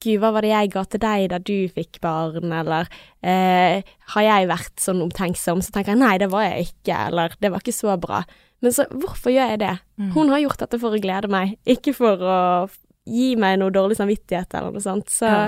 Gud, 0.00 0.18
hva 0.22 0.30
var 0.32 0.44
det 0.46 0.50
jeg 0.52 0.70
ga 0.72 0.82
til 0.88 1.00
deg 1.02 1.24
da 1.32 1.38
du 1.44 1.56
fikk 1.74 1.98
barn, 2.00 2.52
eller 2.56 2.88
eh, 3.20 3.82
har 4.14 4.24
jeg 4.24 4.48
vært 4.48 4.80
sånn 4.80 5.02
omtenksom? 5.04 5.60
Så 5.60 5.74
tenker 5.74 5.92
jeg 5.92 6.00
nei, 6.00 6.14
det 6.22 6.30
var 6.32 6.46
jeg 6.46 6.70
ikke, 6.70 7.00
eller 7.10 7.34
det 7.40 7.50
var 7.52 7.60
ikke 7.60 7.76
så 7.76 7.96
bra. 8.00 8.22
Men 8.64 8.72
så 8.76 8.86
hvorfor 8.92 9.32
gjør 9.32 9.52
jeg 9.54 9.60
det? 9.62 9.74
Mm. 10.00 10.10
Hun 10.16 10.32
har 10.32 10.42
gjort 10.44 10.62
dette 10.64 10.80
for 10.80 10.96
å 10.96 11.00
glede 11.00 11.28
meg, 11.32 11.56
ikke 11.68 11.92
for 11.96 12.24
å 12.24 12.38
gi 13.08 13.34
meg 13.40 13.58
noe 13.60 13.72
dårlig 13.74 13.96
samvittighet 14.00 14.56
eller 14.56 14.72
noe 14.74 14.84
sånt. 14.84 15.12
Så 15.12 15.28
Ja. 15.28 15.44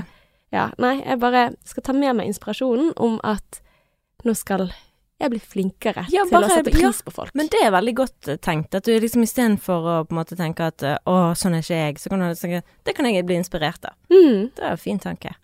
ja, 0.52 0.66
nei, 0.80 0.98
jeg 1.00 1.20
bare 1.20 1.46
skal 1.68 1.82
ta 1.88 1.92
med 1.96 2.16
meg 2.16 2.28
inspirasjonen 2.32 2.92
om 2.96 3.18
at 3.24 3.60
nå 4.24 4.34
skal 4.36 4.68
jeg 5.22 5.30
blir 5.32 5.42
flinkere 5.52 6.02
Ja, 6.10 6.24
til 6.26 6.32
bare- 6.34 6.48
å 6.48 6.56
sette 6.56 6.72
pris 6.74 7.02
på 7.06 7.12
folk. 7.14 7.34
Men 7.38 7.46
det 7.52 7.60
er 7.62 7.70
veldig 7.74 7.94
godt 8.02 8.28
eh, 8.28 8.36
tenkt, 8.42 8.74
at 8.74 8.84
du 8.88 8.92
liksom 9.00 9.22
istedenfor 9.22 9.86
å 9.86 9.94
på 10.08 10.12
en 10.14 10.18
måte 10.18 10.36
tenke 10.38 10.66
at 10.72 10.82
eh, 10.82 10.98
å, 11.06 11.32
sånn 11.38 11.54
er 11.54 11.62
ikke 11.62 11.78
jeg, 11.78 11.98
så 12.02 12.10
kan 12.12 12.24
du 12.24 12.34
tenke 12.34 12.62
det 12.84 12.94
kan 12.98 13.06
jeg 13.06 13.26
bli 13.28 13.38
inspirert 13.38 13.84
av. 13.86 13.94
Mm. 14.10 14.50
Det 14.56 14.62
er 14.66 14.70
en 14.74 14.82
fin 14.82 14.98
tanke. 15.02 15.34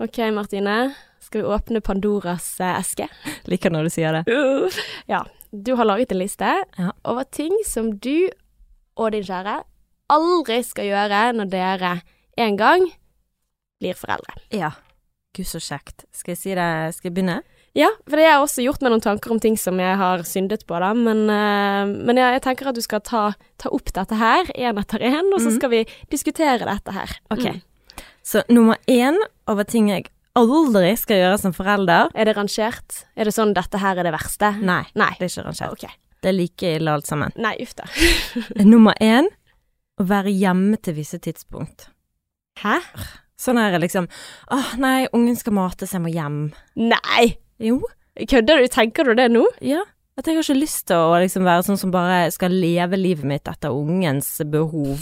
Ok, 0.00 0.18
Martine. 0.32 0.94
Skal 1.20 1.42
vi 1.42 1.46
åpne 1.52 1.80
Pandoras 1.84 2.46
eh, 2.60 2.78
eske? 2.80 3.06
Liker 3.50 3.70
når 3.70 3.86
du 3.86 3.90
sier 3.92 4.16
det. 4.16 4.38
Ja. 5.10 5.24
Du 5.52 5.74
har 5.76 5.84
laget 5.84 6.12
en 6.14 6.18
liste 6.22 6.48
Ja. 6.78 6.92
over 7.04 7.24
ting 7.24 7.52
som 7.66 7.92
du 7.98 8.30
og 8.96 9.12
din 9.12 9.22
kjære 9.26 9.60
aldri 10.10 10.60
skal 10.66 10.88
gjøre 10.88 11.20
når 11.36 11.50
dere 11.52 11.92
en 12.40 12.56
gang 12.58 12.86
blir 13.80 13.94
foreldre. 13.98 14.34
Ja. 14.54 14.72
Gud, 15.36 15.46
så 15.46 15.60
kjekt. 15.62 16.04
Skal 16.12 16.32
jeg 16.34 16.38
si 16.40 16.54
det, 16.58 16.68
skal 16.96 17.10
jeg 17.10 17.14
begynne? 17.14 17.40
Ja, 17.78 17.86
for 18.08 18.18
det 18.18 18.24
har 18.26 18.32
jeg 18.34 18.42
også 18.42 18.62
gjort 18.64 18.82
meg 18.82 18.90
noen 18.90 19.02
tanker 19.04 19.30
om 19.30 19.38
ting 19.38 19.54
som 19.60 19.78
jeg 19.78 19.94
har 20.00 20.24
syndet 20.26 20.64
på, 20.66 20.74
da. 20.82 20.88
Men, 20.98 21.20
uh, 21.30 21.86
men 21.86 22.18
jeg, 22.18 22.34
jeg 22.34 22.42
tenker 22.48 22.70
at 22.72 22.74
du 22.74 22.82
skal 22.82 23.02
ta, 23.06 23.20
ta 23.62 23.70
opp 23.70 23.92
dette 23.94 24.18
her, 24.18 24.50
én 24.58 24.80
etter 24.82 24.98
én, 25.06 25.28
og 25.30 25.38
så 25.38 25.52
Mhm. 25.52 25.58
skal 25.60 25.70
vi 25.70 25.84
diskutere 26.10 26.66
dette 26.66 26.92
her. 26.96 27.14
Ok. 27.30 27.44
Mm. 27.46 27.60
Så 28.26 28.42
nummer 28.50 28.76
én 28.90 29.16
over 29.48 29.62
ting 29.64 29.88
jeg 29.88 30.10
aldri 30.36 30.96
skal 30.98 31.16
gjøre 31.22 31.38
som 31.40 31.52
forelder 31.54 32.10
Er 32.14 32.24
det 32.28 32.36
rangert? 32.36 33.04
Er 33.16 33.24
det 33.24 33.34
sånn 33.34 33.54
'dette 33.54 33.78
her 33.78 33.96
er 33.98 34.02
det 34.02 34.12
verste'? 34.14 34.60
Nei, 34.60 34.84
Nei. 34.94 35.14
det 35.18 35.22
er 35.30 35.30
ikke 35.30 35.46
rangert. 35.46 35.72
Okay. 35.72 35.90
Det 36.22 36.28
er 36.28 36.32
like 36.36 36.62
ille 36.76 36.90
alt 36.90 37.06
sammen. 37.06 37.32
Nei, 37.36 37.56
uff 37.62 37.74
da. 37.74 37.84
Nummer 38.64 38.94
én 39.00 39.26
å 39.98 40.04
være 40.04 40.30
hjemme 40.34 40.76
til 40.82 40.94
visse 40.94 41.18
tidspunkt. 41.18 41.88
Hæ? 42.58 42.80
Sånn 43.40 43.60
er 43.60 43.72
det 43.72 43.80
liksom 43.86 44.08
Åh, 44.52 44.74
nei, 44.82 45.06
ungen 45.16 45.38
skal 45.38 45.56
mates, 45.56 45.94
jeg 45.96 46.04
må 46.04 46.12
hjem. 46.12 46.42
Nei! 46.76 47.30
Jo, 47.60 47.80
Kødder 48.28 48.60
du? 48.60 48.66
Tenker 48.68 49.08
du 49.08 49.14
det 49.16 49.30
nå? 49.32 49.46
ja. 49.64 49.86
At 50.18 50.26
jeg 50.28 50.36
har 50.36 50.44
ikke 50.44 50.58
lyst 50.58 50.82
til 50.90 51.00
å 51.00 51.14
liksom 51.22 51.46
være 51.46 51.62
sånn 51.64 51.78
som 51.80 51.92
bare 51.94 52.26
skal 52.34 52.52
leve 52.52 52.98
livet 52.98 53.24
mitt 53.24 53.46
etter 53.48 53.72
ungens 53.72 54.26
behov. 54.52 55.00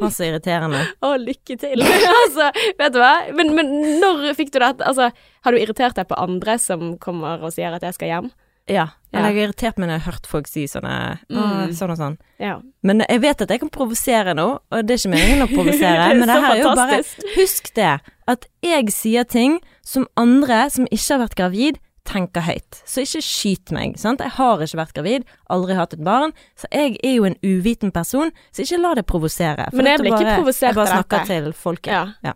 Masse 0.00 0.26
irriterende. 0.26 0.80
Å, 1.06 1.12
lykke 1.20 1.54
til. 1.60 1.84
altså, 2.22 2.48
vet 2.80 2.96
du 2.96 2.98
hva? 2.98 3.12
Men, 3.36 3.52
men 3.54 3.70
når 4.02 4.32
fikk 4.34 4.50
du 4.54 4.58
dette? 4.58 4.88
Altså, 4.88 5.12
har 5.14 5.54
du 5.54 5.60
irritert 5.60 5.94
deg 6.00 6.08
på 6.10 6.18
andre 6.18 6.56
som 6.58 6.96
kommer 6.98 7.44
og 7.46 7.54
sier 7.54 7.76
at 7.76 7.86
jeg 7.86 7.94
skal 7.94 8.10
hjem? 8.10 8.32
Ja. 8.70 8.86
Eller 9.12 9.30
jeg 9.30 9.36
har 9.36 9.48
irritert 9.48 9.78
meg 9.78 9.88
når 9.88 9.94
jeg 9.98 10.02
har 10.04 10.12
hørt 10.12 10.26
folk 10.26 10.46
si 10.50 10.64
sånne 10.66 11.18
Mm. 11.30 11.72
Sånn 11.76 11.90
og 11.92 11.98
sånn. 11.98 12.16
Ja. 12.40 12.56
Men 12.82 13.02
jeg 13.08 13.20
vet 13.20 13.42
at 13.42 13.50
jeg 13.50 13.60
kan 13.60 13.70
provosere 13.70 14.34
nå, 14.34 14.46
og 14.70 14.86
det 14.86 14.94
er 14.96 14.98
ikke 15.02 15.12
meningen 15.14 15.44
å 15.44 15.48
provosere, 15.56 16.08
men 16.18 16.26
det 16.28 16.36
her 16.42 16.54
er 16.54 16.62
jo 16.62 16.74
bare. 16.74 17.00
Husk 17.36 17.72
det, 17.76 17.92
at 18.26 18.46
jeg 18.64 18.90
sier 18.94 19.24
ting 19.24 19.60
som 19.84 20.06
andre 20.16 20.64
som 20.70 20.86
ikke 20.90 21.12
har 21.14 21.22
vært 21.26 21.36
gravid, 21.36 21.78
tenker 22.04 22.44
høyt. 22.44 22.82
Så 22.84 23.00
ikke 23.00 23.22
skyt 23.24 23.70
meg, 23.72 23.94
sant. 23.96 24.20
Jeg 24.20 24.34
har 24.36 24.60
ikke 24.60 24.76
vært 24.76 24.92
gravid, 24.96 25.22
aldri 25.48 25.74
hatt 25.78 25.94
et 25.96 26.02
barn, 26.04 26.34
så 26.58 26.68
jeg 26.72 26.98
er 27.02 27.14
jo 27.16 27.24
en 27.24 27.36
uviten 27.40 27.92
person, 27.94 28.32
så 28.52 28.60
ikke 28.64 28.80
la 28.82 28.94
det 28.98 29.06
provosere. 29.08 29.70
for 29.70 29.76
Men 29.80 29.86
jeg 29.92 30.02
blir 30.02 30.12
ikke 30.18 30.34
provosert 30.42 30.68
Jeg 30.74 30.80
bare 30.80 30.98
snakker 30.98 31.24
til 31.30 31.52
folket. 31.56 31.92
Ja. 31.92 32.02
Ja. 32.24 32.34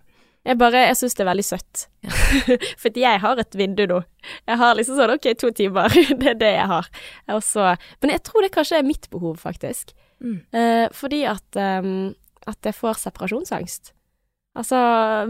Jeg 0.49 0.57
bare, 0.57 0.87
jeg 0.89 0.97
syns 0.97 1.17
det 1.19 1.25
er 1.25 1.29
veldig 1.29 1.45
søtt. 1.45 1.83
Fordi 2.83 3.03
jeg 3.05 3.21
har 3.21 3.41
et 3.43 3.59
vindu 3.59 3.85
nå. 3.91 3.99
Jeg 4.49 4.61
har 4.63 4.79
liksom 4.79 4.97
sånn 4.97 5.13
ok, 5.19 5.29
to 5.37 5.51
timer, 5.57 5.93
det 6.21 6.33
er 6.33 6.41
det 6.41 6.55
jeg 6.55 6.71
har. 6.71 6.89
Også, 7.35 7.75
men 8.01 8.15
jeg 8.15 8.25
tror 8.25 8.47
det 8.47 8.55
kanskje 8.55 8.81
er 8.81 8.89
mitt 8.89 9.11
behov, 9.13 9.37
faktisk. 9.43 9.93
Mm. 10.25 10.41
Eh, 10.57 10.87
fordi 10.97 11.23
at, 11.31 11.61
um, 11.85 12.11
at 12.49 12.65
jeg 12.65 12.77
får 12.79 13.03
separasjonsangst. 13.05 13.93
Altså 14.59 14.79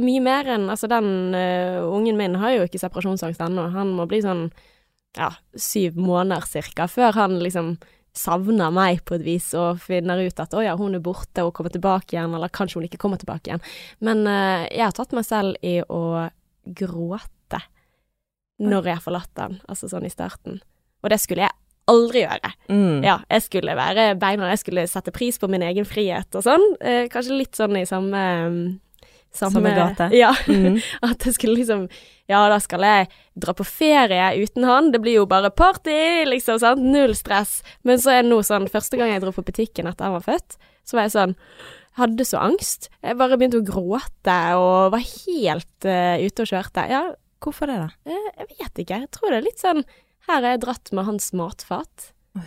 mye 0.01 0.23
mer 0.25 0.47
enn 0.55 0.71
Altså 0.73 0.89
den 0.89 1.35
uh, 1.37 1.83
ungen 1.85 2.17
min 2.17 2.39
har 2.41 2.55
jo 2.55 2.65
ikke 2.65 2.81
separasjonsangst 2.81 3.43
ennå. 3.45 3.67
Han 3.75 3.91
må 3.99 4.07
bli 4.09 4.23
sånn 4.25 4.47
ja, 5.19 5.33
syv 5.59 5.99
måneder 6.01 6.47
cirka 6.49 6.87
før 6.89 7.17
han 7.19 7.37
liksom 7.43 7.75
savner 8.17 8.73
meg 8.75 9.03
på 9.07 9.17
et 9.19 9.25
vis 9.27 9.51
og 9.59 9.81
finner 9.85 10.21
ut 10.25 10.41
at 10.43 10.55
å 10.57 10.63
ja, 10.65 10.75
hun 10.79 10.97
er 10.97 11.05
borte 11.05 11.45
og 11.47 11.55
kommer 11.57 11.73
tilbake 11.75 12.17
igjen, 12.17 12.35
eller 12.35 12.53
kanskje 12.53 12.81
hun 12.81 12.89
ikke 12.89 13.01
kommer 13.03 13.21
tilbake 13.21 13.51
igjen. 13.51 13.65
Men 14.05 14.25
uh, 14.27 14.67
jeg 14.67 14.85
har 14.87 14.97
tatt 14.97 15.15
meg 15.17 15.27
selv 15.29 15.59
i 15.63 15.79
å 15.83 16.29
gråte 16.79 17.63
når 18.59 18.91
jeg 18.91 18.99
har 18.99 19.05
forlatt 19.05 19.33
den, 19.39 19.61
altså 19.71 19.91
sånn 19.91 20.09
i 20.09 20.13
starten. 20.13 20.59
Og 21.05 21.13
det 21.13 21.21
skulle 21.23 21.47
jeg 21.47 21.55
aldri 21.89 22.25
gjøre. 22.25 22.51
Mm. 22.69 23.05
Ja, 23.07 23.21
jeg 23.31 23.45
skulle 23.47 23.77
være 23.79 24.11
beina, 24.21 24.51
jeg 24.53 24.65
skulle 24.65 24.89
sette 24.91 25.15
pris 25.15 25.39
på 25.41 25.49
min 25.51 25.65
egen 25.65 25.87
frihet 25.89 26.35
og 26.37 26.45
sånn. 26.45 26.65
Uh, 26.83 27.07
kanskje 27.13 27.39
litt 27.39 27.59
sånn 27.59 27.79
i 27.79 27.87
samme 27.89 28.25
mm, 28.51 28.63
Samme 29.35 29.71
gate. 29.77 30.09
Ja. 30.23 30.33
Mm. 30.49 30.79
At 31.09 31.25
jeg 31.27 31.37
skulle 31.37 31.59
liksom 31.61 31.87
Ja, 32.29 32.43
da 32.53 32.59
skal 32.61 32.85
jeg 32.85 33.09
dra 33.41 33.55
på 33.57 33.65
ferie 33.65 34.31
uten 34.43 34.67
han. 34.69 34.91
Det 34.93 35.01
blir 35.05 35.21
jo 35.21 35.27
bare 35.31 35.51
party, 35.51 36.25
liksom, 36.29 36.59
sant. 36.61 36.83
Null 36.83 37.15
stress. 37.17 37.63
Men 37.89 38.01
så 38.03 38.13
er 38.17 38.23
det 38.25 38.33
nå 38.33 38.43
sånn 38.45 38.69
Første 38.73 38.99
gang 39.01 39.13
jeg 39.15 39.23
dro 39.25 39.33
på 39.37 39.45
butikken 39.47 39.89
etter 39.89 40.09
han 40.09 40.17
var 40.19 40.27
født, 40.27 40.59
så 40.85 40.99
var 40.99 41.09
jeg 41.09 41.17
sånn 41.17 41.37
Hadde 41.99 42.23
så 42.23 42.39
angst. 42.39 42.91
Jeg 43.03 43.17
bare 43.19 43.35
begynte 43.41 43.59
å 43.59 43.67
gråte 43.67 44.35
og 44.55 44.93
var 44.95 45.03
helt 45.03 45.87
uh, 45.89 46.15
ute 46.23 46.45
og 46.45 46.51
kjørte. 46.53 46.85
Ja, 46.87 47.01
Hvorfor 47.43 47.67
det, 47.71 47.79
da? 47.79 47.89
eh, 48.07 48.29
jeg 48.39 48.47
vet 48.59 48.81
ikke. 48.83 49.01
Jeg 49.03 49.11
tror 49.15 49.31
det 49.33 49.39
er 49.41 49.45
litt 49.47 49.63
sånn 49.63 49.83
Her 50.29 50.41
har 50.43 50.53
jeg 50.53 50.61
dratt 50.63 50.93
med 50.95 51.07
hans 51.09 51.29
matfat. 51.39 52.09
Ja. 52.39 52.45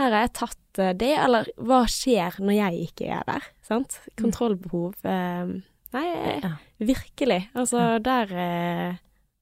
Her 0.00 0.14
har 0.16 0.24
jeg 0.26 0.32
tatt 0.40 0.80
eh, 0.84 0.92
det, 1.00 1.10
eller 1.16 1.48
hva 1.56 1.82
skjer 1.88 2.36
når 2.40 2.56
jeg 2.56 2.86
ikke 2.90 3.08
er 3.18 3.24
der? 3.28 3.48
Sant? 3.64 3.98
Kontrollbehov. 4.20 4.96
Eh, 5.04 5.52
nei, 5.92 6.40
Ja. 6.42 6.50
virkelig. 6.80 7.48
Altså, 7.54 7.98
der 8.02 8.32
eh, 8.32 8.94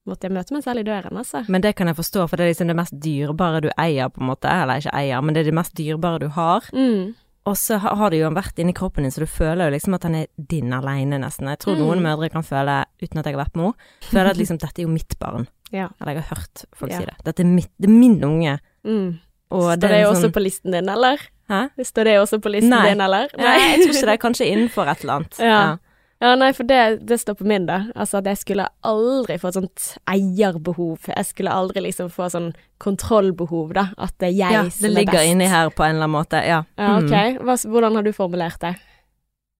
måtte 0.07 0.27
jeg 0.27 0.31
møte 0.33 0.53
meg 0.53 0.63
selv 0.63 0.79
i 0.79 0.83
døren, 0.83 1.17
altså. 1.17 1.43
Men 1.47 1.61
det 1.61 1.75
kan 1.75 1.87
jeg 1.87 1.95
forstå, 1.95 2.27
for 2.29 2.35
det 2.37 2.45
er 2.45 2.53
liksom 2.53 2.67
det 2.67 2.75
mest 2.75 2.93
dyrebare 2.99 3.61
du 3.61 3.69
eier, 3.77 4.09
på 4.09 4.21
en 4.21 4.27
måte. 4.31 4.49
Eller 4.49 4.79
ikke 4.81 4.93
eier, 4.93 5.21
men 5.21 5.33
det 5.35 5.41
er 5.41 5.51
det 5.51 5.53
mest 5.59 5.75
dyrebare 5.77 6.19
du 6.19 6.27
har. 6.29 6.61
Mm. 6.73 7.15
Og 7.45 7.55
så 7.57 7.77
har 7.79 8.09
det 8.11 8.19
jo 8.19 8.29
vært 8.29 8.59
inni 8.59 8.73
kroppen 8.73 9.03
din, 9.03 9.11
så 9.11 9.19
du 9.23 9.25
føler 9.25 9.69
jo 9.69 9.75
liksom 9.77 9.93
at 9.95 10.03
han 10.03 10.15
er 10.15 10.27
din 10.37 10.73
aleine, 10.73 11.17
nesten. 11.21 11.47
Jeg 11.47 11.59
tror 11.59 11.75
Mm. 11.75 11.79
noen 11.85 12.01
mødre 12.03 12.29
kan 12.31 12.43
føle, 12.43 12.85
uten 13.01 13.17
at 13.19 13.25
jeg 13.25 13.35
har 13.35 13.45
vært 13.45 13.55
mor, 13.55 13.73
føler 14.01 14.29
at 14.29 14.37
liksom 14.41 14.57
dette 14.59 14.79
er 14.79 14.83
jo 14.85 14.89
mitt 14.93 15.17
barn. 15.19 15.47
Ja. 15.71 15.87
Eller 16.01 16.13
jeg 16.15 16.23
har 16.23 16.37
hørt 16.37 16.65
folk 16.75 16.91
Ja. 16.91 16.99
si 16.99 17.05
det. 17.05 17.15
Dette 17.23 17.39
er, 17.41 17.45
mitt, 17.45 17.69
det 17.79 17.89
er 17.89 17.93
min 17.93 18.21
unge. 18.23 18.59
Mm. 18.85 19.19
Står 19.49 19.79
det 19.79 19.89
det 19.89 19.91
er 19.91 20.05
også 20.05 20.21
liksom 20.29 20.31
på 20.33 20.41
listen 20.43 20.71
din, 20.71 20.89
eller? 20.89 21.17
Hæ? 21.49 21.69
Står 21.81 22.03
det 22.03 22.19
også 22.19 22.37
på 22.41 22.51
listen 22.51 22.69
Nei. 22.69 22.89
din, 22.89 23.01
eller? 23.01 23.27
Nei, 23.37 23.57
jeg 23.57 23.79
tror 23.87 23.95
ikke 23.95 24.05
det. 24.11 24.19
Kanskje 24.21 24.45
innenfor 24.51 24.87
et 24.91 25.01
eller 25.01 25.13
annet. 25.13 25.39
Ja. 25.49 25.77
Ja, 26.21 26.33
nei, 26.35 26.49
for 26.51 26.67
det, 26.67 27.05
det 27.07 27.15
står 27.21 27.37
på 27.39 27.45
min, 27.47 27.65
da. 27.65 27.77
Altså 27.95 28.17
at 28.19 28.25
jeg 28.27 28.37
skulle 28.41 28.65
aldri 28.83 29.37
få 29.39 29.47
et 29.47 29.53
sånt 29.55 29.85
eierbehov. 30.11 31.05
Jeg 31.07 31.25
skulle 31.29 31.53
aldri 31.55 31.79
liksom 31.85 32.09
få 32.11 32.27
sånn 32.33 32.49
kontrollbehov, 32.83 33.71
da. 33.77 33.85
At 33.97 34.17
det 34.19 34.27
er 34.33 34.35
jeg 34.35 34.51
Ja, 34.51 34.63
som 34.69 34.83
det 34.83 34.89
er 34.89 34.95
ligger 34.97 35.19
best. 35.21 35.31
inni 35.31 35.47
her 35.47 35.69
på 35.71 35.83
en 35.85 35.95
eller 35.95 36.09
annen 36.09 36.17
måte. 36.17 36.41
Ja. 36.43 36.63
Ja, 36.77 36.97
ok. 36.97 37.13
Mm. 37.13 37.39
Hva, 37.47 37.55
hvordan 37.71 37.95
har 37.95 38.03
du 38.03 38.11
formulert 38.11 38.59
det? 38.59 38.73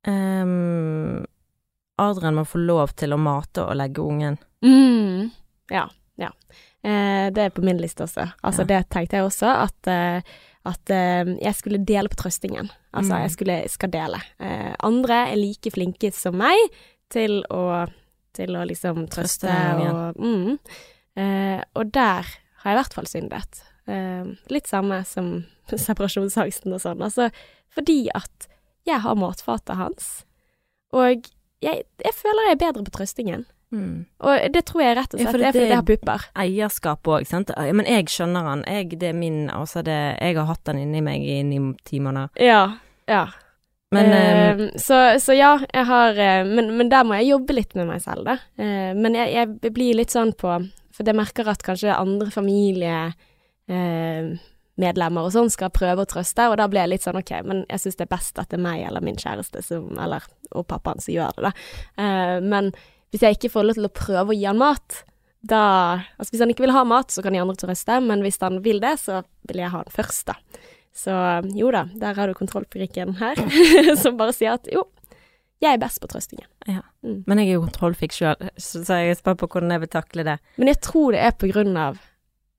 Um, 0.08 1.26
Adrian 2.00 2.36
må 2.40 2.46
få 2.48 2.60
lov 2.64 2.94
til 3.00 3.12
å 3.16 3.20
mate 3.20 3.64
og 3.66 3.76
legge 3.80 4.04
ungen. 4.04 4.38
Mm. 4.64 5.30
Ja, 5.72 5.86
ja. 6.20 6.30
Eh, 6.84 7.28
det 7.36 7.44
er 7.44 7.50
på 7.56 7.64
min 7.64 7.80
liste 7.80 8.04
også. 8.06 8.30
Altså, 8.44 8.62
Ja. 8.64 8.68
det 8.72 8.90
tenkte 8.90 9.18
jeg 9.18 9.26
også, 9.28 9.48
at, 9.64 9.88
eh, 9.88 10.22
at 10.70 10.92
eh, 10.94 11.34
jeg 11.42 11.56
skulle 11.58 11.82
dele 11.86 12.10
på 12.12 12.20
trøstingen. 12.22 12.70
Altså, 12.94 13.14
Mm. 13.14 13.22
jeg 13.24 13.32
skulle, 13.36 13.58
skal 13.70 13.92
dele. 13.94 14.22
Eh, 14.40 14.74
andre 14.86 15.18
er 15.32 15.40
like 15.40 15.72
flinke 15.74 16.12
som 16.16 16.38
meg 16.40 16.58
til 17.10 17.42
å, 17.50 17.88
til 18.38 18.56
å 18.56 18.64
liksom 18.70 19.08
trøste 19.10 19.50
Trøste 19.50 19.90
og 19.90 20.18
mm. 20.22 20.60
Eh, 21.20 21.60
og 21.76 21.90
der 21.92 22.24
har 22.62 22.70
jeg 22.72 22.76
i 22.76 22.80
hvert 22.80 22.94
fall 22.96 23.08
syndet. 23.10 23.62
Eh, 23.90 24.26
litt 24.54 24.68
samme 24.70 25.02
som 25.10 25.44
separasjonsangsten 25.74 26.74
og 26.78 26.80
sånn. 26.86 27.02
Altså 27.04 27.30
fordi 27.74 28.08
at 28.16 28.48
jeg 28.88 29.02
har 29.04 29.18
matfatet 29.20 29.76
hans, 29.78 30.24
og 30.96 31.28
jeg, 31.62 31.84
jeg 32.02 32.14
føler 32.16 32.48
jeg 32.48 32.56
er 32.56 32.62
bedre 32.64 32.86
på 32.88 32.94
trøstingen. 32.96 33.44
Mm. 33.70 34.06
Og 34.26 34.46
det 34.54 34.64
tror 34.66 34.82
jeg 34.82 34.96
rett 34.98 35.12
og 35.14 35.20
Ja, 35.22 35.30
slett 35.30 35.44
det, 35.44 35.50
er 35.50 35.54
fordi 35.54 35.68
jeg 35.68 35.78
har 35.78 35.86
pupper. 35.86 36.24
Eierskap 36.42 37.10
òg, 37.14 37.28
sant. 37.30 37.52
Men 37.54 37.86
jeg 37.90 38.08
skjønner 38.10 38.48
han. 38.50 38.64
Jeg, 38.66 38.98
det 39.02 39.12
er 39.12 39.18
min 39.18 39.44
Altså, 39.54 39.84
det 39.86 39.98
Jeg 40.18 40.40
har 40.40 40.50
hatt 40.50 40.64
den 40.66 40.82
inni 40.86 41.04
meg 41.06 41.22
i 41.22 41.42
ni-ti 41.46 42.02
måneder. 42.02 42.34
Ja. 42.42 42.64
Ja. 43.10 43.28
Men 43.92 44.12
eh, 44.14 44.52
um, 44.54 44.68
så, 44.78 45.20
så 45.22 45.34
ja, 45.34 45.56
jeg 45.74 45.86
har 45.90 46.20
eh, 46.22 46.44
men, 46.46 46.76
men 46.78 46.92
der 46.92 47.08
må 47.08 47.18
jeg 47.18 47.32
jobbe 47.32 47.56
litt 47.58 47.74
med 47.78 47.90
meg 47.90 48.04
selv, 48.04 48.28
da. 48.28 48.36
Eh, 48.62 48.92
men 48.94 49.18
jeg, 49.18 49.34
jeg 49.34 49.74
blir 49.74 49.98
litt 49.98 50.14
sånn 50.14 50.36
på 50.38 50.60
For 50.94 51.10
jeg 51.10 51.18
merker 51.18 51.50
at 51.50 51.66
kanskje 51.66 51.96
andre 51.96 52.30
familiemedlemmer 52.34 53.18
eh, 53.74 54.46
medlemmer 54.80 55.26
og 55.28 55.34
sånn 55.34 55.50
skal 55.52 55.74
prøve 55.76 56.06
å 56.06 56.08
trøste, 56.08 56.46
og 56.48 56.56
da 56.56 56.70
blir 56.72 56.86
jeg 56.86 56.94
litt 56.94 57.04
sånn 57.04 57.18
OK, 57.20 57.34
men 57.44 57.66
jeg 57.66 57.82
syns 57.84 57.98
det 58.00 58.06
er 58.06 58.14
best 58.14 58.38
at 58.40 58.48
det 58.54 58.60
er 58.60 58.64
meg 58.64 58.86
eller 58.88 59.04
min 59.04 59.18
kjæreste 59.20 59.64
som 59.66 59.90
Eller 60.00 60.24
og 60.56 60.64
pappaen 60.70 61.02
som 61.04 61.14
gjør 61.14 61.36
det, 61.36 61.50
da. 61.50 61.52
Eh, 62.00 62.38
men 62.46 62.72
hvis 63.14 63.24
jeg 63.26 63.38
ikke 63.38 63.54
får 63.54 63.68
lov 63.68 63.80
til 63.80 63.90
å 63.90 63.94
prøve 63.94 64.34
å 64.34 64.38
gi 64.38 64.48
han 64.48 64.60
mat, 64.62 65.04
da 65.40 65.62
Altså 66.20 66.34
hvis 66.34 66.44
han 66.44 66.52
ikke 66.52 66.66
vil 66.66 66.76
ha 66.76 66.84
mat, 66.88 67.14
så 67.14 67.24
kan 67.24 67.36
de 67.36 67.42
andre 67.42 67.56
trøste, 67.60 68.00
men 68.04 68.24
hvis 68.26 68.42
han 68.44 68.60
vil 68.66 68.82
det, 68.84 68.98
så 69.02 69.22
vil 69.48 69.64
jeg 69.64 69.72
ha 69.72 69.84
han 69.84 69.94
først, 69.94 70.28
da. 70.28 70.66
Så 70.96 71.16
jo 71.56 71.70
da, 71.72 71.86
der 71.96 72.18
har 72.18 72.28
du 72.28 72.36
kontrollfriken 72.36 73.16
her, 73.22 73.40
som 74.02 74.18
bare 74.20 74.36
sier 74.36 74.58
at 74.58 74.68
jo, 74.74 74.84
jeg 75.60 75.76
er 75.76 75.82
best 75.82 76.00
på 76.04 76.10
trøstingen. 76.12 76.48
Men 77.04 77.42
jeg 77.42 77.50
er 77.50 77.58
jo 77.58 77.66
kontrollfikk 77.66 78.16
sjøl, 78.16 78.50
så 78.60 78.84
jeg 78.84 79.14
er 79.14 79.20
spent 79.20 79.42
på 79.42 79.48
hvordan 79.48 79.74
jeg 79.76 79.84
vil 79.84 79.92
takle 79.92 80.26
det. 80.28 80.38
Men 80.60 80.72
jeg 80.72 80.80
tror 80.86 81.16
det 81.16 81.24
er 81.24 81.36
på 81.36 81.50
grunn 81.52 81.76
av 81.80 82.00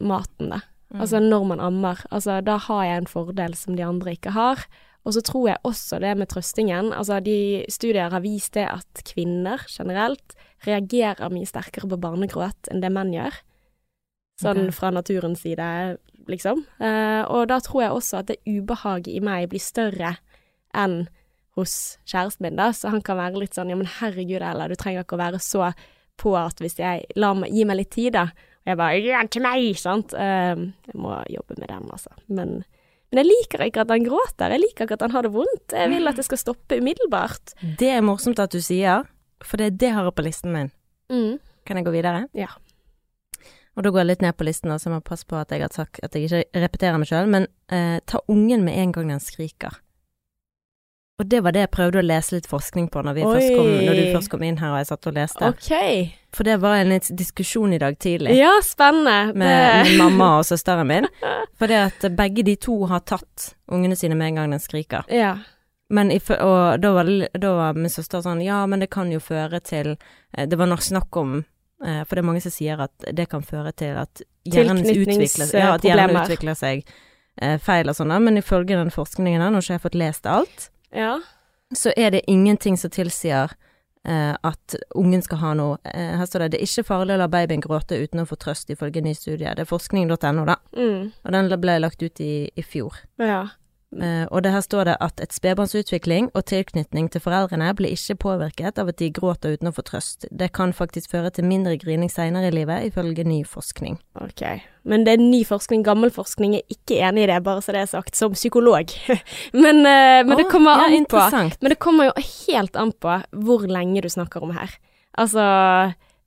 maten, 0.00 0.52
det. 0.52 0.60
Mm. 0.90 1.00
Altså 1.04 1.20
når 1.22 1.44
man 1.52 1.60
ammer. 1.62 2.00
Altså 2.10 2.40
da 2.42 2.56
har 2.66 2.84
jeg 2.84 3.00
en 3.00 3.10
fordel 3.10 3.54
som 3.56 3.76
de 3.78 3.84
andre 3.86 4.16
ikke 4.16 4.34
har. 4.34 4.64
Og 5.08 5.14
så 5.16 5.22
tror 5.24 5.46
jeg 5.48 5.64
også 5.64 6.00
det 6.02 6.12
med 6.20 6.28
trøstingen. 6.28 6.92
Altså 6.92 7.20
de 7.24 7.64
studier 7.72 8.12
har 8.12 8.24
vist 8.24 8.54
det 8.56 8.66
at 8.68 9.04
kvinner 9.08 9.62
generelt 9.70 10.34
reagerer 10.66 11.32
mye 11.32 11.48
sterkere 11.48 11.88
på 11.88 12.00
barnegråt 12.00 12.68
enn 12.70 12.82
det 12.84 12.92
menn 12.92 13.14
gjør. 13.14 13.38
Sånn 14.40 14.70
fra 14.72 14.88
naturens 14.92 15.42
side, 15.44 15.64
liksom. 16.30 16.62
Eh, 16.80 17.22
og 17.28 17.48
da 17.50 17.58
tror 17.64 17.82
jeg 17.84 17.96
også 17.96 18.20
at 18.20 18.30
det 18.30 18.38
ubehaget 18.48 19.10
i 19.12 19.20
meg 19.24 19.50
blir 19.52 19.60
større 19.60 20.14
enn 20.76 21.02
hos 21.58 21.74
kjæresten 22.08 22.46
min, 22.46 22.60
da. 22.60 22.70
Så 22.76 22.92
han 22.92 23.04
kan 23.04 23.18
være 23.20 23.42
litt 23.42 23.56
sånn 23.56 23.72
ja, 23.72 23.76
men 23.76 23.88
herregud, 23.98 24.40
Ella, 24.40 24.68
du 24.68 24.76
trenger 24.80 25.04
ikke 25.04 25.18
å 25.18 25.24
være 25.24 25.40
så 25.44 25.72
på 26.20 26.34
at 26.36 26.60
hvis 26.60 26.78
jeg 26.80 27.04
la 27.20 27.32
meg, 27.36 27.52
gi 27.52 27.66
meg 27.68 27.80
litt 27.80 27.92
tid, 27.96 28.14
da. 28.16 28.28
Og 28.60 28.72
jeg 28.72 28.80
bare 28.80 29.00
gi 29.00 29.12
den 29.12 29.32
til 29.32 29.44
meg, 29.44 29.68
sant. 29.80 30.16
Eh, 30.16 30.66
jeg 30.88 31.00
må 31.00 31.16
jobbe 31.32 31.56
med 31.60 31.72
den, 31.72 31.88
altså. 31.92 32.12
Men, 32.28 32.60
men 33.10 33.24
jeg 33.24 33.26
liker 33.26 33.64
ikke 33.66 33.82
at 33.82 33.90
han 33.90 34.06
gråter. 34.06 34.54
Jeg 34.54 34.62
liker 34.62 34.86
ikke 34.86 34.96
at 34.98 35.02
han 35.02 35.14
har 35.16 35.26
det 35.26 35.32
vondt. 35.34 35.74
Jeg 35.74 35.90
vil 35.90 36.06
at 36.06 36.18
det 36.20 36.24
skal 36.28 36.38
stoppe 36.38 36.78
umiddelbart. 36.78 37.56
Det 37.60 37.90
er 37.90 38.04
morsomt 38.06 38.38
at 38.38 38.54
du 38.54 38.60
sier, 38.62 39.08
for 39.42 39.58
det, 39.58 39.72
det 39.82 39.90
har 39.96 40.06
jeg 40.06 40.14
på 40.14 40.26
listen 40.26 40.54
min. 40.54 40.70
Mm. 41.10 41.40
Kan 41.66 41.80
jeg 41.80 41.88
gå 41.88 41.94
videre? 41.94 42.28
Ja. 42.38 42.52
Og 43.74 43.82
da 43.82 43.90
går 43.90 44.04
jeg 44.04 44.10
litt 44.12 44.22
ned 44.22 44.36
på 44.38 44.46
listen, 44.46 44.70
så 44.78 44.88
jeg 44.88 44.94
må 44.94 45.02
passe 45.02 45.26
på 45.26 45.38
at 45.40 45.50
jeg 45.50 45.64
har 45.64 45.74
sagt 45.74 45.98
at 46.06 46.14
jeg 46.14 46.28
ikke 46.28 46.62
repeterer 46.62 47.02
meg 47.02 47.10
sjøl, 47.10 47.30
men 47.30 47.48
eh, 47.72 47.98
ta 48.06 48.22
ungen 48.30 48.62
med 48.66 48.78
en 48.78 48.94
gang 48.94 49.10
den 49.14 49.22
skriker. 49.22 49.80
Og 51.20 51.26
det 51.28 51.42
var 51.44 51.52
det 51.52 51.66
jeg 51.66 51.70
prøvde 51.74 52.00
å 52.00 52.04
lese 52.06 52.38
litt 52.38 52.46
forskning 52.48 52.86
på 52.88 53.02
når, 53.04 53.18
kom, 53.20 53.66
når 53.84 53.98
du 53.98 54.02
først 54.14 54.30
kom 54.32 54.44
inn 54.46 54.56
her 54.56 54.72
og 54.72 54.78
jeg 54.80 54.88
satt 54.88 55.08
og 55.10 55.16
leste. 55.18 55.50
Okay. 55.52 55.98
For 56.32 56.48
det 56.48 56.54
var 56.62 56.78
en 56.80 56.94
diskusjon 56.96 57.74
i 57.76 57.80
dag 57.82 57.98
tidlig. 58.00 58.38
Ja, 58.38 58.54
spennende. 58.64 59.34
Med, 59.36 59.84
med 59.84 59.98
mamma 60.00 60.30
og 60.38 60.46
søsteren 60.48 60.88
min. 60.88 61.08
For 61.60 61.68
det 61.68 61.80
at 61.90 62.06
begge 62.16 62.46
de 62.48 62.56
to 62.56 62.78
har 62.88 63.04
tatt 63.04 63.50
ungene 63.68 63.98
sine 64.00 64.16
med 64.16 64.30
en 64.30 64.40
gang 64.40 64.56
den 64.56 64.64
skriker. 64.64 65.04
Ja. 65.12 65.34
Men 65.92 66.08
i, 66.14 66.20
og 66.22 66.80
da 66.80 66.94
var, 66.94 67.12
da 67.36 67.52
var 67.58 67.76
min 67.76 67.92
søster 67.92 68.22
sånn 68.24 68.40
Ja, 68.46 68.62
men 68.70 68.80
det 68.80 68.92
kan 68.94 69.10
jo 69.10 69.18
føre 69.18 69.58
til 69.58 69.96
eh, 69.96 70.46
Det 70.46 70.54
var 70.54 70.70
nok 70.70 70.84
snakk 70.86 71.16
om 71.18 71.40
eh, 71.42 72.02
For 72.06 72.14
det 72.14 72.22
er 72.22 72.28
mange 72.28 72.42
som 72.44 72.54
sier 72.54 72.80
at 72.86 73.08
det 73.10 73.26
kan 73.32 73.42
føre 73.42 73.72
til 73.74 73.98
at 73.98 74.22
hjernen 74.46 74.86
utvikler, 74.86 75.50
ja, 75.50 75.72
at 75.74 75.84
hjernen 75.84 76.14
utvikler 76.22 76.54
seg 76.54 76.84
eh, 77.42 77.58
feil 77.58 77.90
og 77.90 77.98
sånn, 77.98 78.14
men 78.22 78.38
ifølge 78.38 78.78
den 78.78 78.94
forskningen 78.94 79.42
her, 79.42 79.50
nå 79.50 79.58
har 79.58 79.66
ikke 79.66 79.76
jeg 79.80 79.82
fått 79.88 79.98
lest 79.98 80.30
alt, 80.30 80.70
ja. 80.92 81.20
så 81.76 81.92
er 81.96 82.10
det 82.10 82.24
ingenting 82.30 82.78
som 82.78 82.90
tilsier 82.90 83.52
eh, 84.04 84.34
at 84.34 84.76
ungen 84.94 85.22
skal 85.22 85.42
ha 85.42 85.54
noe 85.54 85.78
eh, 85.84 86.16
Her 86.18 86.26
står 86.26 86.46
det 86.46 86.50
'Det 86.52 86.60
er 86.60 86.68
ikke 86.68 86.88
farlig 86.88 87.14
å 87.14 87.22
la 87.22 87.28
babyen 87.28 87.60
gråte 87.64 87.98
uten 88.00 88.20
å 88.20 88.26
få 88.26 88.36
trøst', 88.36 88.70
ifølge 88.70 89.00
ny 89.00 89.14
studie. 89.14 89.54
Det 89.54 89.66
er 89.66 89.70
forskning.no, 89.70 90.44
da. 90.44 90.56
Mm. 90.76 91.12
Og 91.24 91.32
den 91.32 91.60
ble 91.60 91.78
lagt 91.78 92.02
ut 92.02 92.20
i, 92.20 92.50
i 92.56 92.62
fjor. 92.62 92.94
Ja. 93.18 93.48
Eh, 93.90 94.22
og 94.30 94.44
det 94.44 94.52
her 94.54 94.62
står 94.62 94.86
det 94.86 94.92
at 95.02 95.18
et 95.18 95.32
spedbarns 95.34 95.72
utvikling 95.74 96.28
og 96.38 96.44
tilknytning 96.46 97.08
til 97.10 97.22
foreldrene 97.24 97.72
blir 97.74 97.90
ikke 97.90 98.20
påvirket 98.22 98.78
av 98.78 98.92
at 98.92 99.00
de 99.00 99.08
gråter 99.10 99.56
uten 99.56 99.70
å 99.70 99.74
få 99.74 99.82
trøst. 99.88 100.28
Det 100.30 100.52
kan 100.54 100.70
faktisk 100.76 101.10
føre 101.10 101.32
til 101.34 101.48
mindre 101.50 101.74
grining 101.80 102.12
seinere 102.12 102.52
i 102.52 102.54
livet, 102.54 102.86
ifølge 102.92 103.24
ny 103.26 103.40
forskning. 103.42 103.98
Ok. 104.22 104.44
Men 104.86 105.06
det 105.06 105.16
er 105.16 105.24
ny 105.24 105.40
forskning. 105.48 105.82
Gammel 105.86 106.14
forskning 106.14 106.54
er 106.60 106.62
ikke 106.70 107.00
enig 107.08 107.24
i 107.24 107.30
det, 107.32 107.40
bare 107.46 107.64
så 107.66 107.74
det 107.74 107.82
er 107.82 107.90
sagt, 107.90 108.14
som 108.18 108.36
psykolog. 108.38 108.94
men, 109.64 109.82
eh, 109.82 110.20
men 110.22 110.36
det 110.38 110.46
kommer 110.52 110.84
ja, 110.84 110.92
an 110.94 111.08
på. 111.10 111.24
Men 111.58 111.74
det 111.74 111.80
kommer 111.82 112.12
jo 112.12 112.28
helt 112.28 112.78
an 112.78 112.94
på 112.94 113.18
hvor 113.42 113.66
lenge 113.66 114.06
du 114.06 114.10
snakker 114.12 114.46
om 114.46 114.54
her. 114.54 114.78
Altså, 115.18 115.42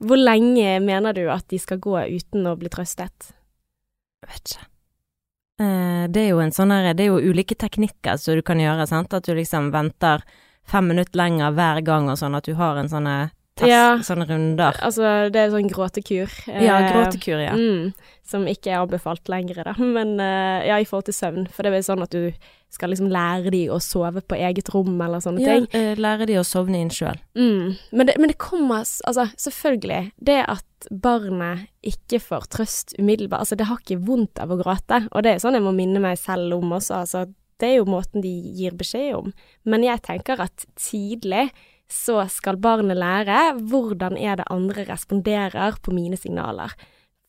hvor 0.03 0.19
lenge 0.19 0.81
mener 0.83 1.15
du 1.15 1.23
at 1.31 1.47
de 1.47 1.61
skal 1.63 1.79
gå 1.79 1.95
uten 2.11 2.51
å 2.51 2.57
bli 2.59 2.67
trøstet? 2.73 3.31
Jeg 4.23 4.33
vet 4.33 4.55
ikke. 4.55 4.69
Eh, 5.61 6.05
det 6.09 6.23
er 6.23 6.31
jo 6.31 6.39
en 6.41 6.51
sånn 6.51 6.71
her 6.73 6.95
Det 6.97 7.05
er 7.05 7.11
jo 7.11 7.31
ulike 7.31 7.53
teknikker 7.53 8.17
som 8.17 8.39
du 8.39 8.41
kan 8.45 8.61
gjøre, 8.61 8.87
sant. 8.89 9.13
At 9.13 9.27
du 9.27 9.35
liksom 9.37 9.71
venter 9.73 10.25
fem 10.65 10.87
minutter 10.87 11.19
lenger 11.19 11.53
hver 11.53 11.81
gang 11.85 12.09
og 12.09 12.17
sånn, 12.17 12.35
at 12.35 12.47
du 12.47 12.55
har 12.57 12.79
en 12.79 12.89
sånne 12.89 13.17
test, 13.55 13.69
Ja. 13.69 13.97
sånne 14.01 14.25
runder. 14.29 14.73
Altså, 14.81 15.29
det 15.31 15.35
er 15.43 15.49
sånn 15.53 15.69
gråtekur. 15.69 16.29
Ja, 16.47 16.79
eh, 16.79 16.91
gråtekur, 16.93 17.39
ja. 17.43 17.53
Mm, 17.53 17.93
som 18.23 18.45
ikke 18.49 18.71
er 18.73 18.81
anbefalt 18.85 19.29
lenger, 19.29 19.63
da. 19.63 19.73
Men 19.77 20.19
eh, 20.19 20.67
ja, 20.67 20.77
i 20.79 20.85
forhold 20.85 21.05
til 21.05 21.13
søvn. 21.13 21.47
For 21.51 21.63
det 21.63 21.71
er 21.71 21.77
vel 21.77 21.83
sånn 21.87 22.03
at 22.03 22.09
du 22.11 22.31
skal 22.73 22.89
liksom 22.89 23.11
lære 23.13 23.51
de 23.53 23.67
å 23.69 23.77
sove 23.79 24.23
på 24.25 24.35
eget 24.39 24.71
rom, 24.73 24.95
eller 25.05 25.21
sånne 25.21 25.41
Ja, 25.43 25.59
ting. 25.59 25.67
eh, 25.77 25.93
lære 25.95 26.25
de 26.25 26.39
å 26.41 26.43
sovne 26.47 26.79
inn 26.81 26.89
sjøl. 26.89 27.19
Mm. 27.37 27.77
Men, 27.91 28.09
men 28.17 28.27
det 28.31 28.37
kommer 28.41 28.81
Altså, 29.05 29.27
selvfølgelig. 29.37 30.11
Det 30.23 30.39
at 30.49 30.65
barnet 30.89 31.67
ikke 31.85 32.19
får 32.19 32.47
trøst 32.49 32.95
umiddelbart 32.99 33.39
Altså, 33.45 33.55
det 33.57 33.67
har 33.69 33.77
ikke 33.77 34.01
vondt 34.03 34.39
av 34.41 34.49
å 34.49 34.57
gråte. 34.61 35.07
Og 35.13 35.21
det 35.23 35.35
er 35.35 35.39
sånn 35.43 35.53
jeg 35.53 35.61
må 35.61 35.73
minne 35.77 36.01
meg 36.01 36.17
selv 36.17 36.57
om 36.57 36.71
også. 36.73 37.03
Altså, 37.03 37.27
det 37.61 37.69
er 37.69 37.77
jo 37.77 37.85
måten 37.85 38.19
de 38.23 38.31
gir 38.57 38.71
beskjed 38.75 39.13
om. 39.15 39.29
Men 39.63 39.83
jeg 39.85 40.01
tenker 40.01 40.41
at 40.41 40.65
tidlig 40.75 41.51
så 41.93 42.23
skal 42.31 42.57
barnet 42.61 42.97
lære 42.97 43.53
hvordan 43.69 44.17
er 44.17 44.39
det 44.39 44.49
andre 44.51 44.87
responderer 44.89 45.77
på 45.83 45.93
mine 45.93 46.17
signaler. 46.17 46.73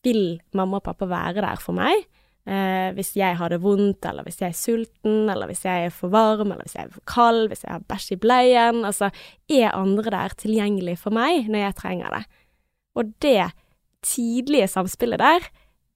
Vil 0.04 0.40
mamma 0.56 0.80
og 0.80 0.86
pappa 0.88 1.08
være 1.08 1.44
der 1.44 1.60
for 1.60 1.76
meg? 1.76 2.06
Eh, 2.44 2.90
hvis 2.92 3.14
jeg 3.16 3.38
har 3.40 3.52
det 3.52 3.62
vondt, 3.64 4.04
eller 4.04 4.24
hvis 4.26 4.42
jeg 4.42 4.52
er 4.52 4.58
sulten, 4.58 5.30
eller 5.32 5.48
hvis 5.48 5.64
jeg 5.64 5.86
er 5.86 5.92
for 5.94 6.12
varm, 6.12 6.50
eller 6.52 6.66
hvis 6.66 6.76
jeg 6.76 6.84
er 6.84 6.92
for 6.92 7.04
kald, 7.08 7.48
hvis 7.48 7.64
jeg 7.64 7.72
har 7.72 7.84
bæsj 7.88 8.10
i 8.12 8.20
bleien. 8.20 8.84
Altså, 8.84 9.08
er 9.48 9.76
andre 9.76 10.12
der 10.12 10.36
tilgjengelig 10.40 10.98
for 11.00 11.16
meg 11.16 11.48
når 11.48 11.64
jeg 11.66 11.78
trenger 11.80 12.18
det? 12.18 12.24
Og 13.00 13.12
det 13.24 13.50
tidlige 14.04 14.68
samspillet 14.68 15.22
der, 15.22 15.48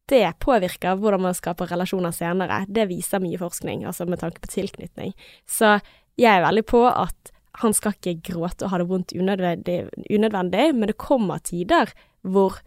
det 0.09 0.24
påvirker 0.40 0.96
hvordan 0.96 1.26
man 1.26 1.37
skaper 1.37 1.68
relasjoner 1.68 2.16
senere. 2.16 2.62
Det 2.64 2.88
viser 2.88 3.20
mye 3.20 3.40
forskning, 3.40 3.85
altså 3.85 4.09
med 4.09 4.22
tanke 4.24 4.40
på 4.40 4.48
tilknytning. 4.48 5.12
Så 5.44 5.76
jeg 6.16 6.33
er 6.33 6.46
veldig 6.46 6.64
på 6.64 6.87
at 6.88 7.33
han 7.62 7.75
skal 7.75 7.94
ikke 7.97 8.33
gråte 8.33 8.66
og 8.66 8.73
ha 8.73 8.81
det 8.81 8.88
vondt 8.90 9.14
unødvendig, 9.16 9.79
unødvendig 10.11 10.71
men 10.77 10.90
det 10.90 10.99
kommer 11.01 11.42
tider 11.42 11.90
hvor 12.23 12.61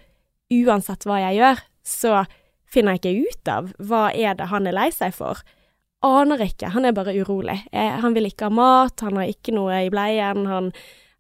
uansett 0.52 1.08
hva 1.08 1.22
jeg 1.22 1.40
gjør, 1.40 1.62
så 1.88 2.24
finner 2.72 2.96
jeg 2.96 3.02
ikke 3.02 3.32
ut 3.32 3.52
av 3.52 3.72
hva 3.80 4.06
er 4.12 4.36
det 4.40 4.50
han 4.52 4.68
er 4.68 4.76
lei 4.76 4.90
seg 4.96 5.14
for. 5.16 5.42
Aner 6.06 6.42
ikke, 6.44 6.72
han 6.74 6.88
er 6.88 6.96
bare 6.98 7.14
urolig. 7.14 7.60
Eh, 7.72 8.00
han 8.02 8.16
vil 8.18 8.28
ikke 8.32 8.50
ha 8.50 8.56
mat, 8.58 9.04
han 9.06 9.20
har 9.20 9.32
ikke 9.32 9.54
noe 9.56 9.84
i 9.86 9.92
bleien, 9.94 10.48
han 10.50 10.72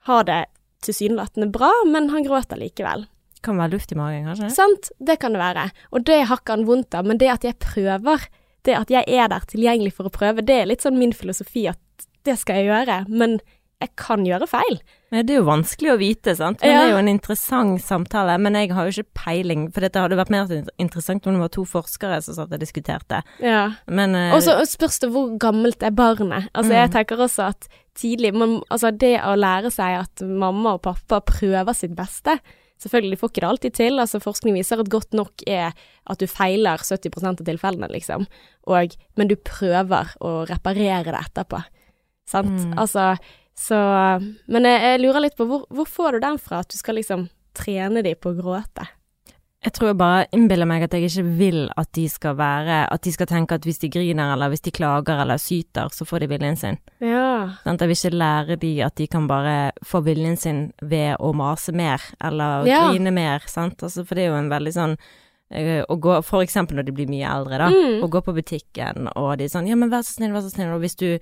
har 0.09 0.27
det 0.27 0.41
tilsynelatende 0.85 1.51
bra, 1.53 1.69
men 1.87 2.09
han 2.09 2.25
gråter 2.25 2.59
likevel. 2.59 3.05
Det 3.35 3.45
Kan 3.45 3.61
være 3.61 3.75
luft 3.75 3.93
i 3.93 3.97
magen, 3.99 4.25
kanskje? 4.25 4.49
Sant? 4.55 4.91
Det 4.97 5.19
kan 5.21 5.35
det 5.35 5.41
være. 5.41 5.69
Og 5.93 6.05
det 6.05 6.23
har 6.29 6.41
ikke 6.41 6.57
han 6.57 6.67
vondt 6.67 6.97
av, 6.97 7.07
men 7.07 7.21
det 7.21 7.29
at 7.29 7.45
jeg 7.45 7.59
prøver, 7.61 8.25
det 8.65 8.77
at 8.77 8.93
jeg 8.93 9.05
er 9.07 9.29
der 9.29 9.45
tilgjengelig 9.49 9.95
for 9.97 10.09
å 10.09 10.13
prøve, 10.13 10.45
det 10.45 10.59
er 10.63 10.69
litt 10.69 10.85
sånn 10.85 10.99
min 10.99 11.13
filosofi 11.13 11.67
at 11.69 12.07
det 12.25 12.37
skal 12.41 12.61
jeg 12.61 12.69
gjøre, 12.69 12.97
men 13.09 13.39
jeg 13.81 13.95
kan 13.99 14.23
gjøre 14.27 14.47
feil. 14.49 14.77
Ja, 15.11 15.23
det 15.25 15.33
er 15.33 15.39
jo 15.41 15.47
vanskelig 15.49 15.91
å 15.91 15.97
vite, 15.99 16.35
sant. 16.37 16.61
Men 16.61 16.69
Ja. 16.69 16.77
det 16.79 16.87
er 16.87 16.93
jo 16.93 17.01
en 17.01 17.11
interessant 17.11 17.81
samtale. 17.81 18.37
Men 18.39 18.53
jeg 18.55 18.71
har 18.71 18.87
jo 18.87 19.01
ikke 19.01 19.13
peiling, 19.25 19.71
for 19.73 19.81
dette 19.81 19.99
hadde 19.99 20.15
vært 20.19 20.29
mer 20.29 20.47
interessant 20.79 21.25
om 21.27 21.33
det 21.33 21.41
var 21.41 21.49
to 21.49 21.65
forskere 21.65 22.21
som 22.23 22.37
satt 22.37 22.53
og 22.53 22.61
diskuterte. 22.61 23.23
Ja. 23.41 23.73
Men 23.87 24.15
uh, 24.15 24.35
Og 24.35 24.41
så 24.45 24.55
spørs 24.69 25.01
det 25.01 25.11
hvor 25.11 25.33
gammelt 25.41 25.83
er 25.83 25.91
barnet. 25.91 26.49
Altså, 26.53 26.77
jeg 26.77 26.91
tenker 26.91 27.17
også 27.17 27.49
at 27.49 27.67
tidlig 27.97 28.33
man, 28.33 28.61
Altså, 28.69 28.95
det 28.95 29.19
å 29.19 29.35
lære 29.35 29.71
seg 29.73 29.99
at 30.05 30.21
mamma 30.21 30.77
og 30.77 30.83
pappa 30.83 31.19
prøver 31.19 31.73
sitt 31.75 31.95
beste, 31.95 32.39
Selvfølgelig, 32.81 33.19
får 33.21 33.29
ikke 33.29 33.41
det 33.41 33.49
alltid 33.49 33.73
til. 33.77 33.99
Altså, 34.01 34.17
forskning 34.17 34.55
viser 34.57 34.79
at 34.81 34.89
godt 34.89 35.13
nok 35.13 35.43
er 35.45 35.75
at 36.09 36.17
du 36.17 36.25
feiler 36.25 36.81
70% 36.81 37.43
av 37.43 37.45
tilfellene, 37.45 37.89
liksom. 37.93 38.25
Og, 38.73 38.95
men 39.19 39.29
du 39.29 39.35
prøver 39.37 40.15
å 40.17 40.31
reparere 40.49 41.13
det 41.13 41.19
etterpå. 41.19 41.61
Sant? 42.31 42.57
Mm. 42.57 42.73
Altså, 42.81 43.11
så 43.61 43.77
Men 44.49 44.65
jeg, 44.65 44.81
jeg 44.87 45.03
lurer 45.03 45.27
litt 45.27 45.37
på 45.37 45.45
hvor, 45.49 45.67
hvor 45.69 45.85
får 45.89 46.17
du 46.17 46.25
den 46.25 46.39
fra, 46.41 46.63
at 46.65 46.71
du 46.73 46.77
skal 46.79 46.97
liksom 46.97 47.27
trene 47.57 48.01
de 48.05 48.15
på 48.17 48.31
å 48.31 48.37
gråte? 48.39 48.87
Jeg 49.61 49.75
tror 49.75 49.91
jeg 49.91 49.97
bare 49.99 50.23
innbiller 50.33 50.65
meg 50.65 50.81
at 50.87 50.95
jeg 50.97 51.05
ikke 51.05 51.23
vil 51.37 51.59
at 51.77 51.91
de 51.93 52.07
skal 52.09 52.33
være 52.39 52.79
At 52.89 53.03
de 53.05 53.11
skal 53.13 53.27
tenke 53.29 53.53
at 53.59 53.65
hvis 53.67 53.77
de 53.83 53.91
griner 53.93 54.31
eller 54.33 54.49
hvis 54.49 54.63
de 54.65 54.71
klager 54.73 55.19
eller 55.21 55.37
syter, 55.37 55.91
så 55.93 56.07
får 56.09 56.23
de 56.23 56.29
viljen 56.31 56.57
sin. 56.57 56.79
Ja. 56.97 57.51
Sånn, 57.61 57.77
Jeg 57.77 57.91
vil 57.91 57.99
ikke 57.99 58.17
lære 58.17 58.57
de 58.63 58.71
at 58.87 58.95
de 58.97 59.05
kan 59.11 59.27
bare 59.29 59.53
få 59.85 60.01
viljen 60.07 60.39
sin 60.41 60.63
ved 60.81 61.13
å 61.21 61.29
mase 61.37 61.75
mer 61.77 62.01
eller 62.19 62.65
Ja. 62.65 62.87
grine 62.89 63.13
mer, 63.13 63.45
sant. 63.45 63.77
Altså, 63.85 64.01
for 64.03 64.15
det 64.17 64.25
er 64.25 64.31
jo 64.33 64.39
en 64.41 64.49
veldig 64.49 64.73
sånn 64.73 64.97
eh, 65.51 65.83
å 65.85 65.99
gå, 65.99 66.23
For 66.25 66.41
eksempel 66.41 66.77
når 66.81 66.89
de 66.89 66.97
blir 66.97 67.07
mye 67.13 67.29
eldre, 67.29 67.57
da. 67.61 67.69
Mm. 67.69 68.01
Å 68.01 68.09
gå 68.09 68.21
på 68.25 68.33
butikken, 68.33 69.11
og 69.15 69.37
de 69.37 69.45
er 69.45 69.53
sånn 69.53 69.67
Ja, 69.69 69.75
men 69.77 69.91
vær 69.93 70.01
så 70.01 70.17
snill, 70.17 70.33
vær 70.33 70.41
så 70.41 70.49
snill. 70.55 70.73
Og 70.73 70.81
hvis 70.81 70.97
du 70.97 71.19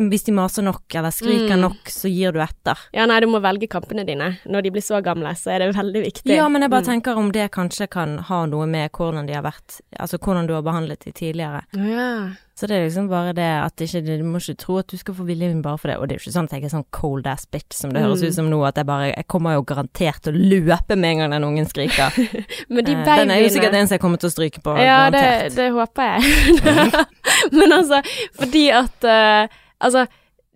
Hvis 0.00 0.24
de 0.24 0.32
maser 0.32 0.62
nok 0.64 0.82
eller 0.94 1.10
skriker 1.12 1.54
Mm. 1.56 1.60
nok, 1.60 1.84
så 1.92 2.08
gir 2.10 2.32
du 2.32 2.40
etter. 2.40 2.76
ja, 2.92 3.04
nei, 3.06 3.20
du 3.20 3.26
må 3.26 3.40
velge 3.40 3.68
kampene 3.68 4.04
dine. 4.06 4.38
Når 4.46 4.62
de 4.62 4.70
blir 4.70 4.82
så 4.82 5.02
gamle, 5.02 5.28
så 5.36 5.52
er 5.52 5.58
det 5.60 5.74
veldig 5.76 6.02
viktig. 6.04 6.34
Ja, 6.36 6.48
men 6.48 6.62
jeg 6.62 6.70
bare 6.70 6.82
Mm. 6.82 6.86
tenker 7.02 7.16
om 7.16 7.30
det 7.32 7.50
kanskje 7.52 7.88
kan 7.90 8.18
ha 8.18 8.46
noe 8.46 8.66
med 8.66 8.90
hvordan 8.92 9.26
de 9.26 9.34
har 9.34 9.42
vært 9.42 9.80
Altså 9.98 10.18
hvordan 10.18 10.46
du 10.46 10.54
har 10.54 10.62
behandlet 10.62 11.00
de 11.04 11.12
tidligere. 11.12 11.62
Ja. 11.74 12.30
Så 12.56 12.66
det 12.68 12.76
er 12.76 12.84
liksom 12.88 13.08
bare 13.08 13.32
det 13.34 13.42
at 13.64 13.76
ikke, 13.76 14.04
du 14.04 14.22
må 14.24 14.36
ikke 14.38 14.56
tro 14.56 14.78
at 14.78 14.86
du 14.88 14.96
skal 14.96 15.14
få 15.14 15.24
viljen 15.26 15.50
din 15.52 15.62
bare 15.62 15.78
for 15.78 15.88
det. 15.88 15.96
Og 15.98 16.08
det 16.08 16.14
er 16.14 16.18
jo 16.18 16.30
ikke 16.30 16.36
sånn 16.38 16.44
at 16.44 16.50
jeg 16.52 16.64
er 16.64 16.68
sånn 16.68 16.84
cold 16.90 17.26
ass 17.26 17.46
bitch 17.46 17.72
som 17.72 17.90
det 17.92 18.02
høres 18.02 18.20
Mm. 18.22 18.28
ut 18.28 18.34
som 18.34 18.50
nå, 18.50 18.66
at 18.68 18.74
jeg 18.76 18.86
bare 18.86 19.14
Jeg 19.16 19.26
kommer 19.28 19.54
jo 19.54 19.62
garantert 19.62 20.20
til 20.22 20.34
å 20.34 20.36
løpe 20.66 20.96
med 20.96 21.04
en 21.10 21.18
gang 21.18 21.30
den 21.30 21.44
ungen 21.44 21.66
skriker. 21.68 22.10
Men 22.68 22.84
de 22.84 22.92
Eh, 22.92 23.04
babyene 23.04 23.16
den 23.16 23.30
er 23.30 23.40
jo 23.42 23.48
sikkert 23.48 23.74
en 23.74 23.86
som 23.86 23.94
jeg 23.96 24.00
kommer 24.00 24.18
til 24.18 24.28
å 24.28 24.32
stryke 24.32 24.62
på, 24.62 24.76
Ja, 24.78 25.10
det, 25.10 25.54
det 25.54 25.70
håper 25.72 26.02
jeg. 26.02 27.06
Men 27.58 27.72
altså, 27.72 28.02
fordi 28.40 28.68
at 28.68 29.04
uh, 29.04 29.56
Altså, 29.80 30.06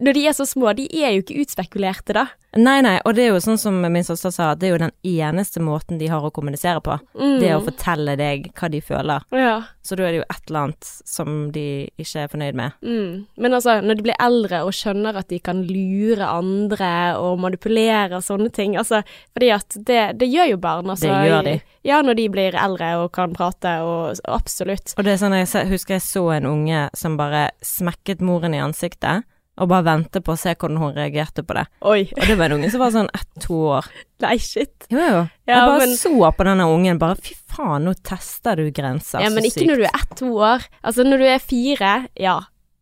når 0.02 0.16
de 0.16 0.22
er 0.26 0.34
så 0.34 0.46
små, 0.46 0.72
de 0.74 0.88
er 0.90 1.12
jo 1.14 1.22
ikke 1.22 1.36
utspekulerte, 1.44 2.16
da. 2.16 2.24
Nei, 2.58 2.80
nei, 2.86 2.96
og 3.06 3.16
det 3.16 3.24
er 3.24 3.32
jo 3.32 3.42
sånn 3.42 3.58
som 3.58 3.76
min 3.82 4.06
søster 4.06 4.30
sa, 4.34 4.52
det 4.58 4.68
er 4.68 4.72
jo 4.74 4.80
den 4.84 4.92
eneste 5.06 5.62
måten 5.62 5.98
de 5.98 6.06
har 6.10 6.22
å 6.22 6.30
kommunisere 6.34 6.82
på. 6.82 6.96
Mm. 7.18 7.38
Det 7.42 7.50
å 7.54 7.62
fortelle 7.66 8.14
deg 8.18 8.48
hva 8.54 8.70
de 8.70 8.80
føler. 8.82 9.26
Ja. 9.34 9.56
Så 9.86 9.98
da 9.98 10.06
er 10.06 10.14
det 10.14 10.20
jo 10.20 10.26
et 10.26 10.50
eller 10.50 10.60
annet 10.68 10.90
som 11.10 11.32
de 11.54 11.66
ikke 11.98 12.24
er 12.24 12.30
fornøyd 12.30 12.58
med. 12.58 12.76
Mm. 12.86 13.24
Men 13.42 13.58
altså, 13.58 13.76
når 13.82 13.98
de 13.98 14.06
blir 14.06 14.18
eldre 14.22 14.62
og 14.66 14.74
skjønner 14.74 15.18
at 15.18 15.30
de 15.30 15.40
kan 15.42 15.64
lure 15.66 16.30
andre 16.30 16.92
og 17.18 17.42
manipulere 17.42 18.18
og 18.18 18.26
sånne 18.26 18.50
ting, 18.54 18.78
altså 18.78 19.02
Fordi 19.34 19.50
at 19.54 19.78
det, 19.86 20.00
det 20.22 20.30
gjør 20.30 20.54
jo 20.54 20.62
barn, 20.62 20.90
altså. 20.94 21.10
Det 21.10 21.30
gjør 21.30 21.46
de. 21.50 21.58
Ja, 21.84 22.00
når 22.06 22.18
de 22.18 22.30
blir 22.32 22.56
eldre 22.58 22.94
og 23.02 23.12
kan 23.14 23.34
prate 23.36 23.76
og 23.84 24.22
Absolutt. 24.30 24.94
Og 24.98 25.06
det 25.06 25.14
er 25.14 25.20
sånn, 25.20 25.34
jeg 25.36 25.70
husker 25.70 25.98
jeg 25.98 26.06
så 26.06 26.24
en 26.36 26.48
unge 26.48 26.86
som 26.96 27.18
bare 27.18 27.48
smekket 27.66 28.22
moren 28.24 28.54
i 28.56 28.62
ansiktet, 28.62 29.26
og 29.54 29.68
bare 29.70 29.84
vente 29.86 30.20
på 30.24 30.32
å 30.34 30.38
se 30.38 30.54
hvordan 30.54 30.80
hun 30.82 30.94
reagerte 30.96 31.44
på 31.46 31.54
det. 31.54 31.66
Oi. 31.86 32.00
Og 32.16 32.26
det 32.26 32.36
var 32.40 32.50
en 32.50 32.56
unge 32.58 32.70
som 32.72 32.82
var 32.82 32.90
sånn 32.94 33.10
ett-to 33.14 33.58
år. 33.76 33.86
Nei, 34.24 34.34
shit. 34.42 34.86
Jo, 34.90 34.98
jo. 34.98 35.20
Ja, 35.46 35.54
jeg 35.54 35.68
bare 35.70 35.78
men- 35.84 35.96
så 36.00 36.32
på 36.34 36.44
denne 36.48 36.66
ungen, 36.66 36.98
bare 36.98 37.14
fy 37.16 37.34
faen, 37.54 37.84
nå 37.86 37.94
tester 38.02 38.56
du 38.56 38.70
grenser. 38.74 39.20
Ja, 39.22 39.30
men 39.30 39.44
ikke 39.46 39.66
når 39.68 39.76
du 39.76 39.84
er 39.84 39.94
ett-to 40.00 40.32
år. 40.34 40.66
Altså, 40.82 41.04
når 41.06 41.18
du 41.22 41.24
er 41.30 41.38
fire, 41.38 41.92
ja, 42.18 42.40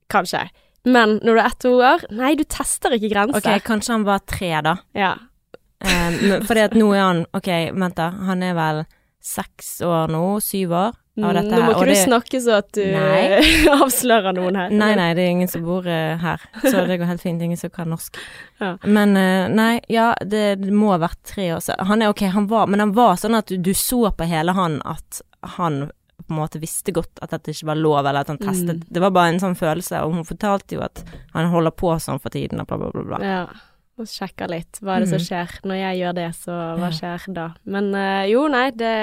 kanskje. 0.09 0.49
Men 0.85 1.19
når 1.21 1.35
du 1.35 1.41
er 1.41 1.51
ett-to 1.51 1.75
år, 1.79 2.07
nei, 2.11 2.35
du 2.35 2.45
tester 2.45 2.91
ikke 2.97 3.13
grenser. 3.13 3.39
Ok, 3.39 3.63
kanskje 3.69 3.93
han 3.95 4.05
var 4.09 4.25
tre, 4.27 4.55
da. 4.63 4.77
Ja. 4.95 5.13
Um, 5.83 6.41
fordi 6.47 6.63
at 6.63 6.75
nå 6.79 6.93
er 6.95 7.01
han 7.03 7.27
Ok, 7.35 7.49
vent 7.75 7.97
da. 7.99 8.11
Han 8.29 8.43
er 8.47 8.55
vel 8.55 8.85
seks 9.21 9.81
år 9.83 10.09
nå? 10.15 10.41
Syv 10.41 10.71
år? 10.79 10.93
Av 11.21 11.35
dette 11.37 11.53
her. 11.53 11.61
Nå 11.61 11.67
må 11.67 11.73
ikke 11.73 11.83
ikke 11.83 11.85
du 11.85 11.93
det- 11.93 12.05
snakke 12.07 12.39
så 12.41 12.53
at 12.57 12.71
du 12.73 12.83
avslører 13.85 14.33
noen 14.37 14.57
her. 14.57 14.71
Nei, 14.73 14.93
nei, 14.97 15.09
det 15.19 15.25
er 15.27 15.33
ingen 15.35 15.51
som 15.53 15.65
bor 15.67 15.85
uh, 15.87 16.17
her, 16.23 16.45
så 16.65 16.85
det 16.89 16.97
går 17.01 17.11
helt 17.11 17.25
fint. 17.25 17.43
Ingen 17.45 17.61
som 17.61 17.71
kan 17.75 17.91
norsk. 17.93 18.17
Ja. 18.63 18.77
Men 18.87 19.17
uh, 19.19 19.49
nei, 19.51 19.81
ja, 19.91 20.13
det, 20.23 20.61
det 20.63 20.71
må 20.71 20.93
ha 20.93 20.99
vært 21.03 21.19
tre 21.27 21.49
år 21.57 21.59
siden. 21.65 21.83
Han 21.89 22.03
er 22.05 22.13
ok, 22.13 22.21
han 22.31 22.45
var 22.47 22.69
Men 22.71 22.79
han 22.79 22.93
var 22.95 23.17
sånn 23.19 23.35
at 23.35 23.49
du, 23.51 23.57
du 23.59 23.73
så 23.75 24.05
på 24.15 24.29
hele 24.31 24.55
han 24.55 24.77
at 24.87 25.19
han 25.59 25.89
på 26.23 26.31
en 26.31 26.39
måte 26.39 26.61
visste 26.63 26.95
godt 26.95 27.19
at 27.25 27.33
dette 27.35 27.51
ikke 27.51 27.67
var 27.73 27.81
lov, 27.81 28.07
eller 28.07 28.23
at 28.23 28.31
han 28.31 28.39
testet. 28.39 28.79
Mm. 28.85 28.87
Det 28.95 29.03
var 29.03 29.11
bare 29.17 29.33
en 29.33 29.41
sånn 29.43 29.57
følelse, 29.59 29.99
og 30.07 30.15
hun 30.15 30.25
fortalte 30.29 30.77
jo 30.79 30.85
at 30.87 31.03
han 31.35 31.51
holder 31.51 31.75
på 31.75 31.91
sånn 31.99 32.23
for 32.23 32.31
tiden, 32.31 32.63
og 32.63 32.69
bla, 32.71 32.79
bla, 32.79 32.93
bla. 32.95 33.03
bla. 33.11 33.19
Ja. 33.27 33.43
Og 33.99 34.07
sjekker 34.09 34.49
litt. 34.49 34.79
Hva 34.79 34.95
er 34.97 35.03
det 35.03 35.11
som 35.11 35.19
Mhm. 35.19 35.27
skjer? 35.27 35.59
Når 35.67 35.81
jeg 35.83 35.99
gjør 36.05 36.15
det, 36.21 36.29
så 36.39 36.61
hva 36.79 36.93
skjer 36.95 37.27
da? 37.35 37.49
Men 37.67 37.91
øh, 37.99 38.23
jo, 38.31 38.47
nei, 38.55 38.69
det 38.71 38.95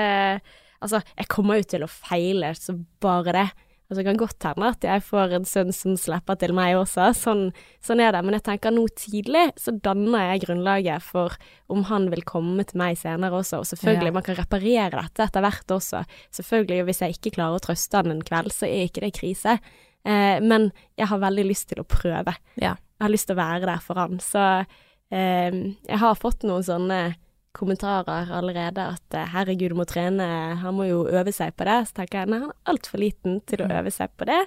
Altså, 0.81 1.01
jeg 1.17 1.27
kommer 1.27 1.59
jo 1.59 1.63
til 1.75 1.83
å 1.83 1.89
feile, 1.91 2.53
så 2.55 2.77
bare 3.03 3.33
det. 3.35 3.47
Altså, 3.89 4.03
det 4.03 4.05
kan 4.05 4.19
godt 4.21 4.45
hende 4.45 4.67
at 4.69 4.85
jeg 4.85 5.01
får 5.01 5.31
en 5.33 5.45
sønn 5.49 5.71
som 5.73 5.95
slipper 5.97 6.37
til 6.37 6.51
meg 6.53 6.75
også, 6.77 7.07
sånn, 7.17 7.47
sånn 7.81 8.03
er 8.05 8.11
det. 8.13 8.21
Men 8.23 8.35
jeg 8.37 8.43
tenker 8.45 8.71
nå 8.75 8.83
tidlig 8.93 9.47
så 9.57 9.73
danner 9.81 10.27
jeg 10.35 10.43
grunnlaget 10.45 11.01
for 11.01 11.33
om 11.73 11.81
han 11.89 12.05
vil 12.13 12.21
komme 12.21 12.63
til 12.69 12.77
meg 12.77 12.99
senere 13.01 13.33
også. 13.41 13.63
Og 13.63 13.65
selvfølgelig, 13.71 14.11
Ja. 14.11 14.17
man 14.19 14.23
kan 14.23 14.35
reparere 14.37 14.91
dette 15.01 15.25
etter 15.25 15.41
hvert 15.41 15.73
også. 15.73 16.03
Selvfølgelig, 16.31 16.79
og 16.81 16.85
hvis 16.91 17.01
jeg 17.01 17.17
ikke 17.17 17.33
klarer 17.39 17.57
å 17.57 17.65
trøste 17.65 17.97
han 17.97 18.11
en 18.11 18.21
kveld, 18.21 18.53
så 18.53 18.69
er 18.69 18.85
ikke 18.87 19.01
det 19.07 19.13
krise. 19.17 19.57
Eh, 20.05 20.39
men 20.39 20.71
jeg 20.95 21.07
har 21.07 21.19
veldig 21.19 21.47
lyst 21.49 21.67
til 21.73 21.81
å 21.81 21.87
prøve. 21.89 22.35
Ja. 22.61 22.75
Jeg 22.99 23.01
har 23.07 23.09
lyst 23.09 23.27
til 23.27 23.35
å 23.35 23.41
være 23.41 23.65
der 23.65 23.79
for 23.79 23.95
han. 23.95 24.19
Så 24.19 24.65
eh, 25.11 25.51
jeg 25.89 25.97
har 25.97 26.13
fått 26.15 26.43
noen 26.45 26.61
sånne 26.63 27.15
kommentarer 27.59 28.31
allerede 28.39 28.85
at 28.95 29.15
eh, 29.19 29.27
herregud, 29.35 29.73
du 29.73 29.77
må 29.81 29.85
trene, 29.89 30.25
han 30.63 30.75
må 30.77 30.87
jo 30.89 31.03
øve 31.11 31.33
seg 31.35 31.53
på 31.59 31.67
det. 31.67 31.77
Så 31.89 31.99
tenker 31.99 32.21
jeg 32.23 32.31
nei, 32.31 32.39
han 32.45 32.53
er 32.55 32.71
altfor 32.73 33.03
liten 33.03 33.41
til 33.49 33.65
å 33.65 33.69
Mm. 33.69 33.75
øve 33.81 33.91
seg 33.93 34.09
på 34.17 34.25
det. 34.29 34.39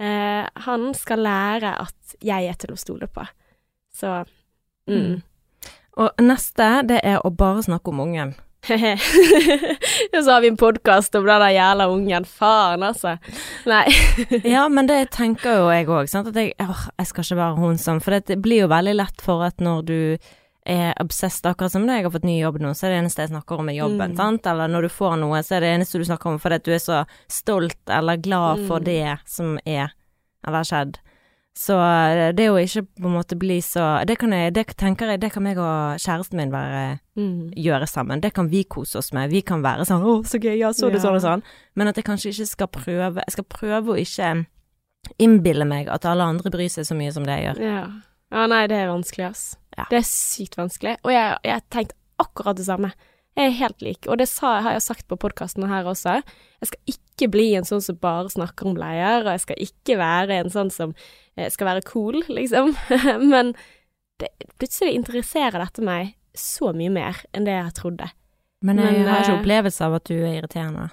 Eh, 0.00 0.44
han 0.66 0.90
skal 0.94 1.22
lære 1.26 1.72
at 1.86 2.18
jeg 2.22 2.50
er 2.50 2.58
til 2.58 2.74
å 2.74 2.78
stole 2.78 3.08
på. 3.10 3.24
Så 3.94 4.12
mm. 4.90 4.98
Mm. 4.98 5.22
Og 5.98 6.20
neste, 6.22 6.68
det 6.86 7.00
er 7.02 7.18
å 7.26 7.30
bare 7.34 7.64
snakke 7.66 7.90
om 7.90 8.00
ungen. 8.04 8.34
Og 8.68 10.24
så 10.24 10.30
har 10.32 10.40
vi 10.42 10.48
en 10.52 10.56
podkast 10.58 11.14
om 11.18 11.26
den 11.26 11.40
der 11.42 11.54
jævla 11.54 11.86
ungen. 11.90 12.24
Faen, 12.28 12.82
altså. 12.86 13.16
Nei. 13.66 13.84
Ja, 14.54 14.68
men 14.68 14.86
det 14.90 15.10
tenker 15.18 15.58
jo 15.62 15.68
jeg 15.72 15.88
òg, 15.90 16.08
sant. 16.10 16.30
At 16.32 16.38
jeg, 16.40 16.54
åh, 16.62 16.86
jeg 16.98 17.10
skal 17.10 17.24
ikke 17.26 17.40
være 17.40 17.58
hun 17.62 17.78
som 17.80 18.00
For 18.04 18.18
det 18.18 18.38
blir 18.44 18.64
jo 18.66 18.70
veldig 18.72 18.94
lett 18.98 19.24
for 19.24 19.44
at 19.46 19.58
når 19.64 19.82
du 19.88 19.98
er 20.68 20.92
obsessed, 21.00 21.46
akkurat 21.48 21.72
som 21.72 21.86
når 21.86 21.96
jeg 21.96 22.04
har 22.04 22.10
fått 22.12 22.24
ny 22.28 22.38
jobb 22.42 22.58
nå, 22.60 22.70
så 22.76 22.84
er 22.86 22.90
det 22.92 22.98
eneste 23.02 23.22
jeg 23.24 23.30
snakker 23.32 23.58
om 23.58 23.68
er 23.72 23.78
jobben, 23.80 24.10
Mm. 24.12 24.16
sant. 24.16 24.46
Eller 24.46 24.68
når 24.68 24.82
du 24.82 24.88
får 24.88 25.18
noe, 25.18 25.38
så 25.42 25.56
er 25.56 25.60
det 25.60 25.72
eneste 25.80 25.98
du 25.98 26.04
snakker 26.04 26.26
om 26.26 26.38
fordi 26.38 26.54
at 26.60 26.64
du 26.64 26.72
er 26.72 26.78
så 26.84 27.06
stolt 27.28 27.78
eller 27.88 28.16
glad 28.16 28.66
for 28.68 28.78
Mm. 28.80 28.84
det 28.84 29.18
som 29.26 29.58
er, 29.66 29.90
eller 30.46 30.58
har 30.58 30.64
skjedd. 30.64 30.96
Så 31.58 31.74
eh, 31.74 32.30
det 32.32 32.46
å 32.50 32.54
ikke 32.62 32.86
på 33.00 33.06
en 33.06 33.16
måte 33.16 33.36
bli 33.36 33.58
så 33.60 34.04
Det 34.06 34.16
kan 34.18 34.30
jeg, 34.30 34.52
det 34.54 34.66
tenker 34.76 35.08
jeg, 35.10 35.18
det 35.20 35.32
kan 35.32 35.42
meg 35.42 35.56
og 35.58 35.96
kjæresten 35.98 36.34
min 36.36 36.52
være 36.52 37.00
Mm. 37.16 37.50
gjøre 37.56 37.88
sammen. 37.88 38.20
Det 38.20 38.32
kan 38.32 38.48
vi 38.48 38.62
kose 38.64 38.98
oss 38.98 39.12
med. 39.12 39.30
Vi 39.30 39.40
kan 39.42 39.60
være 39.62 39.82
sånn 39.84 40.04
'Å, 40.04 40.22
så 40.24 40.38
gøy, 40.38 40.56
ja, 40.58 40.68
så 40.70 40.86
det 40.92 41.02
Ja. 41.02 41.08
sånn 41.10 41.16
og 41.16 41.22
sånn'. 41.22 41.42
Men 41.74 41.88
at 41.88 41.96
jeg 41.96 42.04
kanskje 42.04 42.28
ikke 42.30 42.46
skal 42.46 42.66
prøve 42.68 43.14
Jeg 43.16 43.30
skal 43.32 43.44
prøve 43.44 43.86
å 43.88 43.98
ikke 43.98 44.46
innbille 45.18 45.66
meg 45.66 45.88
at 45.88 46.04
alle 46.04 46.22
andre 46.22 46.50
bryr 46.50 46.68
seg 46.70 46.84
så 46.84 46.94
mye 46.96 47.12
som 47.12 47.24
det 47.24 47.42
jeg 47.42 47.56
gjør. 47.56 47.62
Ja. 47.64 47.86
ja, 48.32 48.46
nei, 48.46 48.66
det 48.66 48.76
er 48.76 48.88
vanskelig, 48.92 49.30
ass. 49.30 49.56
Ja. 49.78 49.86
Det 49.90 50.00
er 50.00 50.08
sykt 50.08 50.58
vanskelig. 50.58 50.98
Og 51.06 51.14
jeg 51.14 51.38
jeg 51.44 51.54
har 51.54 51.64
tenkt 51.72 51.96
akkurat 52.18 52.58
det 52.58 52.66
samme. 52.66 52.92
Jeg 53.38 53.52
er 53.52 53.58
helt 53.60 53.82
lik, 53.86 54.06
og 54.10 54.18
det 54.18 54.26
sa, 54.26 54.56
har 54.64 54.74
jeg 54.74 54.82
sagt 54.82 55.06
på 55.06 55.16
podkasten 55.22 55.68
her 55.70 55.86
også. 55.86 56.16
Jeg 56.58 56.70
skal 56.72 56.92
ikke 56.94 57.28
bli 57.30 57.46
en 57.54 57.68
sånn 57.68 57.82
som 57.84 57.98
bare 58.02 58.32
snakker 58.32 58.66
om 58.66 58.74
bleier, 58.74 59.22
og 59.22 59.30
jeg 59.30 59.44
skal 59.44 59.62
ikke 59.62 59.98
være 60.00 60.40
en 60.42 60.50
sånn 60.50 60.72
som 60.74 60.94
eh, 61.38 61.46
skal 61.54 61.70
være 61.70 61.84
cool, 61.86 62.18
liksom. 62.26 62.74
Men 63.32 63.54
det, 64.18 64.32
plutselig 64.58 64.96
interesserer 64.98 65.62
dette 65.62 65.86
meg 65.86 66.16
så 66.34 66.72
mye 66.74 66.90
mer 66.90 67.22
enn 67.30 67.46
det 67.46 67.54
jeg 67.54 67.76
trodde. 67.78 68.10
Men 68.66 68.82
jeg 68.82 68.96
Men, 68.96 69.06
har 69.06 69.22
ikke 69.22 69.36
eh, 69.36 69.40
opplevelse 69.44 69.86
av 69.86 69.98
at 70.00 70.10
du 70.10 70.16
er 70.18 70.32
irriterende. 70.40 70.88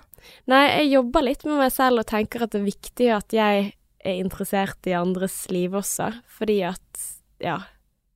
Nei, 0.50 0.64
jeg 0.70 0.92
jobber 0.94 1.26
litt 1.26 1.46
med 1.50 1.62
meg 1.64 1.74
selv 1.74 2.04
og 2.04 2.10
tenker 2.14 2.46
at 2.46 2.54
det 2.54 2.62
er 2.62 2.70
viktig 2.70 3.10
at 3.14 3.34
jeg 3.34 3.72
er 4.06 4.22
interessert 4.22 4.86
i 4.86 4.94
andres 4.94 5.48
liv 5.50 5.74
også, 5.74 6.12
fordi 6.30 6.60
at, 6.70 7.06
ja, 7.42 7.64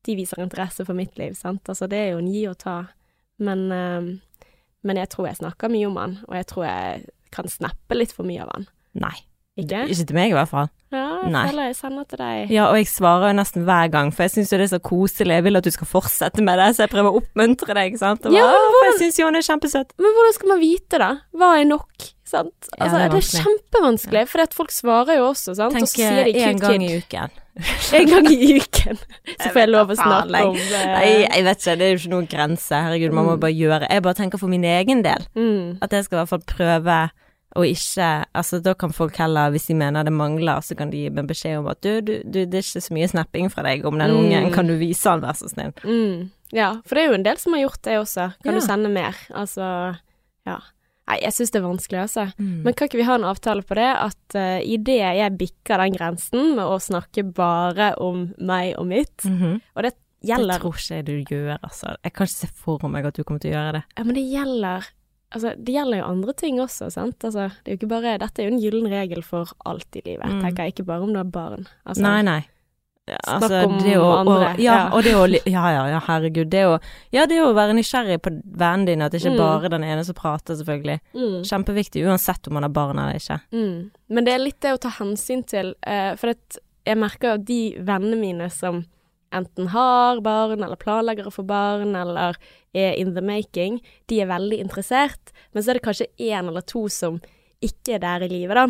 de 0.07 0.15
viser 0.15 0.39
interesse 0.43 0.85
for 0.87 0.95
mitt 0.97 1.17
liv, 1.19 1.33
sant. 1.35 1.63
Altså, 1.69 1.87
det 1.91 1.97
er 1.99 2.11
jo 2.13 2.21
en 2.23 2.31
gi 2.31 2.45
og 2.49 2.57
ta. 2.61 2.77
Men, 3.39 3.65
uh, 3.71 4.45
men 4.83 5.01
jeg 5.01 5.09
tror 5.09 5.27
jeg 5.27 5.39
snakker 5.41 5.71
mye 5.71 5.87
om 5.89 5.97
han, 5.99 6.17
og 6.27 6.35
jeg 6.39 6.47
tror 6.51 6.65
jeg 6.69 7.07
kan 7.35 7.47
snappe 7.51 7.97
litt 7.97 8.13
for 8.15 8.27
mye 8.27 8.41
av 8.45 8.53
han. 8.55 8.69
Nei. 8.99 9.15
Ikke? 9.59 9.81
Ikke 9.91 10.05
til 10.07 10.15
meg, 10.15 10.31
i 10.31 10.35
hvert 10.37 10.47
fall. 10.47 10.69
Ja, 10.93 11.19
jeg 11.25 11.31
Nei. 11.33 11.41
føler 11.49 11.65
jeg 11.67 11.75
sender 11.75 12.05
til 12.07 12.19
deg. 12.21 12.51
Ja, 12.55 12.69
og 12.71 12.77
jeg 12.79 12.87
svarer 12.87 13.27
jo 13.27 13.35
nesten 13.41 13.65
hver 13.67 13.89
gang, 13.91 14.11
for 14.15 14.23
jeg 14.23 14.31
syns 14.37 14.53
jo 14.53 14.59
det 14.61 14.69
er 14.69 14.71
så 14.71 14.79
koselig. 14.87 15.35
Jeg 15.35 15.43
vil 15.49 15.59
at 15.59 15.65
du 15.67 15.71
skal 15.75 15.89
fortsette 15.89 16.45
med 16.47 16.61
det, 16.61 16.69
så 16.77 16.85
jeg 16.85 16.93
prøver 16.93 17.11
å 17.11 17.19
oppmuntre 17.19 17.75
deg, 17.75 17.97
sant. 17.99 18.23
Og 18.25 18.31
Ja, 18.37 18.45
bare, 18.47 18.61
hvordan, 18.71 18.87
jeg 18.93 19.01
syns 19.03 19.19
jo 19.19 19.27
han 19.27 19.35
er 19.35 19.45
kjempesøt. 19.49 19.91
Men 19.99 20.15
hvordan 20.15 20.37
skal 20.37 20.51
man 20.53 20.61
vite 20.63 21.01
da? 21.03 21.09
Hva 21.35 21.51
er 21.59 21.67
nok? 21.67 22.07
Sant? 22.29 22.55
Ja, 22.71 22.77
Altså, 22.85 22.95
det 22.95 23.03
er 23.03 23.03
det 23.03 23.09
er 23.09 23.17
vanskelig. 23.17 23.43
kjempevanskelig, 23.49 24.23
for 24.31 24.55
folk 24.61 24.71
svarer 24.71 25.19
jo 25.19 25.27
også, 25.33 25.57
sant. 25.59 25.73
og 25.73 25.77
Tenk 25.77 25.91
så 25.91 25.99
sier 25.99 26.23
de 26.23 26.33
én 26.39 26.55
cute 26.55 26.63
gang 26.63 26.87
i 26.87 26.91
uken. 27.03 27.37
En 27.99 28.07
gang 28.09 28.27
i 28.31 28.57
uken 28.59 28.97
så 29.39 29.49
får 29.51 29.59
jeg 29.63 29.69
lov 29.69 29.89
å 29.93 29.95
snakke 29.99 30.41
om 30.47 30.55
det. 30.57 30.81
Nei, 30.93 31.07
jeg 31.25 31.43
vet 31.47 31.57
ikke, 31.63 31.77
det 31.79 31.85
er 31.87 31.91
jo 31.95 31.99
ikke 32.01 32.11
noen 32.13 32.27
grense. 32.31 32.75
Herregud, 32.85 33.11
man 33.15 33.25
må 33.25 33.33
Mm. 33.37 33.39
bare 33.43 33.55
gjøre 33.57 33.89
Jeg 33.89 34.03
bare 34.03 34.13
tenker 34.19 34.37
for 34.39 34.47
min 34.51 34.63
egen 34.63 35.01
del. 35.03 35.25
mm, 35.35 35.79
At 35.81 35.91
jeg 35.91 36.05
skal 36.05 36.17
i 36.17 36.19
hvert 36.21 36.29
fall 36.29 36.45
prøve 36.47 36.99
å 37.57 37.63
ikke 37.65 38.09
Altså, 38.35 38.59
da 38.61 38.73
kan 38.77 38.91
folk 38.93 39.15
heller, 39.17 39.49
hvis 39.51 39.65
de 39.67 39.73
mener 39.73 40.03
det 40.03 40.13
mangler, 40.13 40.61
så 40.61 40.75
kan 40.77 40.89
de 40.91 40.97
gi 41.05 41.09
meg 41.09 41.27
beskjed 41.27 41.57
om 41.59 41.67
at 41.67 41.81
du, 41.81 42.01
du, 42.01 42.21
du 42.23 42.45
det 42.45 42.53
er 42.59 42.65
ikke 42.67 42.81
så 42.85 42.93
mye 42.93 43.07
snapping 43.09 43.49
fra 43.51 43.63
deg 43.63 43.85
om 43.85 43.97
den 43.97 44.11
Mm. 44.11 44.19
ungen, 44.23 44.53
kan 44.53 44.67
du 44.67 44.75
vise 44.77 45.09
han, 45.09 45.21
vær 45.21 45.33
så 45.33 45.49
snill? 45.49 45.73
mm. 45.83 46.29
Ja, 46.51 46.81
for 46.85 46.95
det 46.95 47.03
er 47.03 47.07
jo 47.09 47.13
en 47.19 47.23
del 47.23 47.37
som 47.37 47.53
har 47.53 47.61
gjort 47.61 47.81
det 47.85 47.97
også. 47.99 48.33
Kan 48.43 48.53
Ja. 48.53 48.59
du 48.59 48.65
sende 48.65 48.89
mer? 48.89 49.13
Altså, 49.33 49.97
ja. 50.47 50.57
Nei, 51.09 51.17
jeg 51.23 51.33
syns 51.33 51.51
det 51.51 51.57
er 51.59 51.65
vanskelig, 51.65 51.99
altså. 52.05 52.25
Mm. 52.37 52.49
Men 52.67 52.73
kan 52.77 52.87
ikke 52.87 52.99
vi 53.01 53.07
ha 53.07 53.15
en 53.17 53.23
avtale 53.25 53.63
på 53.65 53.75
det, 53.79 53.87
at 53.97 54.35
uh, 54.37 54.59
idet 54.61 54.99
jeg 55.17 55.37
bikker 55.39 55.81
den 55.81 55.95
grensen 55.97 56.51
med 56.55 56.65
å 56.69 56.77
snakke 56.79 57.23
bare 57.33 57.95
om 57.97 58.27
meg 58.37 58.75
og 58.77 58.85
mitt, 58.91 59.17
Mhm. 59.25 59.59
og 59.75 59.83
det 59.83 59.93
gjelder 60.23 60.53
Det 60.53 60.61
tror 60.61 60.77
ikke 60.77 60.95
jeg 60.99 61.05
du 61.05 61.33
gjør, 61.33 61.57
altså. 61.63 61.95
Jeg 62.03 62.13
kan 62.13 62.27
ikke 62.27 62.35
se 62.45 62.47
for 62.53 62.87
meg 62.89 63.05
at 63.05 63.13
du 63.15 63.23
kommer 63.23 63.39
til 63.41 63.51
å 63.51 63.57
gjøre 63.57 63.73
det. 63.79 63.83
Ja, 63.97 64.03
men 64.03 64.15
det 64.15 64.25
gjelder 64.31 64.85
Altså, 65.31 65.51
det 65.63 65.73
gjelder 65.75 65.99
jo 65.99 66.05
andre 66.09 66.33
ting 66.33 66.55
også, 66.57 66.87
sant. 66.91 67.19
Altså, 67.21 67.51
det 67.63 67.69
er 67.69 67.75
jo 67.75 67.77
ikke 67.85 67.89
bare 67.91 68.17
Dette 68.17 68.39
er 68.41 68.49
jo 68.49 68.55
en 68.55 68.61
gyllen 68.63 68.87
regel 68.89 69.21
for 69.23 69.45
alt 69.63 69.85
i 69.95 70.01
livet, 70.03 70.25
Mm. 70.25 70.41
tenker 70.41 70.63
jeg. 70.65 70.73
Ikke 70.73 70.85
bare 70.87 71.03
om 71.03 71.13
du 71.13 71.17
har 71.17 71.23
barn. 71.29 71.67
Altså, 71.85 72.01
nei, 72.01 72.21
nei. 72.23 72.47
Ja, 73.09 73.37
Snakk 73.39 73.65
om 73.67 73.77
det 73.83 73.95
å, 73.97 74.07
andre, 74.19 74.35
Og, 74.53 74.59
ja, 74.61 74.75
ja. 74.75 74.89
og 74.93 75.03
det 75.03 75.13
å 75.17 75.25
Ja, 75.49 75.65
ja, 75.73 75.87
ja, 75.95 75.99
herregud. 76.07 76.49
Det 76.49 76.63
å 76.67 76.79
Ja, 77.11 77.25
det 77.25 77.39
å 77.41 77.53
være 77.57 77.73
nysgjerrig 77.77 78.19
på 78.21 78.31
vennen 78.45 78.85
din, 78.85 79.01
at 79.01 79.11
det 79.11 79.21
ikke 79.21 79.33
Mm. 79.35 79.37
bare 79.37 79.69
den 79.69 79.83
ene 79.83 80.05
som 80.05 80.15
prater, 80.15 80.55
selvfølgelig. 80.55 80.99
Mm. 81.13 81.41
Kjempeviktig, 81.43 82.05
uansett 82.05 82.47
om 82.47 82.53
man 82.53 82.63
har 82.63 82.69
barn 82.69 82.99
eller 82.99 83.15
ikke. 83.19 83.39
Mm. 83.51 83.91
Men 84.09 84.25
det 84.25 84.33
er 84.33 84.39
litt 84.43 84.59
det 84.61 84.73
å 84.73 84.79
ta 84.79 84.89
hensyn 84.89 85.43
til, 85.45 85.73
uh, 85.87 86.15
for 86.15 86.29
at 86.29 86.57
jeg 86.85 86.97
merker 86.97 87.33
at 87.33 87.45
de 87.45 87.75
vennene 87.79 88.17
mine 88.19 88.49
som 88.49 88.85
enten 89.31 89.67
har 89.67 90.21
barn, 90.21 90.63
eller 90.63 90.75
planlegger 90.75 91.27
å 91.27 91.33
få 91.33 91.45
barn, 91.45 91.95
eller 91.95 92.35
er 92.73 92.93
in 92.97 93.13
the 93.15 93.21
making, 93.21 93.79
de 94.07 94.21
er 94.21 94.27
veldig 94.27 94.59
interessert, 94.59 95.31
men 95.53 95.63
så 95.63 95.69
er 95.69 95.73
det 95.79 95.83
kanskje 95.85 96.07
én 96.19 96.47
eller 96.47 96.61
to 96.61 96.87
som 96.89 97.19
ikke 97.61 97.95
er 97.95 97.99
der 97.99 98.25
i 98.25 98.29
livet, 98.31 98.55
da. 98.55 98.67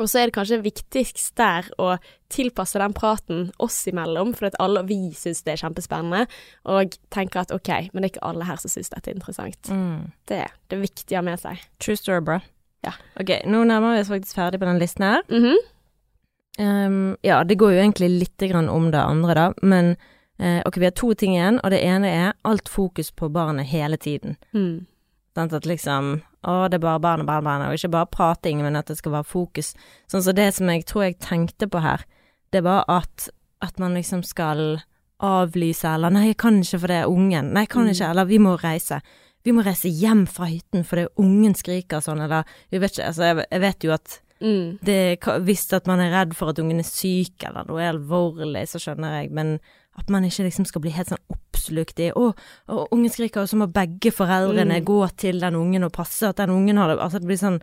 Og 0.00 0.08
så 0.08 0.22
er 0.22 0.28
det 0.28 0.34
kanskje 0.36 0.62
viktigst 0.64 1.34
der 1.38 1.68
å 1.80 1.96
tilpasse 2.32 2.80
den 2.80 2.94
praten 2.96 3.50
oss 3.62 3.76
imellom, 3.90 4.32
for 4.36 4.48
at 4.48 4.56
alle 4.62 4.84
vi 4.88 5.12
syns 5.16 5.42
det 5.46 5.54
er 5.54 5.62
kjempespennende, 5.66 6.24
og 6.64 6.96
tenker 7.12 7.44
at 7.44 7.52
ok, 7.54 7.70
men 7.92 8.02
det 8.02 8.08
er 8.08 8.14
ikke 8.14 8.30
alle 8.30 8.48
her 8.48 8.60
som 8.62 8.72
syns 8.72 8.92
dette 8.92 9.12
er 9.12 9.18
interessant. 9.18 9.70
Mm. 9.70 10.12
Det 10.28 10.40
er 10.46 10.56
det 10.72 10.80
viktige 10.82 11.18
å 11.18 11.22
ha 11.22 11.26
med 11.28 11.42
seg. 11.42 11.60
True 11.82 11.98
story, 12.00 12.24
bro. 12.24 12.40
Ja. 12.82 12.96
Ok, 13.20 13.34
nå 13.46 13.62
nærmer 13.68 13.94
vi 13.94 14.02
oss 14.02 14.10
faktisk 14.10 14.38
ferdig 14.38 14.62
på 14.62 14.66
den 14.66 14.80
listen 14.82 15.06
her. 15.06 15.22
Mm 15.28 15.42
-hmm. 15.44 15.60
um, 16.58 17.16
ja, 17.22 17.44
det 17.44 17.58
går 17.58 17.72
jo 17.72 17.78
egentlig 17.78 18.10
litt 18.10 18.38
grann 18.38 18.68
om 18.68 18.90
det 18.90 18.98
andre, 19.00 19.34
da, 19.34 19.52
men 19.62 19.96
uh, 20.40 20.62
ok, 20.66 20.76
vi 20.76 20.84
har 20.84 20.90
to 20.90 21.14
ting 21.14 21.36
igjen, 21.36 21.60
og 21.64 21.70
det 21.70 21.84
ene 21.84 22.08
er 22.08 22.32
alt 22.42 22.68
fokus 22.68 23.10
på 23.10 23.28
barnet 23.28 23.66
hele 23.66 23.96
tiden. 23.96 24.36
Mm. 24.52 24.86
Sant, 25.34 25.52
at 25.52 25.66
liksom 25.66 26.22
Å, 26.42 26.68
det 26.68 26.74
er 26.80 26.82
bare 26.82 26.98
barn 27.00 27.20
og 27.22 27.26
barn, 27.28 27.44
barn, 27.46 27.62
og 27.68 27.74
ikke 27.76 27.92
bare 27.94 28.10
prating, 28.10 28.62
men 28.64 28.74
at 28.76 28.86
det 28.90 28.96
skal 28.98 29.12
være 29.12 29.28
fokus. 29.30 29.74
Sånn 30.10 30.24
så 30.26 30.32
det 30.34 30.48
som 30.56 30.66
jeg 30.72 30.84
tror 30.90 31.04
jeg 31.06 31.18
tenkte 31.22 31.68
på 31.70 31.82
her, 31.84 32.02
det 32.50 32.64
var 32.66 32.82
at, 32.90 33.28
at 33.62 33.78
man 33.78 33.94
liksom 33.94 34.24
skal 34.26 34.80
avlyse, 35.22 35.86
eller 35.86 36.10
nei, 36.10 36.24
jeg 36.32 36.38
kan 36.42 36.58
ikke 36.62 36.80
for 36.82 36.90
det 36.90 36.96
er 37.04 37.10
ungen, 37.12 37.52
nei, 37.54 37.62
jeg 37.62 37.68
kan 37.76 37.86
Mm. 37.86 37.92
ikke, 37.94 38.10
eller 38.10 38.24
vi 38.26 38.38
må 38.38 38.56
reise. 38.58 39.00
Vi 39.44 39.52
må 39.52 39.62
reise 39.64 39.88
hjem 39.90 40.26
fra 40.26 40.46
hytten 40.46 40.84
fordi 40.84 41.06
ungen 41.18 41.54
skriker 41.54 42.00
sånn, 42.02 42.20
eller 42.24 42.44
vi 42.70 42.78
vet 42.78 42.92
ikke, 42.92 43.06
altså 43.06 43.22
jeg, 43.28 43.46
jeg 43.50 43.60
vet 43.60 43.84
jo 43.84 43.92
at 43.92 44.20
Mm. 44.42 44.78
det, 44.82 45.20
hvis 45.20 45.72
at 45.72 45.86
man 45.86 46.00
er 46.00 46.10
redd 46.10 46.34
for 46.34 46.48
at 46.50 46.58
ungen 46.58 46.80
er 46.80 46.82
syk 46.82 47.44
eller 47.46 47.64
noe 47.68 47.78
er 47.80 47.92
alvorlig, 47.92 48.66
så 48.66 48.78
skjønner 48.82 49.20
jeg, 49.22 49.30
men 49.30 49.60
at 49.98 50.08
man 50.10 50.24
ikke 50.24 50.44
liksom 50.48 50.64
skal 50.66 50.80
bli 50.80 50.90
helt 50.90 51.08
sånn 51.12 51.20
oppslukt 51.28 51.98
i 52.00 52.10
å, 52.16 52.32
ungen 52.90 53.10
skriker, 53.12 53.42
og 53.44 53.48
så 53.48 53.56
må 53.60 53.66
begge 53.72 54.10
foreldrene 54.10 54.80
Mm. 54.80 54.84
gå 54.88 55.00
til 55.16 55.40
den 55.40 55.54
ungen 55.54 55.84
og 55.84 55.92
passe 55.92 56.22
at 56.28 56.36
den 56.36 56.50
ungen 56.50 56.76
har 56.78 56.88
det 56.88 56.98
Altså 57.02 57.18
det 57.20 57.26
blir 57.28 57.36
sånn 57.36 57.60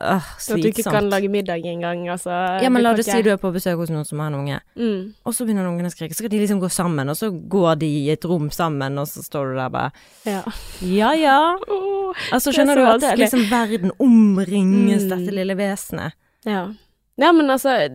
øh, 0.00 0.22
slitsomt. 0.38 0.56
at 0.56 0.62
du 0.62 0.68
ikke 0.68 0.90
kan 0.90 1.08
lage 1.10 1.28
middag 1.28 1.64
engang, 1.66 2.08
altså. 2.08 2.30
Ja, 2.62 2.68
men 2.70 2.82
la 2.82 2.92
oss 2.94 3.04
si 3.04 3.20
du 3.22 3.30
er 3.30 3.36
på 3.36 3.52
besøk 3.52 3.76
hos 3.76 3.90
noen 3.90 4.04
som 4.06 4.18
har 4.20 4.28
en 4.32 4.34
unge, 4.40 4.60
mm. 4.76 5.14
og 5.26 5.34
så 5.34 5.44
begynner 5.44 5.66
ungen 5.68 5.86
å 5.86 5.90
skrike, 5.92 6.14
så 6.14 6.22
skal 6.22 6.30
de 6.30 6.38
liksom 6.40 6.60
gå 6.62 6.70
sammen, 6.70 7.08
og 7.08 7.16
så 7.18 7.30
går 7.30 7.78
de 7.82 7.86
i 7.86 8.10
et 8.10 8.24
rom 8.24 8.48
sammen, 8.50 8.96
og 8.98 9.06
så 9.10 9.22
står 9.26 9.52
du 9.52 9.54
der 9.58 9.68
bare 9.68 9.92
Ja. 10.24 10.42
Ja 10.80 11.12
ja. 11.14 11.38
Oh, 11.68 12.14
Altså 12.32 12.50
Det 12.50 12.58
er 12.58 12.64
skjønner 12.64 12.74
så 12.74 12.80
du 12.80 12.86
at 12.94 13.00
det 13.00 13.18
liksom 13.18 13.50
verden 13.50 13.92
omringes 14.00 15.02
Mm. 15.04 15.08
dette 15.10 15.34
lille 15.34 15.54
vesenet. 15.58 16.12
ja. 16.46 16.72
ja, 17.18 17.32
men 17.32 17.50
altså, 17.50 17.90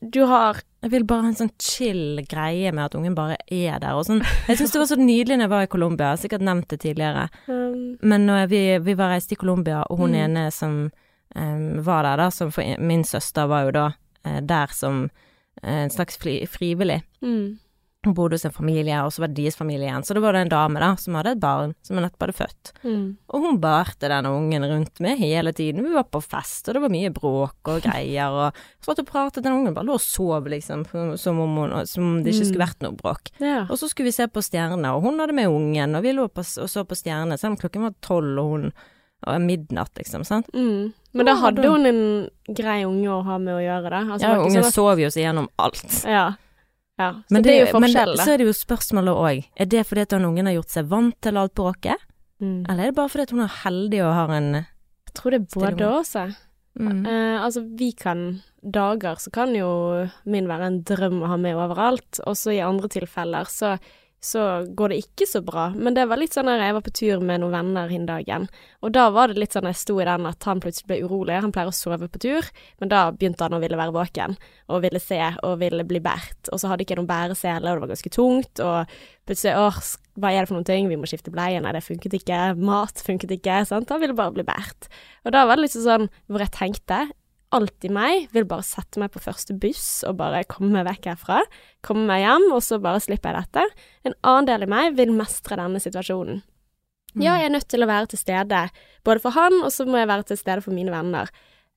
du 0.00 0.24
har 0.26 0.62
Jeg 0.82 0.90
vil 0.90 1.04
bare 1.06 1.22
ha 1.22 1.28
en 1.30 1.36
sånn 1.38 1.52
chill 1.62 2.22
greie 2.26 2.72
med 2.74 2.84
at 2.88 2.94
ungen 2.98 3.14
bare 3.14 3.36
er 3.46 3.78
der. 3.78 3.94
Og 3.94 4.04
sånn. 4.08 4.22
Jeg 4.48 4.58
syns 4.58 4.72
det 4.74 4.80
var 4.82 4.88
så 4.90 4.96
nydelig 4.98 5.36
når 5.38 5.46
jeg 5.46 5.52
var 5.52 5.62
i 5.62 5.70
Colombia, 5.70 6.08
jeg 6.08 6.16
har 6.16 6.22
sikkert 6.24 6.46
nevnt 6.48 6.68
det 6.72 6.80
tidligere. 6.82 7.28
um, 7.46 7.96
Men 8.02 8.26
når 8.26 8.48
vi, 8.50 8.62
vi 8.82 8.94
var 8.98 9.12
reist 9.14 9.32
i 9.32 9.38
Colombia, 9.38 9.84
og 9.88 9.98
hun 10.02 10.10
Mm. 10.10 10.20
ene 10.24 10.50
som 10.50 10.90
um, 11.36 11.82
var 11.86 12.02
der, 12.02 12.16
da, 12.16 12.30
som 12.30 12.50
for 12.50 12.62
min 12.82 13.04
søster 13.04 13.46
var 13.46 13.64
jo 13.68 13.70
da 13.78 13.84
eh, 14.24 14.40
der 14.40 14.66
som 14.74 15.04
eh, 15.62 15.84
en 15.84 15.90
slags 15.90 16.16
fri, 16.18 16.40
frivillig. 16.46 17.02
mm. 17.22 17.58
Hun 18.04 18.14
bodde 18.18 18.34
hos 18.34 18.44
en 18.44 18.50
familie, 18.50 18.96
og 19.06 19.12
så 19.14 19.22
var 19.22 19.30
det 19.30 19.36
deres 19.38 19.54
familie 19.54 19.86
igjen. 19.86 20.02
Så 20.02 20.14
det 20.16 20.22
var 20.24 20.34
det 20.34 20.40
en 20.42 20.48
dame 20.50 20.80
da, 20.82 20.88
som 20.98 21.14
hadde 21.14 21.36
et 21.36 21.42
barn 21.42 21.74
som 21.86 22.00
nettopp 22.00 22.24
hadde 22.24 22.34
født. 22.34 22.72
Mm. 22.82 23.04
Og 23.30 23.44
hun 23.44 23.60
barte 23.62 24.08
den 24.10 24.26
ungen 24.26 24.66
rundt 24.66 24.98
med 25.04 25.20
hele 25.20 25.52
tiden. 25.54 25.84
Vi 25.86 25.94
var 25.94 26.08
på 26.10 26.18
fest, 26.24 26.66
og 26.66 26.74
det 26.74 26.82
var 26.82 26.90
mye 26.90 27.12
bråk 27.14 27.70
og 27.70 27.82
greier. 27.84 28.34
Og 28.34 28.58
så 28.82 28.90
satt 28.90 29.04
og 29.04 29.06
pratet, 29.12 29.44
den 29.46 29.54
ungen 29.54 29.76
bare 29.76 29.86
lå 29.86 29.94
og 29.94 30.02
sov, 30.02 30.50
liksom, 30.50 30.82
som 31.16 31.38
om, 31.44 31.54
hun, 31.62 31.76
som 31.86 32.08
om 32.08 32.18
det 32.24 32.34
ikke 32.34 32.48
skulle 32.50 32.66
vært 32.66 32.82
noe 32.82 32.98
bråk. 32.98 33.30
Ja. 33.38 33.68
Og 33.68 33.78
så 33.78 33.86
skulle 33.86 34.10
vi 34.10 34.16
se 34.18 34.26
på 34.26 34.42
stjernene, 34.42 34.96
og 34.96 35.06
hun 35.06 35.22
hadde 35.22 35.38
med 35.38 35.46
ungen, 35.54 35.94
og 35.94 36.02
vi 36.02 36.16
lå 36.18 36.26
på, 36.26 36.42
og 36.42 36.68
så 36.74 36.82
på 36.82 36.98
stjernene, 36.98 37.38
selv 37.38 37.54
om 37.54 37.60
klokken 37.62 37.86
var 37.86 37.94
tolv 38.02 38.42
og 38.42 38.50
hun 38.56 38.72
og 39.22 39.38
midnatt, 39.38 39.94
liksom, 39.94 40.24
sant. 40.26 40.48
Mm. 40.50 40.90
Men 41.14 41.28
da 41.28 41.36
hadde 41.38 41.68
hun 41.70 41.86
en 41.86 42.00
grei 42.58 42.80
unge 42.82 43.06
å 43.06 43.20
ha 43.22 43.36
med 43.38 43.54
å 43.54 43.60
gjøre, 43.62 43.90
da. 43.94 44.00
Altså, 44.16 44.26
Ja, 44.26 44.38
ungen 44.42 44.56
sånn 44.58 44.66
at- 44.66 44.74
sov 44.74 44.98
jo 44.98 45.06
seg 45.14 45.22
gjennom 45.28 45.46
alt. 45.62 46.02
Ja. 46.02 46.24
Ja. 46.98 47.10
Så 47.12 47.32
Men 47.34 47.42
det, 47.42 47.52
er 47.54 47.66
jo 47.66 47.78
men 47.80 47.88
forskjell, 47.88 48.16
da. 48.16 48.24
så 48.24 48.32
er 48.34 48.38
det 48.42 48.46
jo 48.46 48.52
spørsmålet 48.52 49.14
òg, 49.16 49.44
er 49.56 49.66
det 49.66 49.86
fordi 49.88 50.00
at 50.04 50.08
den 50.10 50.24
ungen 50.28 50.46
har 50.46 50.54
gjort 50.58 50.74
seg 50.74 50.88
vant 50.92 51.20
til 51.20 51.36
alt 51.36 51.54
bråket, 51.54 52.08
Mm. 52.42 52.64
eller 52.68 52.82
er 52.82 52.90
det 52.90 52.96
bare 52.96 53.08
fordi 53.08 53.22
at 53.22 53.30
hun 53.30 53.40
er 53.44 53.52
heldig 53.62 53.98
og 54.02 54.14
har 54.16 54.30
en 54.34 54.46
Jeg 54.54 55.12
tror 55.14 55.30
det 55.30 55.38
er 55.40 55.60
både 55.60 55.86
også. 55.86 56.34
mm. 56.74 57.04
Uh, 57.06 57.38
altså, 57.44 57.60
vi 57.78 57.92
kan 57.92 58.42
Dager 58.64 59.14
så 59.22 59.30
kan 59.30 59.54
jo 59.54 60.08
min 60.26 60.48
være 60.48 60.66
en 60.66 60.82
drøm 60.82 61.22
å 61.22 61.28
ha 61.28 61.36
med 61.36 61.54
overalt, 61.54 62.18
og 62.26 62.34
så 62.34 62.50
i 62.54 62.58
andre 62.58 62.88
tilfeller 62.88 63.44
så, 63.46 63.78
så 64.22 64.42
går 64.78 64.92
det 64.92 64.98
ikke 65.02 65.26
så 65.26 65.40
bra. 65.42 65.64
Men 65.74 65.96
det 65.96 66.04
var 66.06 66.20
litt 66.20 66.36
sånn 66.36 66.50
jeg 66.52 66.74
var 66.76 66.84
på 66.86 66.92
tur 66.94 67.22
med 67.24 67.42
noen 67.42 67.56
venner 67.56 67.90
den 67.90 68.06
dagen, 68.06 68.46
og 68.80 68.94
da 68.94 69.08
var 69.14 69.32
det 69.32 69.40
litt 69.42 69.56
sånn 69.56 69.66
jeg 69.66 69.80
sto 69.80 69.96
i 69.98 70.06
den 70.06 70.28
at 70.30 70.46
han 70.46 70.62
plutselig 70.62 70.88
ble 70.90 71.00
urolig. 71.06 71.40
Han 71.42 71.54
pleier 71.54 71.72
å 71.72 71.74
sove 71.74 72.06
på 72.12 72.20
tur, 72.22 72.46
men 72.78 72.92
da 72.92 73.08
begynte 73.10 73.42
han 73.42 73.56
å 73.56 73.60
ville 73.62 73.78
være 73.78 73.94
våken, 73.96 74.36
og 74.70 74.84
ville 74.86 75.02
se 75.02 75.18
og 75.42 75.58
ville 75.62 75.86
bli 75.88 76.02
båret. 76.04 76.52
Og 76.52 76.62
så 76.62 76.70
hadde 76.70 76.86
ikke 76.86 77.00
noen 77.00 77.10
bæresele, 77.10 77.66
og 77.66 77.80
det 77.80 77.84
var 77.86 77.94
ganske 77.94 78.14
tungt, 78.14 78.62
og 78.62 78.94
plutselig 79.26 79.56
åh, 79.58 79.80
hva 80.22 80.30
er 80.30 80.42
det 80.42 80.50
for 80.50 80.58
noen 80.58 80.68
ting, 80.68 80.90
vi 80.90 81.00
må 81.00 81.08
skifte 81.10 81.32
bleie, 81.34 81.58
nei 81.62 81.72
det 81.74 81.82
funket 81.86 82.14
ikke, 82.20 82.40
mat 82.60 83.02
funket 83.02 83.34
ikke, 83.38 83.62
sant. 83.68 83.90
Han 83.90 84.02
ville 84.02 84.16
bare 84.18 84.34
bli 84.36 84.46
båret. 84.46 84.90
Og 85.26 85.34
da 85.34 85.46
var 85.48 85.58
det 85.58 85.66
liksom 85.66 85.86
sånn 85.86 86.08
hvor 86.28 86.44
jeg 86.44 86.54
tenkte 86.54 87.06
alt 87.56 87.84
i 87.86 87.90
meg 87.92 88.28
vil 88.32 88.46
bare 88.48 88.64
sette 88.66 89.00
meg 89.00 89.12
på 89.12 89.22
første 89.22 89.54
buss 89.60 90.02
og 90.08 90.18
bare 90.20 90.44
komme 90.50 90.72
meg 90.74 90.86
vekk 90.88 91.10
herfra. 91.12 91.42
Komme 91.84 92.06
meg 92.08 92.24
hjem, 92.24 92.48
og 92.56 92.62
så 92.64 92.78
bare 92.82 93.02
slipper 93.04 93.32
jeg 93.36 93.44
dette. 93.46 93.84
En 94.08 94.16
annen 94.20 94.48
del 94.48 94.66
i 94.66 94.70
meg 94.72 94.96
vil 94.98 95.12
mestre 95.16 95.58
denne 95.60 95.82
situasjonen. 95.82 96.40
Ja, 97.20 97.36
jeg 97.36 97.50
er 97.50 97.52
nødt 97.52 97.68
til 97.68 97.84
å 97.84 97.90
være 97.90 98.08
til 98.08 98.22
stede, 98.22 98.62
både 99.04 99.20
for 99.20 99.36
han, 99.36 99.58
og 99.60 99.68
så 99.74 99.84
må 99.84 100.00
jeg 100.00 100.08
være 100.08 100.30
til 100.30 100.40
stede 100.40 100.64
for 100.64 100.72
mine 100.72 100.94
venner. 100.94 101.28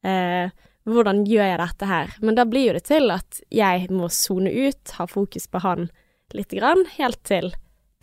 Eh, 0.07 0.47
hvordan 0.87 1.25
gjør 1.27 1.49
jeg 1.49 1.59
dette 1.59 1.89
her? 1.89 2.15
Men 2.23 2.37
da 2.37 2.45
blir 2.47 2.69
jo 2.69 2.75
det 2.77 2.85
til 2.87 3.11
at 3.11 3.41
jeg 3.51 3.89
må 3.91 4.07
sone 4.13 4.53
ut, 4.53 4.95
ha 4.95 5.07
fokus 5.11 5.49
på 5.51 5.59
han 5.65 5.89
lite 6.35 6.61
grann, 6.61 6.85
helt 6.95 7.19
til 7.27 7.51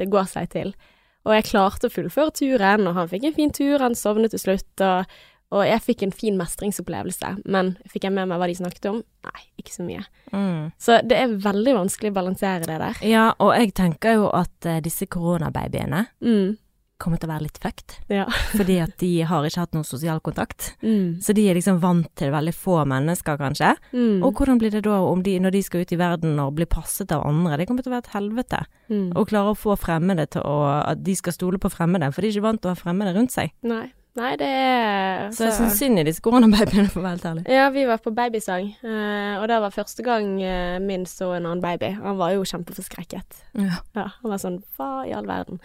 det 0.00 0.10
går 0.12 0.28
seg 0.28 0.50
til. 0.52 0.74
Og 1.22 1.36
jeg 1.36 1.48
klarte 1.52 1.88
å 1.88 1.94
fullføre 1.94 2.34
turen, 2.34 2.88
og 2.90 2.96
han 2.98 3.10
fikk 3.10 3.28
en 3.28 3.36
fin 3.36 3.52
tur, 3.54 3.78
han 3.80 3.94
sovnet 3.98 4.34
til 4.34 4.42
slutt, 4.42 4.72
og 4.82 5.06
og 5.52 5.66
jeg 5.68 5.82
fikk 5.84 6.02
en 6.06 6.14
fin 6.16 6.38
mestringsopplevelse, 6.40 7.34
men 7.52 7.74
fikk 7.92 8.06
jeg 8.08 8.14
med 8.16 8.30
meg 8.32 8.40
hva 8.40 8.48
de 8.48 8.56
snakket 8.56 8.88
om? 8.88 9.02
Nei, 9.28 9.42
ikke 9.60 9.74
så 9.76 9.84
mye. 9.86 10.02
Mm. 10.32 10.72
Så 10.80 10.98
det 11.04 11.18
er 11.20 11.36
veldig 11.44 11.74
vanskelig 11.76 12.10
å 12.14 12.16
balansere 12.16 12.64
det 12.66 12.80
der. 12.80 13.04
Ja, 13.06 13.28
og 13.38 13.52
jeg 13.58 13.74
tenker 13.76 14.16
jo 14.16 14.28
at 14.32 14.56
uh, 14.66 14.80
disse 14.84 15.06
koronababyene 15.12 16.06
Mm. 16.24 16.56
kommer 17.02 17.18
til 17.18 17.26
å 17.28 17.32
være 17.32 17.42
litt 17.48 17.58
fucked, 17.58 17.96
Ja. 18.14 18.24
fordi 18.56 18.76
at 18.80 18.92
de 19.02 19.08
har 19.26 19.42
ikke 19.48 19.58
hatt 19.64 19.72
noen 19.74 19.84
sosial 19.88 20.20
kontakt. 20.22 20.68
Mm. 20.86 21.18
Så 21.20 21.34
de 21.34 21.48
er 21.50 21.56
liksom 21.58 21.80
vant 21.82 22.06
til 22.16 22.30
veldig 22.30 22.52
få 22.54 22.84
mennesker, 22.86 23.40
kanskje. 23.40 23.72
Mm. 23.92 24.20
Og 24.22 24.38
hvordan 24.38 24.60
blir 24.62 24.70
det 24.70 24.84
da 24.86 25.00
om 25.02 25.20
de, 25.26 25.34
når 25.42 25.50
de 25.56 25.62
skal 25.66 25.82
ut 25.82 25.92
i 25.92 25.98
verden 25.98 26.38
og 26.38 26.54
blir 26.54 26.70
passet 26.70 27.10
av 27.12 27.24
andre? 27.26 27.58
Det 27.58 27.66
kommer 27.66 27.82
til 27.82 27.90
å 27.90 27.96
være 27.96 28.06
et 28.06 28.14
helvete. 28.14 28.60
Mm. 28.88 29.08
Å 29.18 29.26
klare 29.26 29.50
å 29.50 29.58
få 29.58 29.74
fremmede 29.76 30.28
til 30.30 30.46
å 30.46 30.60
At 30.86 31.02
de 31.02 31.14
skal 31.18 31.34
stole 31.34 31.58
på 31.58 31.70
fremmede, 31.74 32.12
for 32.14 32.22
de 32.22 32.30
er 32.30 32.36
ikke 32.38 32.46
vant 32.46 32.62
til 32.62 32.70
å 32.70 32.76
ha 32.76 32.78
fremmede 32.78 33.16
rundt 33.18 33.34
seg. 33.34 33.50
Nei. 33.66 33.88
Nei, 34.14 34.34
det 34.36 34.44
er 34.46 35.30
Så 35.32 35.46
jeg 35.46 35.54
syns 35.56 35.78
synd 35.80 35.98
i 36.02 36.04
disse 36.04 36.20
koronababyene, 36.20 36.90
for 36.92 37.00
å 37.00 37.04
være 37.06 37.14
helt 37.16 37.28
ærlig. 37.30 37.44
Ja, 37.48 37.70
vi 37.72 37.86
var 37.88 37.96
på 38.04 38.12
babysang, 38.12 38.66
eh, 38.84 39.38
og 39.40 39.46
det 39.48 39.60
var 39.64 39.72
første 39.72 40.04
gang 40.04 40.34
eh, 40.44 40.76
min 40.84 41.06
så 41.08 41.30
en 41.36 41.46
annen 41.48 41.62
baby. 41.64 41.94
Han 42.02 42.18
var 42.20 42.34
jo 42.36 42.44
kjempeforskrekket. 42.44 43.40
Ja. 43.56 43.78
Ja, 43.96 44.06
han 44.20 44.30
var 44.34 44.42
sånn 44.42 44.60
Hva 44.76 44.90
i 45.08 45.14
all 45.16 45.24
verden? 45.30 45.60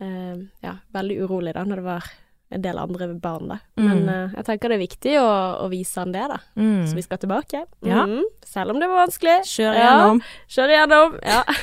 Eh, 0.00 0.36
ja, 0.62 0.76
veldig 0.94 1.18
urolig 1.26 1.54
da, 1.58 1.64
når 1.66 1.82
det 1.82 1.88
var 1.90 2.06
en 2.50 2.62
del 2.62 2.78
andre 2.82 3.06
barn, 3.22 3.48
da. 3.48 3.58
Men 3.78 4.04
Mm. 4.06 4.32
jeg 4.36 4.44
tenker 4.46 4.68
det 4.70 4.76
er 4.78 4.86
viktig 4.86 5.12
å, 5.20 5.28
å 5.66 5.68
vise 5.70 6.00
han 6.00 6.10
det, 6.14 6.24
da. 6.30 6.38
Mm. 6.58 6.86
Så 6.86 6.94
vi 6.94 7.02
skal 7.02 7.18
tilbake. 7.18 7.64
Ja. 7.86 8.06
Mm. 8.06 8.22
Selv 8.46 8.70
om 8.70 8.80
det 8.80 8.88
var 8.90 9.06
vanskelig. 9.06 9.36
Kjør 9.46 9.74
Ja. 9.78 10.14
Kjør 10.48 10.68
igjennom. 10.76 11.18
Ja. 11.26 11.42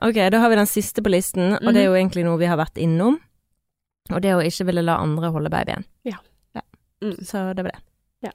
Ok, 0.00 0.14
da 0.30 0.38
har 0.38 0.48
vi 0.48 0.54
den 0.54 0.68
siste 0.70 1.02
på 1.02 1.10
listen, 1.10 1.56
og 1.58 1.72
det 1.74 1.80
er 1.82 1.88
jo 1.88 1.94
egentlig 1.98 2.22
noe 2.22 2.38
vi 2.38 2.46
har 2.46 2.54
vært 2.56 2.76
innom. 2.78 3.16
Og 4.10 4.22
det 4.24 4.34
å 4.34 4.42
ikke 4.44 4.64
ville 4.70 4.82
la 4.82 4.96
andre 5.02 5.30
holde 5.34 5.50
babyen. 5.52 5.84
Mm. 7.00 7.14
Så 7.22 7.54
det 7.54 7.62
var 7.62 7.70
det. 7.70 7.80
Ja. 8.26 8.32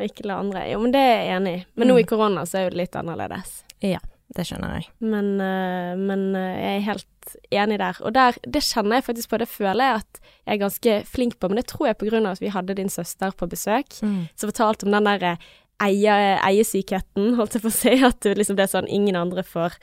Ikke 0.00 0.24
la 0.24 0.38
andre 0.40 0.62
Jo, 0.70 0.78
men 0.80 0.92
det 0.94 1.00
er 1.04 1.18
jeg 1.26 1.32
enig 1.36 1.50
i. 1.58 1.64
Men 1.76 1.88
nå 1.88 1.94
Mm. 1.94 2.00
i 2.00 2.04
korona 2.08 2.44
så 2.48 2.58
er 2.58 2.62
jo 2.64 2.70
det 2.70 2.78
litt 2.78 2.92
annerledes. 2.96 3.62
Ja, 3.82 3.98
Det 4.34 4.42
skjønner 4.48 4.72
jeg. 4.80 4.86
Men, 5.00 5.40
eh, 5.40 5.94
men 5.96 6.34
eh, 6.34 6.56
jeg 6.58 6.78
er 6.80 6.86
helt 6.86 7.36
enig 7.52 7.78
der. 7.78 7.96
Og 8.02 8.12
der, 8.12 8.32
det 8.42 8.62
kjenner 8.62 8.96
jeg 8.96 9.04
faktisk 9.04 9.28
på, 9.30 9.38
det 9.38 9.48
føler 9.48 9.84
jeg 9.84 9.94
at 10.00 10.20
jeg 10.46 10.54
er 10.56 10.64
ganske 10.64 10.96
flink 11.06 11.38
på, 11.38 11.48
men 11.48 11.56
det 11.60 11.66
tror 11.68 11.86
jeg 11.86 11.98
på 11.98 12.08
grunn 12.10 12.26
av 12.26 12.32
at 12.32 12.40
vi 12.40 12.48
hadde 12.48 12.74
din 12.74 12.88
søster 12.88 13.30
på 13.36 13.46
besøk, 13.48 14.00
Mm. 14.02 14.28
som 14.34 14.50
fortalte 14.50 14.84
om 14.86 14.92
den 14.92 15.04
der 15.04 15.22
eh, 15.22 16.40
eiesykheten, 16.42 17.36
holdt 17.36 17.52
jeg 17.54 17.62
på 17.62 17.68
å 17.68 17.76
si, 17.76 17.94
at 18.04 18.20
liksom 18.36 18.56
det 18.56 18.64
er 18.66 18.72
sånn 18.80 18.88
ingen 18.88 19.14
andre 19.16 19.42
får 19.44 19.76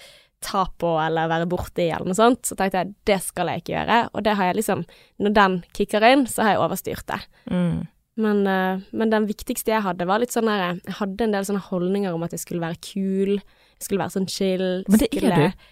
ta 0.43 0.65
på 0.81 0.91
eller 1.01 1.31
være 1.31 1.47
borti 1.51 1.87
eller 1.87 2.09
noe 2.09 2.17
sånt. 2.17 2.43
Så 2.47 2.57
tenkte 2.59 2.83
jeg 2.83 2.93
det 3.09 3.19
skal 3.25 3.51
jeg 3.51 3.63
ikke 3.63 3.75
gjøre, 3.75 3.99
og 4.13 4.25
det 4.25 4.37
har 4.39 4.51
jeg 4.51 4.59
liksom 4.61 4.85
Når 5.23 5.35
den 5.37 5.57
kicker 5.77 6.05
inn, 6.07 6.25
så 6.29 6.45
har 6.45 6.55
jeg 6.55 6.63
overstyrt 6.63 7.07
det. 7.09 7.19
Mm. 7.51 7.83
Men, 8.23 8.47
eh, 8.47 8.81
men 8.93 9.13
den 9.13 9.27
viktigste 9.29 9.73
jeg 9.73 9.85
hadde, 9.85 10.05
var 10.05 10.21
litt 10.21 10.33
sånn 10.35 10.49
der 10.49 10.77
Jeg 10.77 10.97
hadde 10.99 11.25
en 11.25 11.33
del 11.33 11.47
sånne 11.47 11.63
holdninger 11.69 12.13
om 12.13 12.25
at 12.25 12.35
jeg 12.35 12.43
skulle 12.43 12.63
være 12.63 12.81
kul, 12.85 13.39
jeg 13.39 13.87
skulle 13.87 14.03
være 14.03 14.17
sånn 14.17 14.29
chill. 14.29 14.67
Men 14.87 15.01
det 15.01 15.09
er 15.17 15.39
du. 15.39 15.69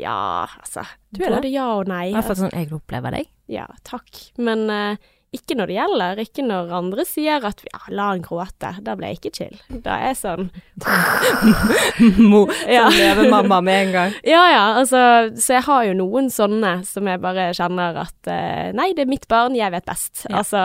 Ja, 0.00 0.46
altså. 0.46 0.86
Du 1.12 1.20
er 1.20 1.28
det. 1.28 1.42
både 1.42 1.50
ja 1.52 1.66
og 1.76 1.90
nei. 1.90 2.06
I 2.10 2.14
hvert 2.16 2.30
fall 2.30 2.40
sånn 2.40 2.56
jeg 2.56 2.72
opplever 2.74 3.18
deg. 3.18 3.28
Ja, 3.52 3.66
takk. 3.86 4.08
Men 4.40 4.64
eh, 4.72 5.10
ikke 5.32 5.56
når 5.56 5.70
det 5.70 5.76
gjelder. 5.78 6.20
Ikke 6.20 6.44
når 6.44 6.72
andre 6.76 7.04
sier 7.08 7.44
at 7.48 7.62
ja, 7.64 7.78
la 7.96 8.10
han 8.10 8.20
gråte. 8.24 8.74
Da 8.84 8.94
ble 8.98 9.08
jeg 9.10 9.20
ikke 9.20 9.32
chill. 9.38 9.56
Da 9.84 9.96
er 9.96 10.12
jeg 10.12 10.18
sånn 10.20 10.50
Mo, 12.32 12.44
Ja. 12.76 12.86
lever 12.92 13.30
mamma 13.32 13.60
med 13.64 13.86
en 13.86 13.92
gang. 13.96 14.16
Ja 14.34 14.42
ja, 14.52 14.64
altså. 14.80 15.00
Så 15.40 15.56
jeg 15.56 15.64
har 15.66 15.88
jo 15.88 15.96
noen 15.98 16.28
sånne 16.32 16.74
som 16.88 17.08
jeg 17.08 17.22
bare 17.24 17.50
kjenner 17.56 18.02
at 18.04 18.30
uh, 18.30 18.70
Nei, 18.76 18.90
det 18.96 19.06
er 19.06 19.12
mitt 19.12 19.28
barn, 19.30 19.56
jeg 19.56 19.72
vet 19.74 19.88
best. 19.88 20.26
Ja. 20.28 20.42
Altså 20.42 20.62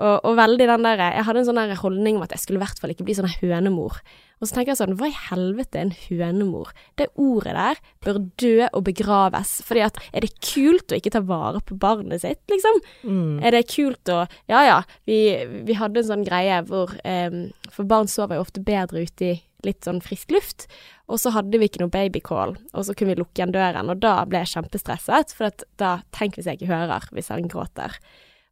og, 0.00 0.22
og 0.24 0.36
veldig 0.38 0.66
den 0.70 0.86
der 0.86 1.00
Jeg 1.04 1.24
hadde 1.28 1.42
en 1.42 1.48
sånn 1.50 1.60
der 1.60 1.76
holdning 1.76 2.16
om 2.16 2.24
at 2.24 2.32
jeg 2.32 2.40
skulle 2.40 2.60
i 2.60 2.64
hvert 2.64 2.78
fall 2.80 2.94
ikke 2.94 3.04
bli 3.04 3.16
sånn 3.18 3.28
hønemor. 3.42 3.98
Og 4.42 4.48
så 4.48 4.56
tenker 4.56 4.72
jeg 4.72 4.80
sånn, 4.80 4.96
hva 4.98 5.06
i 5.06 5.14
helvete 5.28 5.78
er 5.78 5.84
en 5.86 5.92
hønemor? 5.94 6.72
Det 6.98 7.06
ordet 7.14 7.54
der 7.54 7.78
bør 8.02 8.18
dø 8.42 8.56
og 8.66 8.82
begraves. 8.88 9.52
Fordi 9.62 9.84
at 9.86 10.00
er 10.10 10.26
det 10.26 10.32
kult 10.42 10.90
å 10.90 10.98
ikke 10.98 11.12
ta 11.14 11.22
vare 11.22 11.60
på 11.62 11.78
barnet 11.78 12.24
sitt, 12.24 12.42
liksom? 12.50 12.80
Mm. 13.06 13.36
Er 13.38 13.54
det 13.54 13.68
kult 13.70 14.10
å 14.10 14.24
Ja 14.50 14.64
ja, 14.66 14.80
vi, 15.06 15.20
vi 15.62 15.78
hadde 15.78 16.02
en 16.02 16.08
sånn 16.10 16.26
greie 16.26 16.58
hvor 16.66 16.90
um, 17.06 17.44
For 17.70 17.86
barn 17.86 18.10
sover 18.10 18.40
jo 18.40 18.42
ofte 18.42 18.64
bedre 18.66 19.04
ute 19.06 19.28
i 19.30 19.38
litt 19.62 19.86
sånn 19.86 20.02
frisk 20.02 20.34
luft. 20.34 20.66
Og 21.06 21.20
så 21.22 21.30
hadde 21.36 21.60
vi 21.62 21.68
ikke 21.70 21.84
noe 21.84 21.92
babycall, 21.92 22.56
og 22.58 22.86
så 22.86 22.96
kunne 22.98 23.14
vi 23.14 23.20
lukke 23.20 23.38
igjen 23.38 23.54
døren. 23.54 23.92
Og 23.94 24.00
da 24.02 24.16
ble 24.26 24.42
jeg 24.42 24.56
kjempestresset, 24.56 25.36
for 25.38 25.52
at 25.52 25.62
da 25.78 26.00
Tenk 26.10 26.34
hvis 26.34 26.48
jeg 26.50 26.58
ikke 26.58 26.72
hører 26.72 27.06
hvis 27.14 27.30
han 27.30 27.46
gråter. 27.50 27.94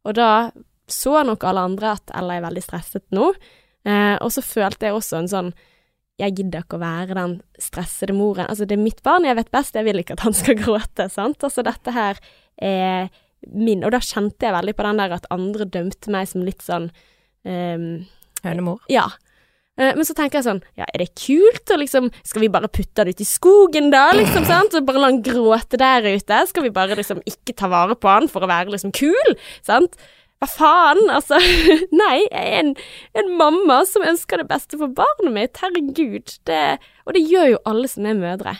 Og 0.07 0.15
da 0.15 0.29
så 0.91 1.21
nok 1.27 1.43
alle 1.47 1.65
andre 1.67 1.97
at 1.97 2.15
Ella 2.15 2.37
er 2.37 2.45
veldig 2.45 2.63
stresset 2.63 3.05
nå. 3.15 3.31
Eh, 3.87 4.15
og 4.21 4.31
så 4.33 4.43
følte 4.45 4.87
jeg 4.87 4.95
også 4.95 5.19
en 5.19 5.29
sånn 5.31 5.51
jeg 6.19 6.35
gidder 6.37 6.63
ikke 6.65 6.77
å 6.77 6.83
være 6.83 7.15
den 7.17 7.37
stressede 7.61 8.13
moren. 8.13 8.49
Altså, 8.51 8.67
det 8.67 8.75
er 8.77 8.83
mitt 8.83 9.01
barn, 9.05 9.25
jeg 9.25 9.37
vet 9.39 9.51
best, 9.53 9.75
jeg 9.77 9.87
vil 9.87 10.01
ikke 10.03 10.17
at 10.17 10.25
han 10.27 10.35
skal 10.37 10.57
gråte, 10.63 11.07
sant. 11.09 11.43
Altså, 11.47 11.63
dette 11.65 11.95
her 11.95 12.19
er 12.61 13.11
min 13.57 13.81
Og 13.81 13.89
da 13.95 13.97
kjente 14.05 14.45
jeg 14.45 14.53
veldig 14.53 14.75
på 14.77 14.83
den 14.85 14.99
der 15.01 15.15
at 15.15 15.23
andre 15.33 15.65
dømte 15.65 16.11
meg 16.13 16.27
som 16.29 16.43
litt 16.45 16.61
sånn 16.61 16.91
um, 17.47 17.87
Hønemor. 18.43 18.83
Ja. 18.91 19.07
Eh, 19.81 19.95
Men 19.97 20.05
så 20.05 20.13
tenker 20.17 20.37
jeg 20.39 20.45
sånn, 20.45 20.61
ja, 20.77 20.85
er 20.85 21.01
det 21.01 21.09
kult 21.17 21.73
å 21.73 21.79
liksom 21.81 22.11
Skal 22.21 22.43
vi 22.45 22.51
bare 22.53 22.69
putte 22.69 23.05
det 23.07 23.15
ut 23.15 23.23
i 23.23 23.27
skogen 23.27 23.89
da, 23.93 24.11
liksom, 24.17 24.45
sant? 24.45 24.75
Og 24.77 24.85
bare 24.85 25.01
la 25.01 25.09
han 25.09 25.21
gråte 25.25 25.79
der 25.81 26.05
ute? 26.05 26.41
Skal 26.51 26.67
vi 26.67 26.73
bare 26.75 26.97
liksom 26.99 27.23
ikke 27.25 27.55
ta 27.57 27.69
vare 27.71 27.97
på 27.97 28.11
han 28.11 28.29
for 28.29 28.45
å 28.45 28.51
være 28.51 28.73
liksom 28.75 28.93
kul, 28.93 29.35
sant? 29.65 29.97
Hva 30.41 30.47
faen, 30.49 31.03
altså? 31.13 31.37
Nei, 32.01 32.23
jeg 32.23 32.41
er 32.41 32.55
en, 32.63 32.71
en 33.13 33.27
mamma 33.37 33.83
som 33.85 34.05
ønsker 34.07 34.41
det 34.41 34.47
beste 34.49 34.79
for 34.81 34.89
barnet 34.97 35.35
mitt, 35.35 35.61
herregud. 35.61 36.33
Det, 36.49 36.61
og 37.05 37.13
det 37.13 37.21
gjør 37.29 37.51
jo 37.53 37.63
alle 37.69 37.91
som 37.91 38.07
er 38.09 38.17
mødre. 38.17 38.55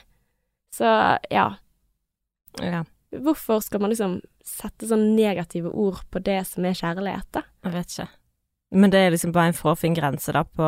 Så 0.76 0.88
ja, 1.34 1.48
Ja, 2.62 2.84
hvorfor 3.24 3.64
skal 3.66 3.82
man 3.82 3.92
liksom 3.94 4.20
sette 4.46 4.88
sånn 4.90 5.14
negative 5.16 5.72
ord 5.74 6.04
på 6.14 6.22
det 6.24 6.42
som 6.50 6.66
er 6.68 6.78
kjærlighet, 6.78 7.28
da? 7.34 7.44
jeg 7.66 7.74
vet 7.74 7.96
ikke. 7.96 8.08
Men 8.74 8.90
det 8.90 9.00
er 9.04 9.12
liksom 9.12 9.34
bare 9.36 9.50
en 9.52 9.54
fråfin 9.58 9.94
grense 9.94 10.32
da 10.32 10.46
på, 10.48 10.64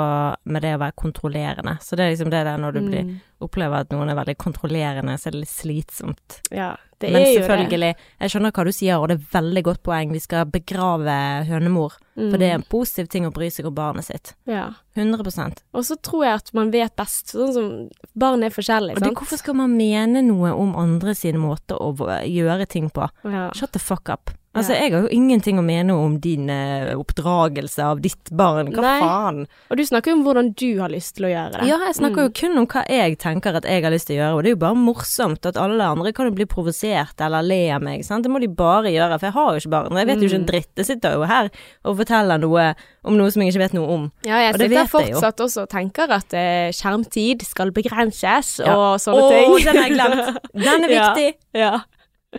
med 0.51 0.61
det 0.61 0.73
å 0.75 0.79
være 0.81 0.91
kontrollerende. 0.99 1.77
Så 1.79 1.95
det 1.95 2.03
er 2.03 2.09
liksom 2.11 2.31
det 2.33 2.41
der 2.43 2.57
når 2.59 2.73
du 2.75 2.79
blir, 2.81 3.03
Mm. 3.07 3.19
opplever 3.43 3.79
at 3.79 3.89
noen 3.91 4.09
er 4.11 4.15
veldig 4.15 4.35
kontrollerende, 4.37 5.13
så 5.19 5.27
er 5.27 5.31
det 5.31 5.39
litt 5.39 5.49
slitsomt. 5.53 6.41
Ja, 6.51 6.75
det 6.99 7.11
Men 7.13 7.21
er 7.21 7.25
jo 7.27 7.39
det. 7.39 7.47
Men 7.47 7.57
selvfølgelig, 7.67 7.95
jeg 8.19 8.29
skjønner 8.33 8.51
hva 8.51 8.63
du 8.65 8.71
sier, 8.71 8.97
og 8.99 9.07
det 9.07 9.17
er 9.19 9.41
veldig 9.41 9.63
godt 9.63 9.83
poeng. 9.83 10.11
Vi 10.11 10.19
skal 10.19 10.45
begrave 10.51 11.15
hønemor, 11.47 11.95
for 12.15 12.37
det 12.37 12.49
er 12.49 12.55
en 12.55 12.63
positiv 12.67 13.07
ting 13.07 13.25
å 13.25 13.31
bry 13.33 13.47
seg 13.49 13.65
om 13.67 13.75
barnet 13.75 14.03
sitt. 14.03 14.33
Mm. 14.47 14.53
Ja. 14.53 14.67
100% 14.95 15.63
Og 15.73 15.83
så 15.83 15.95
tror 16.01 16.23
jeg 16.25 16.33
at 16.35 16.53
man 16.53 16.71
vet 16.71 16.95
best, 16.95 17.31
sånn 17.33 17.53
som 17.53 17.89
barn 18.15 18.43
er 18.43 18.49
forskjellige, 18.49 18.97
Og 18.97 18.99
det, 18.99 19.07
sant? 19.11 19.17
hvorfor 19.17 19.37
skal 19.39 19.53
man 19.55 19.77
mene 19.77 20.21
noe 20.27 20.51
om 20.51 20.75
andre 20.75 21.15
sine 21.15 21.39
måte 21.39 21.71
å 21.79 21.95
gjøre 22.27 22.67
ting 22.67 22.89
på? 22.89 23.07
Ja. 23.23 23.49
Shut 23.55 23.71
the 23.71 23.79
fuck 23.79 24.09
up. 24.09 24.29
Altså, 24.53 24.75
jeg 24.77 24.91
har 24.93 25.01
jo 25.01 25.09
ingenting 25.09 25.57
å 25.57 25.63
mene 25.65 25.89
om 25.97 26.19
din 26.21 26.47
eh, 26.53 26.91
oppdragelse 26.93 27.81
av 27.83 28.01
ditt 28.03 28.29
barn. 28.37 28.67
Hva 28.75 28.83
Nei. 28.85 28.99
faen? 29.01 29.39
Og 29.71 29.77
du 29.79 29.81
snakker 29.83 30.11
jo 30.11 30.17
om 30.19 30.23
hvordan 30.27 30.51
du 30.53 30.67
har 30.79 30.89
lyst 30.93 31.15
til 31.17 31.25
å 31.25 31.31
gjøre 31.31 31.55
det. 31.57 31.67
Ja, 31.71 31.77
jeg 31.87 31.95
snakker 31.97 32.21
Mm. 32.21 32.27
jo 32.27 32.33
kun 32.37 32.57
om 32.61 32.67
hva 32.67 32.83
jeg 32.87 33.17
tenker 33.17 33.55
at 33.57 33.63
jeg 33.65 33.81
har 33.83 33.89
lyst 33.91 34.07
til 34.07 34.17
å 34.17 34.19
gjøre, 34.21 34.35
og 34.37 34.43
det 34.43 34.49
er 34.51 34.55
jo 34.55 34.61
bare 34.61 34.75
morsomt 34.77 35.45
at 35.49 35.57
alle 35.57 35.81
andre 35.83 36.13
kan 36.13 36.27
jo 36.29 36.35
bli 36.37 36.45
provosert 36.45 37.19
eller 37.19 37.41
le 37.41 37.71
av 37.73 37.81
meg, 37.81 38.03
sant. 38.05 38.21
Det 38.23 38.29
må 38.31 38.39
de 38.39 38.47
bare 38.47 38.93
gjøre, 38.93 39.17
for 39.19 39.25
jeg 39.25 39.33
har 39.33 39.49
jo 39.53 39.59
ikke 39.63 39.73
barn. 39.73 39.97
Jeg 39.97 40.07
vet 40.07 40.21
jo 40.21 40.27
ikke 40.29 40.35
en 40.35 40.45
Mm. 40.45 40.51
dritt. 40.51 40.69
Jeg 40.77 40.85
sitter 40.85 41.11
jo 41.13 41.23
her 41.23 41.49
og 41.85 41.97
forteller 41.97 42.39
noe 42.39 42.75
om 43.05 43.17
noe 43.17 43.31
som 43.31 43.41
jeg 43.41 43.53
ikke 43.53 43.63
vet 43.65 43.73
noe 43.73 43.87
om. 43.89 44.11
Ja, 44.23 44.37
jeg 44.37 44.53
Og 44.53 44.59
det 44.59 44.69
sitter 44.69 44.83
vet 44.83 45.07
jeg 45.07 45.13
fortsatt 45.15 45.37
også 45.47 45.61
og 45.63 45.69
tenker 45.69 46.09
at 46.11 46.33
eh, 46.33 46.69
skjermtid 46.69 47.41
skal 47.41 47.71
begrenses 47.71 48.59
Ja. 48.59 48.75
og 48.75 48.99
sånne 48.99 49.17
Å, 49.17 49.29
ting. 49.33 49.65
den 49.65 49.75
har 49.77 49.89
jeg 49.89 49.97
glemt. 49.97 50.37
Den 50.53 50.83
er 50.83 50.87
viktig! 50.99 51.33
Ja. 51.55 51.59
Ja. 51.73 51.79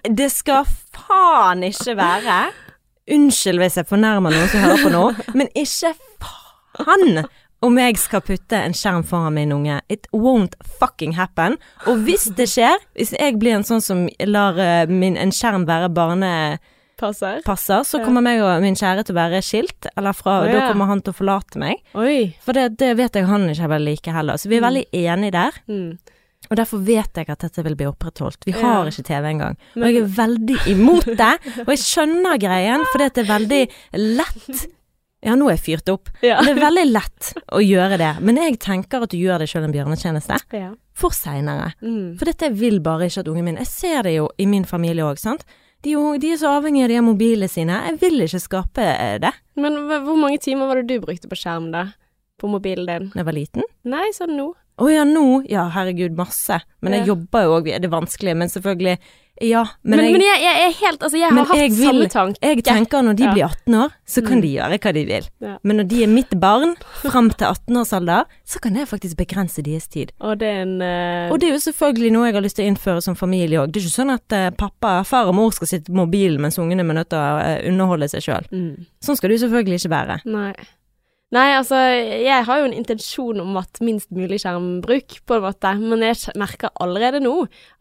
Det 0.02 0.30
skal 0.32 0.64
faen 0.94 1.62
ikke 1.62 1.94
være 1.96 2.38
Unnskyld 3.14 3.60
hvis 3.60 3.76
jeg 3.76 3.86
fornærmer 3.86 4.32
noen 4.32 4.48
som 4.48 4.60
hører 4.64 4.82
på 4.82 4.90
nå, 4.94 5.02
men 5.36 5.48
ikke 5.54 5.90
faen 6.24 7.24
om 7.64 7.78
jeg 7.80 7.96
skal 8.00 8.20
putte 8.24 8.56
en 8.60 8.74
skjerm 8.76 9.04
foran 9.08 9.32
min 9.38 9.52
unge. 9.54 9.78
It 9.88 10.06
won't 10.12 10.52
fucking 10.80 11.14
happen. 11.16 11.54
Og 11.88 12.02
hvis 12.04 12.26
det 12.36 12.46
skjer, 12.52 12.76
hvis 12.96 13.12
jeg 13.16 13.38
blir 13.40 13.54
en 13.56 13.64
sånn 13.64 13.80
som 13.80 14.02
lar 14.28 14.58
eh, 14.60 14.86
min, 14.90 15.16
en 15.16 15.32
skjerm 15.32 15.64
være 15.68 15.88
barnepasser, 15.96 17.40
Passer. 17.46 17.84
så 17.88 17.98
Ja. 18.00 18.04
kommer 18.04 18.20
meg 18.22 18.40
og 18.44 18.60
min 18.62 18.74
kjære 18.76 19.04
til 19.04 19.14
å 19.14 19.20
være 19.20 19.40
skilt, 19.42 19.86
eller 19.96 20.12
fra, 20.12 20.40
Å, 20.44 20.52
da 20.52 20.68
kommer 20.72 20.86
han 20.92 21.00
til 21.02 21.12
å 21.12 21.16
forlate 21.16 21.58
meg. 21.58 21.80
Oi. 21.94 22.36
For 22.44 22.52
det, 22.52 22.76
det 22.78 22.96
vet 22.96 23.12
jeg 23.16 23.26
han 23.26 23.48
ikke 23.48 23.68
vil 23.68 23.84
like 23.88 24.12
heller. 24.12 24.36
Så 24.36 24.48
vi 24.48 24.56
er 24.56 24.60
Mm. 24.60 24.68
veldig 24.68 24.86
enige 24.92 25.32
der. 25.32 25.52
Mm. 25.68 25.98
Og 26.50 26.58
derfor 26.58 26.82
vet 26.84 27.16
jeg 27.16 27.30
at 27.32 27.44
dette 27.44 27.64
vil 27.64 27.76
bli 27.78 27.88
opprettholdt. 27.88 28.44
Vi 28.46 28.54
har 28.56 28.88
ikke 28.88 29.06
TV 29.06 29.28
engang. 29.30 29.58
Og 29.78 29.86
jeg 29.86 30.00
er 30.02 30.14
veldig 30.18 30.58
imot 30.74 31.08
det. 31.08 31.32
Og 31.64 31.72
jeg 31.72 31.82
skjønner 31.82 32.40
greien, 32.40 32.84
for 32.92 33.02
det 33.02 33.24
er 33.24 33.30
veldig 33.30 33.62
lett 34.14 34.64
Ja, 35.24 35.32
nå 35.40 35.48
er 35.48 35.56
jeg 35.56 35.64
fyrt 35.64 35.88
opp. 35.88 36.10
Ja. 36.20 36.42
Det 36.44 36.52
er 36.52 36.58
veldig 36.60 36.84
lett 36.90 37.30
å 37.56 37.62
gjøre 37.64 37.96
det. 38.00 38.12
Men 38.20 38.36
jeg 38.42 38.58
tenker 38.60 39.06
at 39.06 39.14
du 39.14 39.16
gjør 39.16 39.40
deg 39.40 39.48
sjøl 39.48 39.64
en 39.64 39.72
bjørnetjeneste 39.72 40.36
ja. 40.52 40.70
for 40.92 41.16
seinere. 41.16 41.70
Mm. 41.80 42.18
For 42.20 42.28
dette 42.28 42.50
vil 42.52 42.82
bare 42.84 43.08
ikke 43.08 43.24
at 43.24 43.30
ungen 43.32 43.48
min 43.48 43.60
Jeg 43.62 43.70
ser 43.70 44.04
det 44.04 44.18
jo 44.18 44.28
i 44.36 44.44
min 44.50 44.68
familie 44.68 45.06
òg, 45.06 45.22
sant. 45.22 45.46
De, 45.84 45.96
de 46.20 46.32
er 46.32 46.40
så 46.40 46.54
avhengige 46.58 46.86
av 46.86 46.92
de 46.92 47.00
mobilene 47.04 47.48
sine. 47.48 47.80
Jeg 47.88 48.00
vil 48.00 48.24
ikke 48.24 48.40
skape 48.40 48.84
eh, 48.84 49.16
det 49.20 49.32
Men 49.60 49.82
hvor 49.88 50.16
mange 50.16 50.40
timer 50.44 50.68
var 50.68 50.80
det 50.80 50.92
du 50.92 51.00
brukte 51.04 51.28
på 51.28 51.40
skjerm, 51.40 51.70
da? 51.72 51.90
På 52.40 52.48
mobilen 52.50 52.88
din? 52.88 53.10
da 53.12 53.20
jeg 53.20 53.28
var 53.28 53.36
liten. 53.36 53.66
Nei, 53.88 54.08
sånn 54.16 54.36
nå. 54.36 54.50
Å 54.78 54.88
ja, 54.90 55.04
nå? 55.06 55.44
Ja, 55.48 55.68
herregud, 55.70 56.16
masse. 56.18 56.60
Men 56.82 56.92
jeg 56.98 57.06
jobber 57.12 57.44
jo 57.46 57.52
òg, 57.60 57.68
det 57.70 57.84
er 57.84 57.92
vanskelig. 57.92 58.34
Men 58.36 58.48
selvfølgelig, 58.50 58.98
Ja, 59.42 59.64
men, 59.82 59.98
Men, 59.98 60.12
men, 60.14 60.20
jeg, 60.22 60.38
jeg, 60.44 60.54
jeg 60.54 60.66
er 60.70 60.74
helt 60.78 61.00
Altså, 61.02 61.18
jeg 61.18 61.28
har 61.34 61.44
hatt 61.48 61.56
jeg 61.58 61.70
vil- 61.74 61.88
samme 61.88 62.06
tanke. 62.08 62.38
jeg 62.40 62.62
tenker 62.62 63.02
når 63.02 63.16
de 63.18 63.24
blir 63.32 63.42
18 63.48 63.74
år, 63.74 63.90
så 64.06 64.22
kan 64.22 64.38
Mm. 64.38 64.42
de 64.42 64.48
gjøre 64.54 64.78
hva 64.78 64.92
de 64.94 65.02
vil. 65.08 65.24
Ja. 65.42 65.56
Men 65.64 65.76
når 65.80 65.88
de 65.90 66.02
er 66.04 66.06
mitt 66.06 66.30
barn, 66.38 66.76
fram 67.02 67.30
til 67.34 67.46
18-årsalder, 67.48 68.24
så 68.46 68.60
kan 68.62 68.76
jeg 68.76 68.86
faktisk 68.86 69.16
begrense 69.18 69.60
deres 69.66 69.88
tid. 69.88 70.12
Og 70.20 70.38
det 70.38 70.46
en 70.62 70.76
uh... 70.80 71.32
Og 71.34 71.40
det 71.40 71.48
er 71.48 71.52
jo 71.56 71.64
selvfølgelig 71.66 72.12
noe 72.14 72.26
jeg 72.30 72.34
har 72.34 72.42
lyst 72.46 72.56
til 72.56 72.64
å 72.66 72.70
innføre 72.70 73.02
som 73.02 73.16
familie 73.18 73.58
òg. 73.58 73.72
Det 73.72 73.82
er 73.82 73.86
ikke 73.88 73.98
sånn 73.98 74.14
at 74.14 74.32
uh, 74.38 74.50
pappa, 74.56 75.02
far 75.04 75.26
og 75.26 75.34
mor 75.34 75.50
skal 75.50 75.66
sitte 75.66 75.90
på 75.90 75.98
mobilen 75.98 76.38
mens 76.40 76.58
ungene 76.62 76.86
er 76.86 76.94
nødt 77.02 77.10
til 77.10 77.18
å 77.18 77.42
uh, 77.42 77.58
underholde 77.68 78.08
seg 78.14 78.22
sjøl. 78.22 78.46
mm. 78.54 78.86
Sånn 79.02 79.16
skal 79.18 79.30
det 79.34 79.40
jo 79.40 79.48
selvfølgelig 79.48 79.82
ikke 79.82 79.94
være. 79.98 80.20
Nei. 80.30 80.54
Nei, 81.32 81.54
altså, 81.56 81.78
jeg 82.20 82.44
har 82.46 82.58
jo 82.60 82.66
en 82.68 82.76
intensjon 82.76 83.40
om 83.42 83.56
at 83.58 83.80
minst 83.82 84.10
mulig 84.14 84.42
skjermbruk, 84.42 85.16
på 85.26 85.38
en 85.38 85.46
måte, 85.46 85.72
men 85.80 86.04
jeg 86.04 86.34
merker 86.38 86.70
allerede 86.84 87.22
nå 87.24 87.32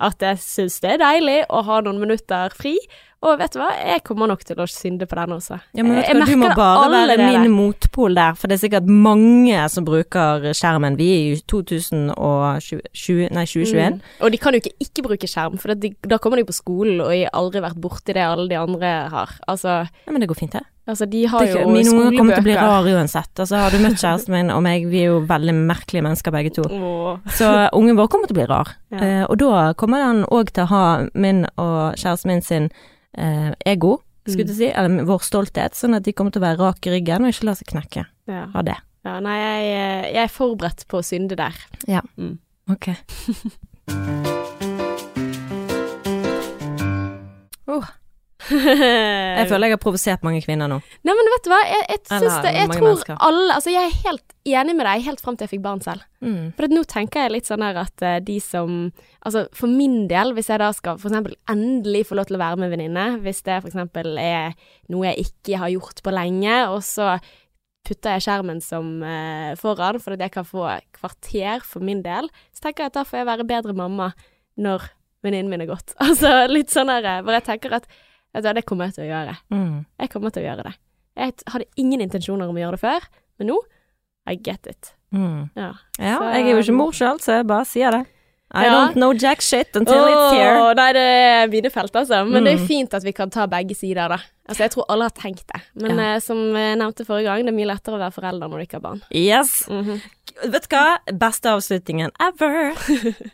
at 0.01 0.23
jeg 0.23 0.39
syns 0.41 0.79
det 0.81 0.95
er 0.95 1.03
deilig 1.03 1.39
å 1.53 1.61
ha 1.67 1.81
noen 1.83 1.99
minutter 2.01 2.55
fri, 2.55 2.77
og 3.23 3.37
vet 3.39 3.53
du 3.55 3.59
hva, 3.61 3.69
jeg 3.79 4.03
kommer 4.03 4.27
nok 4.27 4.41
til 4.43 4.59
å 4.59 4.65
synde 4.67 5.07
på 5.07 5.15
den 5.15 5.31
også. 5.37 5.57
Ja, 5.77 5.83
men 5.85 5.95
vet 5.95 6.09
du, 6.11 6.19
hva, 6.19 6.25
du 6.27 6.35
må 6.41 6.49
bare 6.57 6.89
være 6.91 7.29
min 7.31 7.53
motpol 7.55 8.17
der, 8.17 8.35
for 8.35 8.51
det 8.51 8.57
er 8.57 8.63
sikkert 8.65 8.89
mange 8.91 9.63
som 9.71 9.85
bruker 9.87 10.49
skjermen. 10.57 10.97
Vi 10.99 11.07
er 11.13 11.21
i 11.31 11.39
2020, 11.47 13.29
nei, 13.33 13.45
2021. 13.47 13.95
Mm. 13.95 14.03
Og 14.23 14.33
de 14.33 14.41
kan 14.41 14.55
jo 14.55 14.61
ikke 14.63 14.75
ikke 14.83 15.05
bruke 15.07 15.29
skjerm, 15.29 15.57
for 15.61 15.73
de, 15.77 15.93
da 16.09 16.19
kommer 16.21 16.41
de 16.41 16.47
på 16.49 16.55
skolen, 16.55 17.01
og 17.03 17.13
jeg 17.15 17.27
har 17.29 17.39
aldri 17.39 17.63
vært 17.63 17.79
borti 17.83 18.15
det 18.15 18.23
alle 18.25 18.49
de 18.51 18.59
andre 18.59 18.93
har. 19.13 19.33
Altså, 19.49 19.81
Ja, 20.05 20.11
men 20.11 20.21
det 20.21 20.29
går 20.29 20.39
fint, 20.39 20.53
det. 20.53 20.63
altså 20.87 21.05
de 21.09 21.25
har 21.27 21.45
jo 21.45 21.53
skolebøker. 21.53 21.73
mine 21.73 21.95
unger 21.95 22.17
kommer 22.17 22.35
til 22.35 22.43
å 22.43 22.47
bli 22.49 22.55
rare 22.59 22.95
uansett. 22.97 23.33
Altså, 23.39 23.55
har 23.63 23.71
du 23.71 23.79
møtt 23.83 23.99
kjæresten 24.01 24.35
min 24.35 24.51
og 24.53 24.63
meg, 24.65 24.87
vi 24.91 25.03
er 25.03 25.11
jo 25.13 25.19
veldig 25.29 25.55
merkelige 25.63 26.03
mennesker 26.05 26.35
begge 26.35 26.53
to. 26.57 26.67
Åh. 26.67 27.19
Så 27.37 27.51
ungen 27.73 27.97
vår 27.99 28.09
kommer 28.11 28.27
til 28.27 28.35
å 28.37 28.41
bli 28.41 28.49
rar. 28.51 28.73
Ja. 28.93 28.99
Eh, 29.01 29.23
og 29.25 29.39
da 29.41 29.71
kommer 29.73 30.03
han 30.05 30.19
òg 30.29 30.51
til 30.53 30.67
å 30.67 30.69
ha 30.69 30.81
min 31.17 31.47
og 31.57 31.95
kjæresten 31.97 32.29
min 32.29 32.43
sin 32.45 32.67
eh, 33.17 33.51
ego, 33.65 33.97
skulle 34.27 34.47
jeg 34.47 34.55
si, 34.57 34.69
eller 34.71 35.03
vår 35.07 35.19
stolthet, 35.25 35.75
sånn 35.75 35.95
at 35.97 36.03
de 36.07 36.13
kommer 36.15 36.31
til 36.31 36.39
å 36.41 36.45
være 36.47 36.59
rak 36.61 36.87
i 36.87 36.93
ryggen 36.95 37.25
og 37.27 37.33
ikke 37.33 37.45
la 37.49 37.55
seg 37.59 37.67
knekke 37.73 38.05
Ja. 38.31 38.45
av 38.55 38.63
det. 38.65 38.77
ja, 39.05 39.17
nei, 39.19 39.35
jeg, 39.39 39.63
eh, 39.75 40.05
jeg 40.15 40.23
er 40.23 40.27
forberedt 40.31 40.85
på 40.87 40.97
å 41.01 41.03
synde 41.03 41.35
der. 41.35 41.53
Ja. 41.87 42.01
Mm. 42.17 42.37
Ok. 42.71 42.87
oh, 47.67 47.85
jeg 48.51 49.47
føler 49.49 49.69
jeg 49.69 49.75
har 49.75 49.81
provosert 49.81 50.23
mange 50.25 50.41
kvinner 50.43 50.69
nå. 50.71 50.79
Nei, 51.05 51.15
men 51.17 51.29
vet 51.33 51.45
du 51.45 51.51
hva, 51.53 51.59
jeg, 51.67 51.83
jeg 51.89 52.01
Eller 52.17 52.45
det 52.45 52.53
Jeg 52.57 52.69
tror 52.71 52.85
mennesker. 52.87 53.17
alle 53.27 53.57
Altså, 53.57 53.73
jeg 53.73 53.89
er 53.89 53.99
helt 54.03 54.35
enig 54.43 54.75
med 54.75 54.87
deg 54.89 55.05
helt 55.05 55.23
fram 55.23 55.37
til 55.37 55.47
jeg 55.47 55.53
fikk 55.53 55.63
barn 55.63 55.83
selv. 55.85 56.03
Mm. 56.23 56.51
For 56.57 56.71
nå 56.71 56.83
tenker 56.91 57.25
jeg 57.25 57.35
litt 57.37 57.49
sånn 57.49 57.63
her 57.63 57.79
at 57.83 58.03
eh, 58.03 58.17
de 58.23 58.39
som 58.43 58.79
Altså 59.23 59.45
for 59.55 59.71
min 59.71 60.09
del, 60.11 60.33
hvis 60.35 60.49
jeg 60.51 60.59
da 60.59 60.71
skal 60.75 60.97
for 60.99 61.11
eksempel 61.11 61.37
endelig 61.51 62.07
få 62.09 62.17
lov 62.19 62.27
til 62.27 62.35
å 62.35 62.41
være 62.43 62.59
med 62.59 62.73
venninne, 62.73 63.05
hvis 63.23 63.39
det 63.47 63.61
for 63.61 63.71
eksempel 63.71 64.17
er 64.19 64.57
noe 64.91 65.07
jeg 65.07 65.29
ikke 65.29 65.61
har 65.61 65.71
gjort 65.71 66.01
på 66.03 66.11
lenge, 66.11 66.57
og 66.73 66.81
så 66.83 67.13
putter 67.87 68.15
jeg 68.15 68.25
skjermen 68.25 68.59
som 68.63 68.97
uh, 69.03 69.53
foran 69.59 69.99
for 70.03 70.15
at 70.15 70.23
jeg 70.23 70.33
kan 70.35 70.47
få 70.47 70.67
kvarter 70.95 71.63
for 71.67 71.83
min 71.83 72.03
del, 72.03 72.29
så 72.55 72.67
tenker 72.67 72.85
jeg 72.85 72.93
at 72.93 72.99
da 72.99 73.05
får 73.07 73.21
jeg 73.21 73.29
være 73.31 73.47
bedre 73.47 73.75
mamma 73.75 74.11
når 74.59 74.89
venninnen 75.23 75.51
min 75.51 75.63
er 75.65 75.71
gått. 75.71 75.95
Altså 76.03 76.45
litt 76.51 76.73
sånn 76.73 76.91
her 76.91 77.07
eh, 77.07 77.21
hvor 77.23 77.35
jeg 77.37 77.47
tenker 77.47 77.79
at 77.79 77.87
vet 78.33 78.43
du 78.43 78.47
hva, 78.49 78.53
det 78.55 78.65
kommer 78.65 78.85
jeg 78.89 78.95
til 78.95 79.03
å 79.05 79.11
gjøre. 79.11 79.37
Mm. 79.51 79.85
Jeg 79.99 80.09
kommer 80.09 80.29
til 80.33 80.43
å 80.43 80.47
gjøre 80.49 80.63
det. 80.63 80.73
Jeg 81.15 81.33
hadde 81.53 81.65
ingen 81.77 82.01
intensjoner 82.01 82.49
om 82.49 82.55
å 82.55 82.59
gjøre 82.63 82.71
det 82.79 82.81
før, 82.81 83.07
men 83.39 83.47
nå 83.47 83.59
I 84.25 84.35
get 84.35 84.65
it. 84.67 84.93
Mm. 85.13 85.49
Ja. 85.55 85.73
Ja, 85.99 86.17
Så- 86.17 86.33
jeg 86.33 86.45
er 86.47 86.51
jo 86.55 86.61
ikke 86.63 86.73
mor 86.77 86.91
sjøl, 86.91 87.19
så 87.19 87.37
jeg 87.37 87.47
bare 87.47 87.65
sier 87.65 87.91
det. 87.91 88.05
I 88.55 88.65
Ja. 88.65 88.71
don't 88.73 88.93
know 88.93 89.11
jack 89.13 89.41
shit 89.41 89.75
until 89.75 89.95
it's 89.95 90.31
here. 90.33 90.73
Nei, 90.75 90.93
det 90.93 91.01
er 91.01 91.47
mine 91.47 91.69
felt, 91.71 91.91
altså. 91.95 92.23
Men 92.29 92.43
det 92.43 92.53
er 92.53 92.57
Mm. 92.61 92.67
fint 92.67 92.93
at 92.93 93.03
vi 93.03 93.11
kan 93.11 93.29
ta 93.29 93.47
begge 93.47 93.75
sider, 93.75 94.07
da. 94.09 94.17
Altså, 94.47 94.59
jeg 94.59 94.71
tror 94.71 94.85
alle 94.89 95.03
har 95.03 95.09
tenkt 95.09 95.47
det. 95.47 95.61
Men 95.75 95.97
Ja. 95.97 96.15
eh, 96.15 96.19
som 96.19 96.37
jeg 96.53 96.77
nevnte 96.77 97.03
forrige 97.05 97.25
gang, 97.25 97.45
det 97.45 97.53
er 97.53 97.57
mye 97.57 97.67
lettere 97.75 97.95
å 97.95 97.99
være 97.99 98.13
forelder 98.13 98.47
når 98.49 98.57
du 98.59 98.65
ikke 98.65 98.73
har 98.73 98.79
barn. 98.81 99.01
Yes. 99.11 99.67
Mhm. 99.67 100.01
Vet 100.51 100.69
du 100.69 100.75
hva? 100.75 100.97
Beste 101.11 101.49
avslutningen 101.49 102.11
ever. 102.19 102.73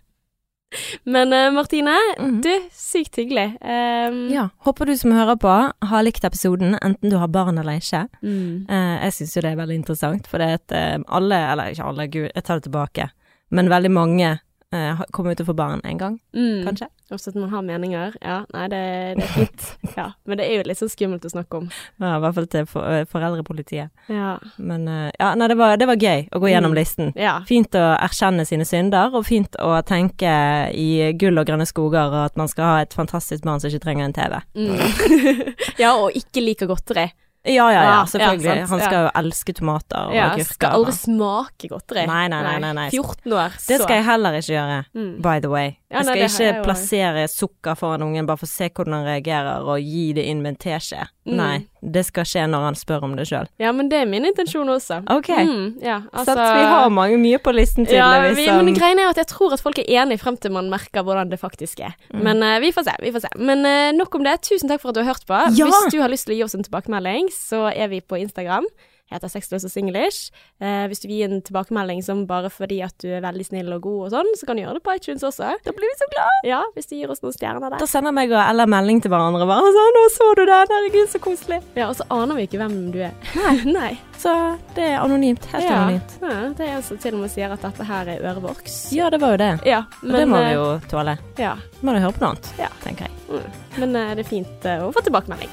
Men 1.06 1.34
uh, 1.34 1.50
Martine, 1.56 1.96
Mhm. 2.20 2.42
du, 2.46 2.52
sykt 2.72 3.16
hyggelig. 3.18 3.48
Um, 3.62 4.30
Ja, 4.34 4.50
håper 4.66 4.86
du 4.86 4.96
som 4.98 5.12
hører 5.12 5.36
på 5.40 5.54
har 5.90 6.04
likt 6.06 6.24
episoden, 6.24 6.76
enten 6.82 7.10
du 7.10 7.18
har 7.18 7.28
barn 7.28 7.58
eller 7.58 7.80
ikke. 7.82 8.04
Mm. 8.22 8.66
Uh, 8.70 8.98
jeg 9.06 9.14
syns 9.18 9.36
jo 9.36 9.42
det 9.42 9.52
er 9.54 9.62
veldig 9.62 9.80
interessant, 9.82 10.28
for 10.28 10.38
det 10.38 10.60
at 10.60 10.76
uh, 10.76 11.04
alle, 11.18 11.40
eller 11.52 11.72
ikke 11.74 11.88
alle, 11.90 12.08
gud, 12.08 12.30
jeg 12.36 12.44
tar 12.44 12.60
det 12.60 12.68
tilbake, 12.70 13.10
men 13.52 13.70
veldig 13.70 13.92
mange 13.92 14.40
eh, 14.74 15.02
jo 15.34 15.36
til 15.40 15.46
å 15.46 15.50
få 15.52 15.56
barn 15.58 15.82
en 15.84 15.98
gang, 15.98 16.20
Mm. 16.36 16.64
kanskje. 16.68 16.88
Også 17.12 17.30
at 17.32 17.36
man 17.42 17.50
har 17.50 17.64
meninger. 17.66 18.14
Ja, 18.22 18.44
nei, 18.54 18.68
det, 18.70 18.80
det 19.18 19.24
er 19.24 19.32
fint. 19.34 19.64
ja, 19.98 20.12
men 20.30 20.38
det 20.38 20.46
er 20.46 20.60
jo 20.60 20.66
litt 20.70 20.78
sånn 20.78 20.92
skummelt 20.94 21.24
å 21.26 21.32
snakke 21.34 21.58
om. 21.58 21.70
Ja, 22.00 22.12
I 22.18 22.20
hvert 22.22 22.36
fall 22.38 22.46
til 22.54 22.68
for, 22.70 22.86
eh, 22.86 23.06
foreldrepolitiet. 23.10 23.90
Ja. 24.14 24.36
Men 24.62 24.86
eh, 24.88 25.10
ja, 25.20 25.32
nei, 25.34 25.48
det 25.50 25.58
var, 25.58 25.74
det 25.82 25.88
var 25.90 25.96
gøy 25.98 26.28
å 26.30 26.40
gå 26.44 26.52
gjennom 26.54 26.70
Mm. 26.76 26.78
listen. 26.78 27.14
ja. 27.18 27.40
Fint 27.50 27.72
å 27.74 27.86
erkjenne 27.98 28.46
sine 28.46 28.66
synder, 28.70 29.10
og 29.18 29.26
fint 29.26 29.58
å 29.58 29.72
tenke 29.84 30.36
i 30.78 31.14
gull 31.18 31.40
og 31.42 31.48
grønne 31.50 31.66
skoger, 31.66 32.06
og 32.14 32.26
at 32.28 32.38
man 32.38 32.48
skal 32.48 32.64
ha 32.66 32.78
et 32.86 32.94
fantastisk 32.94 33.42
barn 33.44 33.60
som 33.60 33.72
ikke 33.72 33.82
trenger 33.88 34.06
en 34.06 34.14
TV. 34.14 34.38
Mm. 34.54 35.56
ja, 35.82 35.96
og 35.98 36.14
ikke 36.14 36.46
liker 36.46 36.70
godteri. 36.70 37.10
Ja, 37.46 37.70
ja, 37.72 37.72
ja, 37.72 37.84
Ja, 37.84 38.04
selvfølgelig. 38.06 38.56
ja, 38.58 38.66
Han 38.68 38.80
skal 38.80 39.04
jo 39.06 39.10
elske 39.16 39.54
tomater 39.56 40.08
og 40.10 40.14
Ja, 40.14 40.26
agurker. 40.34 40.44
skal 40.54 40.70
aldri 40.76 40.92
smake 40.92 41.70
godteri. 41.72 42.06
Nei, 42.06 42.28
nei, 42.28 42.42
nei, 42.44 42.60
nei, 42.60 42.74
nei. 42.74 42.90
14 42.92 43.32
år, 43.32 43.50
så 43.58 43.68
Det 43.68 43.82
skal 43.82 43.96
jeg 43.96 44.06
heller 44.06 44.32
ikke 44.32 44.54
gjøre, 44.58 44.84
Mm. 44.96 45.22
by 45.22 45.40
the 45.40 45.50
way. 45.50 45.78
Ja, 45.90 45.98
Jeg 46.02 46.06
skal 46.06 46.16
nei, 46.16 46.26
ikke 46.28 46.64
plassere 46.66 47.28
sukker 47.30 47.76
foran 47.78 48.02
ungen 48.04 48.26
bare 48.28 48.38
for 48.38 48.46
å 48.46 48.50
se 48.50 48.70
hvordan 48.70 48.94
han 48.94 49.06
reagerer, 49.06 49.64
og 49.66 49.80
gi 49.80 50.14
det 50.14 50.26
inn 50.26 50.42
med 50.42 50.50
en 50.50 50.58
teskje. 50.58 51.08
Mm. 51.26 51.36
Nei, 51.38 51.68
det 51.82 52.04
skal 52.08 52.28
skje 52.28 52.44
når 52.52 52.66
han 52.68 52.78
spør 52.78 53.06
om 53.08 53.16
det 53.16 53.26
sjøl. 53.30 53.48
Ja, 53.62 53.72
men 53.76 53.90
det 53.92 54.02
er 54.02 54.10
min 54.10 54.28
intensjon 54.28 54.68
også. 54.72 55.02
Ok. 55.10 55.30
Mm, 55.32 55.80
ja, 55.84 56.02
Så 56.12 56.24
altså, 56.24 56.36
så 56.36 56.48
vi 56.58 56.66
har 56.68 56.90
mange, 56.94 57.18
mye 57.22 57.40
på 57.40 57.54
listen 57.56 57.88
tydeligvis. 57.88 58.42
ja, 58.46 58.58
vi, 58.60 58.66
Men 58.68 58.76
greia 58.78 58.98
er 58.98 59.14
at 59.14 59.22
jeg 59.22 59.30
tror 59.32 59.56
at 59.56 59.64
folk 59.64 59.80
er 59.80 59.88
enige 60.02 60.20
frem 60.22 60.38
til 60.38 60.52
man 60.56 60.70
merker 60.72 61.06
hvordan 61.08 61.32
det 61.32 61.40
faktisk 61.40 61.80
er. 61.80 61.96
Mm. 62.12 62.24
Men 62.28 62.44
uh, 62.44 62.58
vi 62.64 62.74
får 62.76 62.90
se, 62.90 62.96
vi 63.04 63.14
får 63.16 63.26
se. 63.26 63.34
Men 63.40 63.64
uh, 63.66 63.92
nok 63.96 64.20
om 64.20 64.28
det. 64.28 64.40
Tusen 64.50 64.70
takk 64.70 64.84
for 64.84 64.92
at 64.92 65.00
du 65.00 65.04
har 65.04 65.14
hørt 65.14 65.26
på. 65.28 65.40
Ja! 65.56 65.70
Hvis 65.70 65.94
du 65.94 66.02
har 66.04 66.12
lyst 66.12 66.28
til 66.28 66.36
å 66.36 66.40
gi 66.40 66.46
oss 66.48 66.58
en 66.58 66.68
tilbakemelding, 66.68 67.32
så 67.34 67.68
er 67.72 67.92
vi 67.94 68.02
på 68.04 68.20
Instagram. 68.20 68.68
Jeg 69.10 69.18
heter 69.18 69.32
Sexløs 69.34 69.66
og 69.66 69.72
singlish. 69.74 70.30
Eh, 70.62 70.86
hvis 70.89 71.01
du 71.01 71.07
vil 71.10 71.16
gi 71.18 71.24
en 71.26 71.41
tilbakemelding 71.41 72.03
som 72.05 72.26
bare 72.30 72.51
fordi 72.53 72.82
at 72.86 72.93
du 73.01 73.10
er 73.10 73.24
veldig 73.26 73.45
snill 73.47 73.74
og 73.74 73.82
god 73.82 74.03
og 74.05 74.12
sånn, 74.14 74.30
så 74.38 74.45
kan 74.45 74.60
du 74.60 74.64
gjøre 74.64 74.78
det 74.78 74.84
på 74.86 74.93
iTunes 74.95 75.26
også. 75.26 75.55
Da 75.66 75.74
blir 75.74 75.89
vi 75.89 75.97
så 75.97 76.10
glad! 76.14 76.45
Ja, 76.45 76.62
hvis 76.76 76.89
du 76.91 76.95
gir 76.99 77.10
oss 77.10 77.24
noen 77.26 77.34
stjerner 77.34 77.74
der. 77.74 77.82
Da 77.82 77.89
sender 77.89 78.14
meg 78.16 78.30
og 78.34 78.41
Ella 78.43 78.68
melding 78.70 79.01
til 79.01 79.10
hverandre 79.14 79.47
bare 79.49 79.74
sånn 79.80 79.89
'Nå 79.97 80.03
så 80.14 80.28
du 80.38 80.45
den, 80.45 80.76
herregud, 80.76 81.10
så 81.10 81.20
koselig'. 81.20 81.64
Ja, 81.76 81.89
og 81.89 81.95
så 81.97 82.05
aner 82.14 82.38
vi 82.38 82.45
ikke 82.45 82.62
hvem 82.62 82.78
du 82.93 83.01
er. 83.01 83.18
Nei. 83.66 83.97
Så 84.20 84.32
det 84.76 84.84
er 84.84 84.97
anonymt. 84.99 85.45
Helt 85.53 85.64
ja. 85.64 85.78
anonymt. 85.78 86.18
Ja, 86.22 86.49
det 86.51 86.66
er 86.66 86.74
en 86.76 86.84
som 86.84 86.97
til 86.99 87.16
og 87.16 87.22
med 87.22 87.32
sier 87.32 87.53
at 87.55 87.62
dette 87.64 87.86
her 87.88 88.10
er 88.12 88.20
ørevoks. 88.20 88.91
Ja, 88.91 89.07
det 89.10 89.22
var 89.22 89.32
jo 89.32 89.39
det. 89.39 89.51
Ja, 89.64 89.86
Og 90.03 90.12
det 90.12 90.26
må 90.28 90.41
eh, 90.41 90.49
vi 90.49 90.57
jo 90.57 90.66
tåle. 90.91 91.16
Ja. 91.39 91.53
Må 91.80 91.95
du 91.95 92.01
høre 92.03 92.12
på 92.12 92.26
noe 92.26 92.34
annet, 92.34 92.51
Ja. 92.60 92.68
tenker 92.84 93.07
jeg. 93.07 93.16
Mm. 93.30 93.64
Men 93.80 93.95
eh, 93.95 94.14
det 94.20 94.26
er 94.26 94.30
fint 94.30 94.68
eh, 94.68 94.84
å 94.84 94.91
få 94.91 95.05
tilbakemelding. 95.07 95.47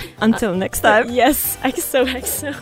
Until 0.20 0.54
next 0.54 0.80
time. 0.80 1.10
Yes, 1.20 1.56
XO, 1.62 2.06
XO. 2.06 2.54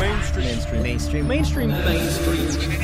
Mainstream, 0.00 0.44
mainstream, 0.44 1.28
mainstream, 1.28 1.28
mainstream, 1.28 1.70
mainstream. 1.70 2.81